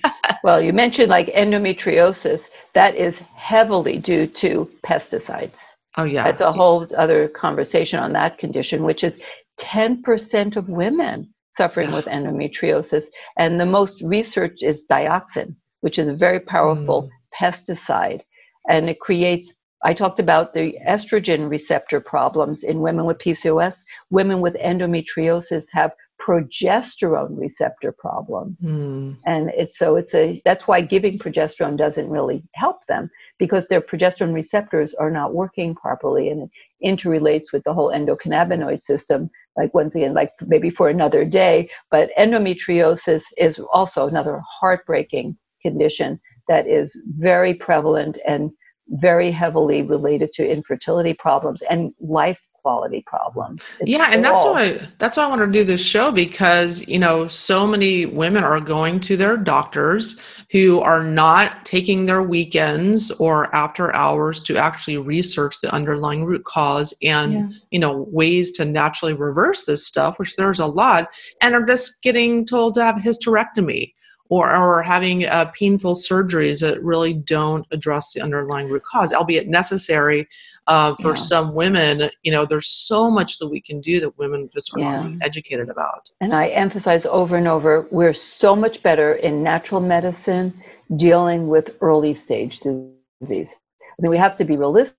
well, 0.44 0.60
you 0.60 0.72
mentioned 0.72 1.10
like 1.10 1.28
endometriosis. 1.28 2.48
That 2.74 2.94
is 2.94 3.18
heavily 3.36 3.98
due 3.98 4.26
to 4.26 4.70
pesticides. 4.84 5.58
Oh, 5.98 6.04
yeah. 6.04 6.24
That's 6.24 6.40
a 6.40 6.52
whole 6.52 6.86
other 6.96 7.28
conversation 7.28 7.98
on 7.98 8.12
that 8.14 8.38
condition, 8.38 8.84
which 8.84 9.04
is 9.04 9.20
10% 9.60 10.56
of 10.56 10.68
women 10.68 11.32
suffering 11.56 11.90
yeah. 11.90 11.96
with 11.96 12.06
endometriosis. 12.06 13.04
And 13.36 13.60
the 13.60 13.66
most 13.66 14.00
research 14.02 14.62
is 14.62 14.86
dioxin, 14.90 15.54
which 15.80 15.98
is 15.98 16.08
a 16.08 16.14
very 16.14 16.40
powerful 16.40 17.02
mm. 17.02 17.10
pesticide 17.38 18.22
and 18.68 18.88
it 18.88 19.00
creates 19.00 19.52
I 19.84 19.94
talked 19.94 20.20
about 20.20 20.54
the 20.54 20.78
estrogen 20.88 21.50
receptor 21.50 22.00
problems 22.00 22.62
in 22.62 22.80
women 22.82 23.04
with 23.04 23.18
PCOS. 23.18 23.74
Women 24.10 24.40
with 24.40 24.54
endometriosis 24.54 25.64
have 25.72 25.90
progesterone 26.20 27.38
receptor 27.38 27.90
problems. 27.90 28.60
Mm. 28.64 29.18
And 29.26 29.50
it's 29.56 29.76
so 29.76 29.96
it's 29.96 30.14
a 30.14 30.40
that's 30.44 30.68
why 30.68 30.80
giving 30.80 31.18
progesterone 31.18 31.76
doesn't 31.76 32.08
really 32.08 32.44
help 32.54 32.86
them 32.86 33.10
because 33.38 33.66
their 33.66 33.80
progesterone 33.80 34.34
receptors 34.34 34.94
are 34.94 35.10
not 35.10 35.34
working 35.34 35.74
properly 35.74 36.28
and 36.28 36.42
it 36.42 36.50
interrelates 36.86 37.52
with 37.52 37.64
the 37.64 37.74
whole 37.74 37.92
endocannabinoid 37.92 38.82
system 38.82 39.30
like 39.56 39.74
once 39.74 39.94
again 39.94 40.14
like 40.14 40.30
maybe 40.46 40.70
for 40.70 40.88
another 40.88 41.24
day 41.24 41.68
but 41.90 42.10
endometriosis 42.18 43.22
is 43.36 43.60
also 43.72 44.06
another 44.06 44.40
heartbreaking 44.60 45.36
condition 45.62 46.20
that 46.48 46.66
is 46.66 47.00
very 47.06 47.54
prevalent 47.54 48.18
and 48.26 48.50
very 48.88 49.30
heavily 49.30 49.82
related 49.82 50.32
to 50.34 50.46
infertility 50.48 51.14
problems 51.14 51.62
and 51.62 51.92
life 52.00 52.40
quality 52.62 53.02
problems. 53.06 53.62
It's 53.80 53.90
yeah, 53.90 54.10
and 54.12 54.24
that's 54.24 54.42
why 54.44 54.80
that's 54.98 55.16
why 55.16 55.24
I 55.24 55.26
wanted 55.28 55.46
to 55.46 55.52
do 55.52 55.64
this 55.64 55.84
show 55.84 56.12
because 56.12 56.86
you 56.86 56.98
know 56.98 57.26
so 57.26 57.66
many 57.66 58.06
women 58.06 58.44
are 58.44 58.60
going 58.60 59.00
to 59.00 59.16
their 59.16 59.36
doctors 59.36 60.20
who 60.52 60.80
are 60.80 61.02
not 61.02 61.64
taking 61.66 62.06
their 62.06 62.22
weekends 62.22 63.10
or 63.12 63.54
after 63.54 63.94
hours 63.94 64.40
to 64.44 64.56
actually 64.56 64.98
research 64.98 65.60
the 65.60 65.74
underlying 65.74 66.24
root 66.24 66.44
cause 66.44 66.94
and 67.02 67.32
yeah. 67.32 67.48
you 67.70 67.78
know 67.80 68.06
ways 68.10 68.52
to 68.52 68.64
naturally 68.64 69.14
reverse 69.14 69.66
this 69.66 69.86
stuff, 69.86 70.18
which 70.18 70.36
there's 70.36 70.60
a 70.60 70.66
lot, 70.66 71.08
and 71.40 71.54
are 71.54 71.66
just 71.66 72.02
getting 72.02 72.46
told 72.46 72.74
to 72.74 72.84
have 72.84 72.96
hysterectomy 72.96 73.92
or, 74.32 74.56
or 74.56 74.82
having 74.82 75.26
uh, 75.26 75.44
painful 75.54 75.94
surgeries 75.94 76.62
that 76.62 76.82
really 76.82 77.12
don't 77.12 77.66
address 77.70 78.14
the 78.14 78.20
underlying 78.22 78.66
root 78.66 78.82
cause, 78.82 79.12
albeit 79.12 79.46
necessary 79.46 80.26
uh, 80.68 80.94
for 81.02 81.10
yeah. 81.10 81.20
some 81.20 81.52
women. 81.52 82.10
You 82.22 82.32
know, 82.32 82.46
there's 82.46 82.70
so 82.70 83.10
much 83.10 83.38
that 83.40 83.48
we 83.48 83.60
can 83.60 83.82
do 83.82 84.00
that 84.00 84.16
women 84.16 84.48
just 84.54 84.72
are 84.74 84.80
yeah. 84.80 85.02
not 85.02 85.18
educated 85.20 85.68
about. 85.68 86.08
And 86.22 86.34
I 86.34 86.48
emphasize 86.48 87.04
over 87.04 87.36
and 87.36 87.46
over 87.46 87.86
we're 87.90 88.14
so 88.14 88.56
much 88.56 88.82
better 88.82 89.12
in 89.16 89.42
natural 89.42 89.82
medicine 89.82 90.54
dealing 90.96 91.48
with 91.48 91.76
early 91.82 92.14
stage 92.14 92.60
disease. 92.60 93.54
I 93.82 94.00
mean, 94.00 94.10
we 94.10 94.16
have 94.16 94.38
to 94.38 94.46
be 94.46 94.56
realistic 94.56 94.96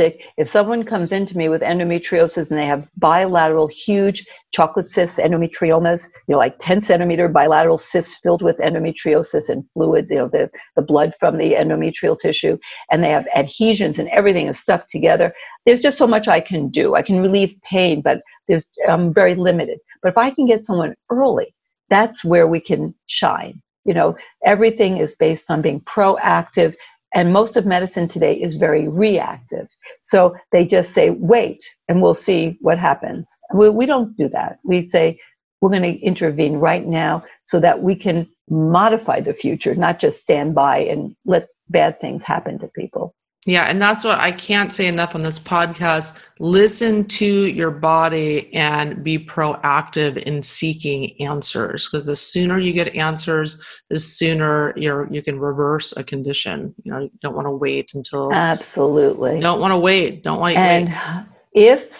if 0.00 0.48
someone 0.48 0.84
comes 0.84 1.12
into 1.12 1.36
me 1.36 1.48
with 1.48 1.62
endometriosis 1.62 2.50
and 2.50 2.58
they 2.58 2.66
have 2.66 2.86
bilateral 2.96 3.66
huge 3.66 4.26
chocolate 4.52 4.86
cysts, 4.86 5.18
endometriomas, 5.18 6.08
you 6.28 6.32
know, 6.32 6.38
like 6.38 6.56
10 6.58 6.80
centimeter 6.80 7.28
bilateral 7.28 7.78
cysts 7.78 8.18
filled 8.22 8.42
with 8.42 8.58
endometriosis 8.58 9.48
and 9.48 9.68
fluid, 9.70 10.06
you 10.10 10.16
know, 10.16 10.28
the, 10.28 10.50
the 10.76 10.82
blood 10.82 11.14
from 11.18 11.38
the 11.38 11.52
endometrial 11.54 12.18
tissue, 12.18 12.58
and 12.90 13.02
they 13.02 13.10
have 13.10 13.26
adhesions 13.34 13.98
and 13.98 14.08
everything 14.10 14.46
is 14.46 14.58
stuck 14.58 14.86
together. 14.88 15.32
There's 15.66 15.80
just 15.80 15.98
so 15.98 16.06
much 16.06 16.28
I 16.28 16.40
can 16.40 16.68
do. 16.68 16.94
I 16.94 17.02
can 17.02 17.20
relieve 17.20 17.54
pain, 17.62 18.00
but 18.00 18.20
there's 18.48 18.68
I'm 18.88 19.12
very 19.14 19.34
limited. 19.34 19.78
But 20.02 20.10
if 20.10 20.18
I 20.18 20.30
can 20.30 20.46
get 20.46 20.64
someone 20.64 20.94
early, 21.10 21.54
that's 21.88 22.24
where 22.24 22.46
we 22.46 22.60
can 22.60 22.94
shine. 23.06 23.62
You 23.84 23.94
know, 23.94 24.16
everything 24.46 24.98
is 24.98 25.14
based 25.14 25.50
on 25.50 25.60
being 25.60 25.80
proactive 25.80 26.74
and 27.14 27.32
most 27.32 27.56
of 27.56 27.66
medicine 27.66 28.08
today 28.08 28.34
is 28.34 28.56
very 28.56 28.88
reactive. 28.88 29.68
So 30.02 30.36
they 30.50 30.64
just 30.64 30.92
say, 30.92 31.10
wait, 31.10 31.62
and 31.88 32.00
we'll 32.00 32.14
see 32.14 32.56
what 32.60 32.78
happens. 32.78 33.30
We, 33.54 33.70
we 33.70 33.86
don't 33.86 34.16
do 34.16 34.28
that. 34.30 34.58
We 34.64 34.86
say, 34.86 35.18
we're 35.60 35.70
going 35.70 35.82
to 35.82 36.00
intervene 36.00 36.54
right 36.54 36.86
now 36.86 37.24
so 37.46 37.60
that 37.60 37.82
we 37.82 37.94
can 37.94 38.28
modify 38.50 39.20
the 39.20 39.34
future, 39.34 39.74
not 39.74 39.98
just 40.00 40.20
stand 40.20 40.54
by 40.54 40.78
and 40.78 41.14
let 41.24 41.48
bad 41.68 42.00
things 42.00 42.24
happen 42.24 42.58
to 42.58 42.68
people. 42.68 43.14
Yeah, 43.44 43.64
and 43.64 43.82
that's 43.82 44.04
what 44.04 44.20
I 44.20 44.30
can't 44.30 44.72
say 44.72 44.86
enough 44.86 45.16
on 45.16 45.22
this 45.22 45.40
podcast. 45.40 46.20
Listen 46.38 47.04
to 47.06 47.26
your 47.48 47.72
body 47.72 48.54
and 48.54 49.02
be 49.02 49.18
proactive 49.18 50.16
in 50.18 50.42
seeking 50.42 51.20
answers 51.20 51.88
because 51.88 52.06
the 52.06 52.14
sooner 52.14 52.60
you 52.60 52.72
get 52.72 52.94
answers, 52.94 53.60
the 53.90 53.98
sooner 53.98 54.72
you're 54.76 55.12
you 55.12 55.22
can 55.22 55.40
reverse 55.40 55.92
a 55.96 56.04
condition. 56.04 56.72
You 56.84 56.92
know, 56.92 57.00
you 57.00 57.10
don't 57.20 57.34
want 57.34 57.46
to 57.46 57.50
wait 57.50 57.94
until 57.94 58.32
Absolutely. 58.32 59.40
Don't 59.40 59.58
want 59.60 59.72
to 59.72 59.78
wait. 59.78 60.22
Don't 60.22 60.38
want 60.38 60.56
And 60.56 60.86
wait. 60.86 61.26
if 61.52 61.90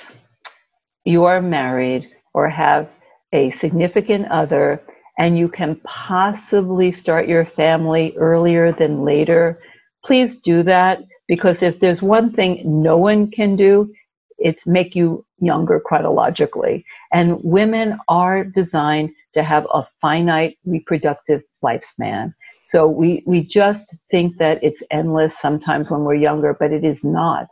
you 1.05 1.24
are 1.24 1.43
married 1.43 2.09
or 2.35 2.48
have 2.48 2.89
a 3.32 3.51
significant 3.51 4.28
other 4.28 4.81
and 5.19 5.36
you 5.36 5.48
can 5.48 5.74
possibly 5.82 6.93
start 6.93 7.27
your 7.27 7.44
family 7.44 8.14
earlier 8.16 8.70
than 8.70 9.05
later, 9.05 9.60
please 10.05 10.40
do 10.40 10.62
that 10.62 11.01
because 11.28 11.62
if 11.62 11.80
there's 11.80 12.02
one 12.02 12.32
thing 12.32 12.62
no 12.64 12.96
one 12.96 13.30
can 13.30 13.56
do, 13.56 13.92
it's 14.38 14.66
make 14.66 14.94
you 14.94 15.24
younger 15.38 15.80
chronologically. 15.80 16.84
And 17.12 17.38
women 17.42 17.98
are 18.08 18.44
designed 18.44 19.10
to 19.34 19.42
have 19.42 19.66
a 19.72 19.86
finite 20.00 20.58
reproductive 20.64 21.42
lifespan. 21.64 22.34
So 22.62 22.86
we, 22.88 23.22
we 23.26 23.42
just 23.42 23.94
think 24.10 24.38
that 24.38 24.62
it's 24.62 24.82
endless 24.90 25.38
sometimes 25.38 25.90
when 25.90 26.02
we're 26.02 26.14
younger, 26.14 26.54
but 26.54 26.72
it 26.72 26.84
is 26.84 27.04
not. 27.04 27.48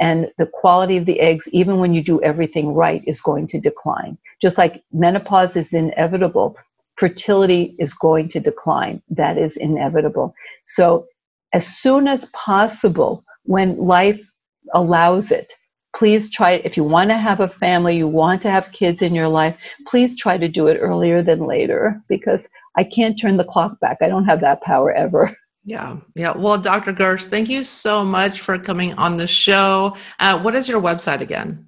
And 0.00 0.30
the 0.38 0.46
quality 0.46 0.96
of 0.96 1.06
the 1.06 1.20
eggs, 1.20 1.48
even 1.52 1.78
when 1.78 1.94
you 1.94 2.02
do 2.02 2.22
everything 2.22 2.74
right, 2.74 3.02
is 3.06 3.20
going 3.20 3.46
to 3.48 3.60
decline. 3.60 4.18
Just 4.40 4.58
like 4.58 4.82
menopause 4.92 5.56
is 5.56 5.72
inevitable, 5.72 6.56
fertility 6.96 7.74
is 7.78 7.94
going 7.94 8.28
to 8.28 8.40
decline. 8.40 9.02
That 9.10 9.38
is 9.38 9.56
inevitable. 9.56 10.34
So, 10.66 11.06
as 11.54 11.66
soon 11.66 12.08
as 12.08 12.26
possible, 12.26 13.24
when 13.44 13.78
life 13.78 14.30
allows 14.74 15.30
it, 15.30 15.50
please 15.96 16.28
try 16.30 16.52
if 16.64 16.76
you 16.76 16.84
want 16.84 17.08
to 17.10 17.16
have 17.16 17.40
a 17.40 17.48
family 17.48 17.96
you 17.96 18.08
want 18.08 18.42
to 18.42 18.50
have 18.50 18.70
kids 18.72 19.00
in 19.00 19.14
your 19.14 19.28
life 19.28 19.56
please 19.86 20.16
try 20.16 20.36
to 20.36 20.48
do 20.48 20.66
it 20.66 20.76
earlier 20.80 21.22
than 21.22 21.46
later 21.46 22.02
because 22.08 22.48
i 22.76 22.82
can't 22.82 23.20
turn 23.20 23.36
the 23.36 23.44
clock 23.44 23.78
back. 23.80 23.98
I 24.02 24.08
don't 24.08 24.24
have 24.24 24.40
that 24.40 24.60
power 24.62 24.92
ever. 24.92 25.36
Yeah 25.66 25.96
yeah. 26.14 26.36
Well 26.36 26.58
dr 26.58 26.92
gersh 26.92 27.28
thank 27.28 27.48
you 27.48 27.62
so 27.62 28.04
much 28.04 28.40
for 28.40 28.58
coming 28.58 28.92
on 28.94 29.16
the 29.16 29.26
show. 29.26 29.96
Uh, 30.20 30.38
what 30.38 30.54
is 30.54 30.68
your 30.68 30.82
website 30.82 31.22
again? 31.22 31.66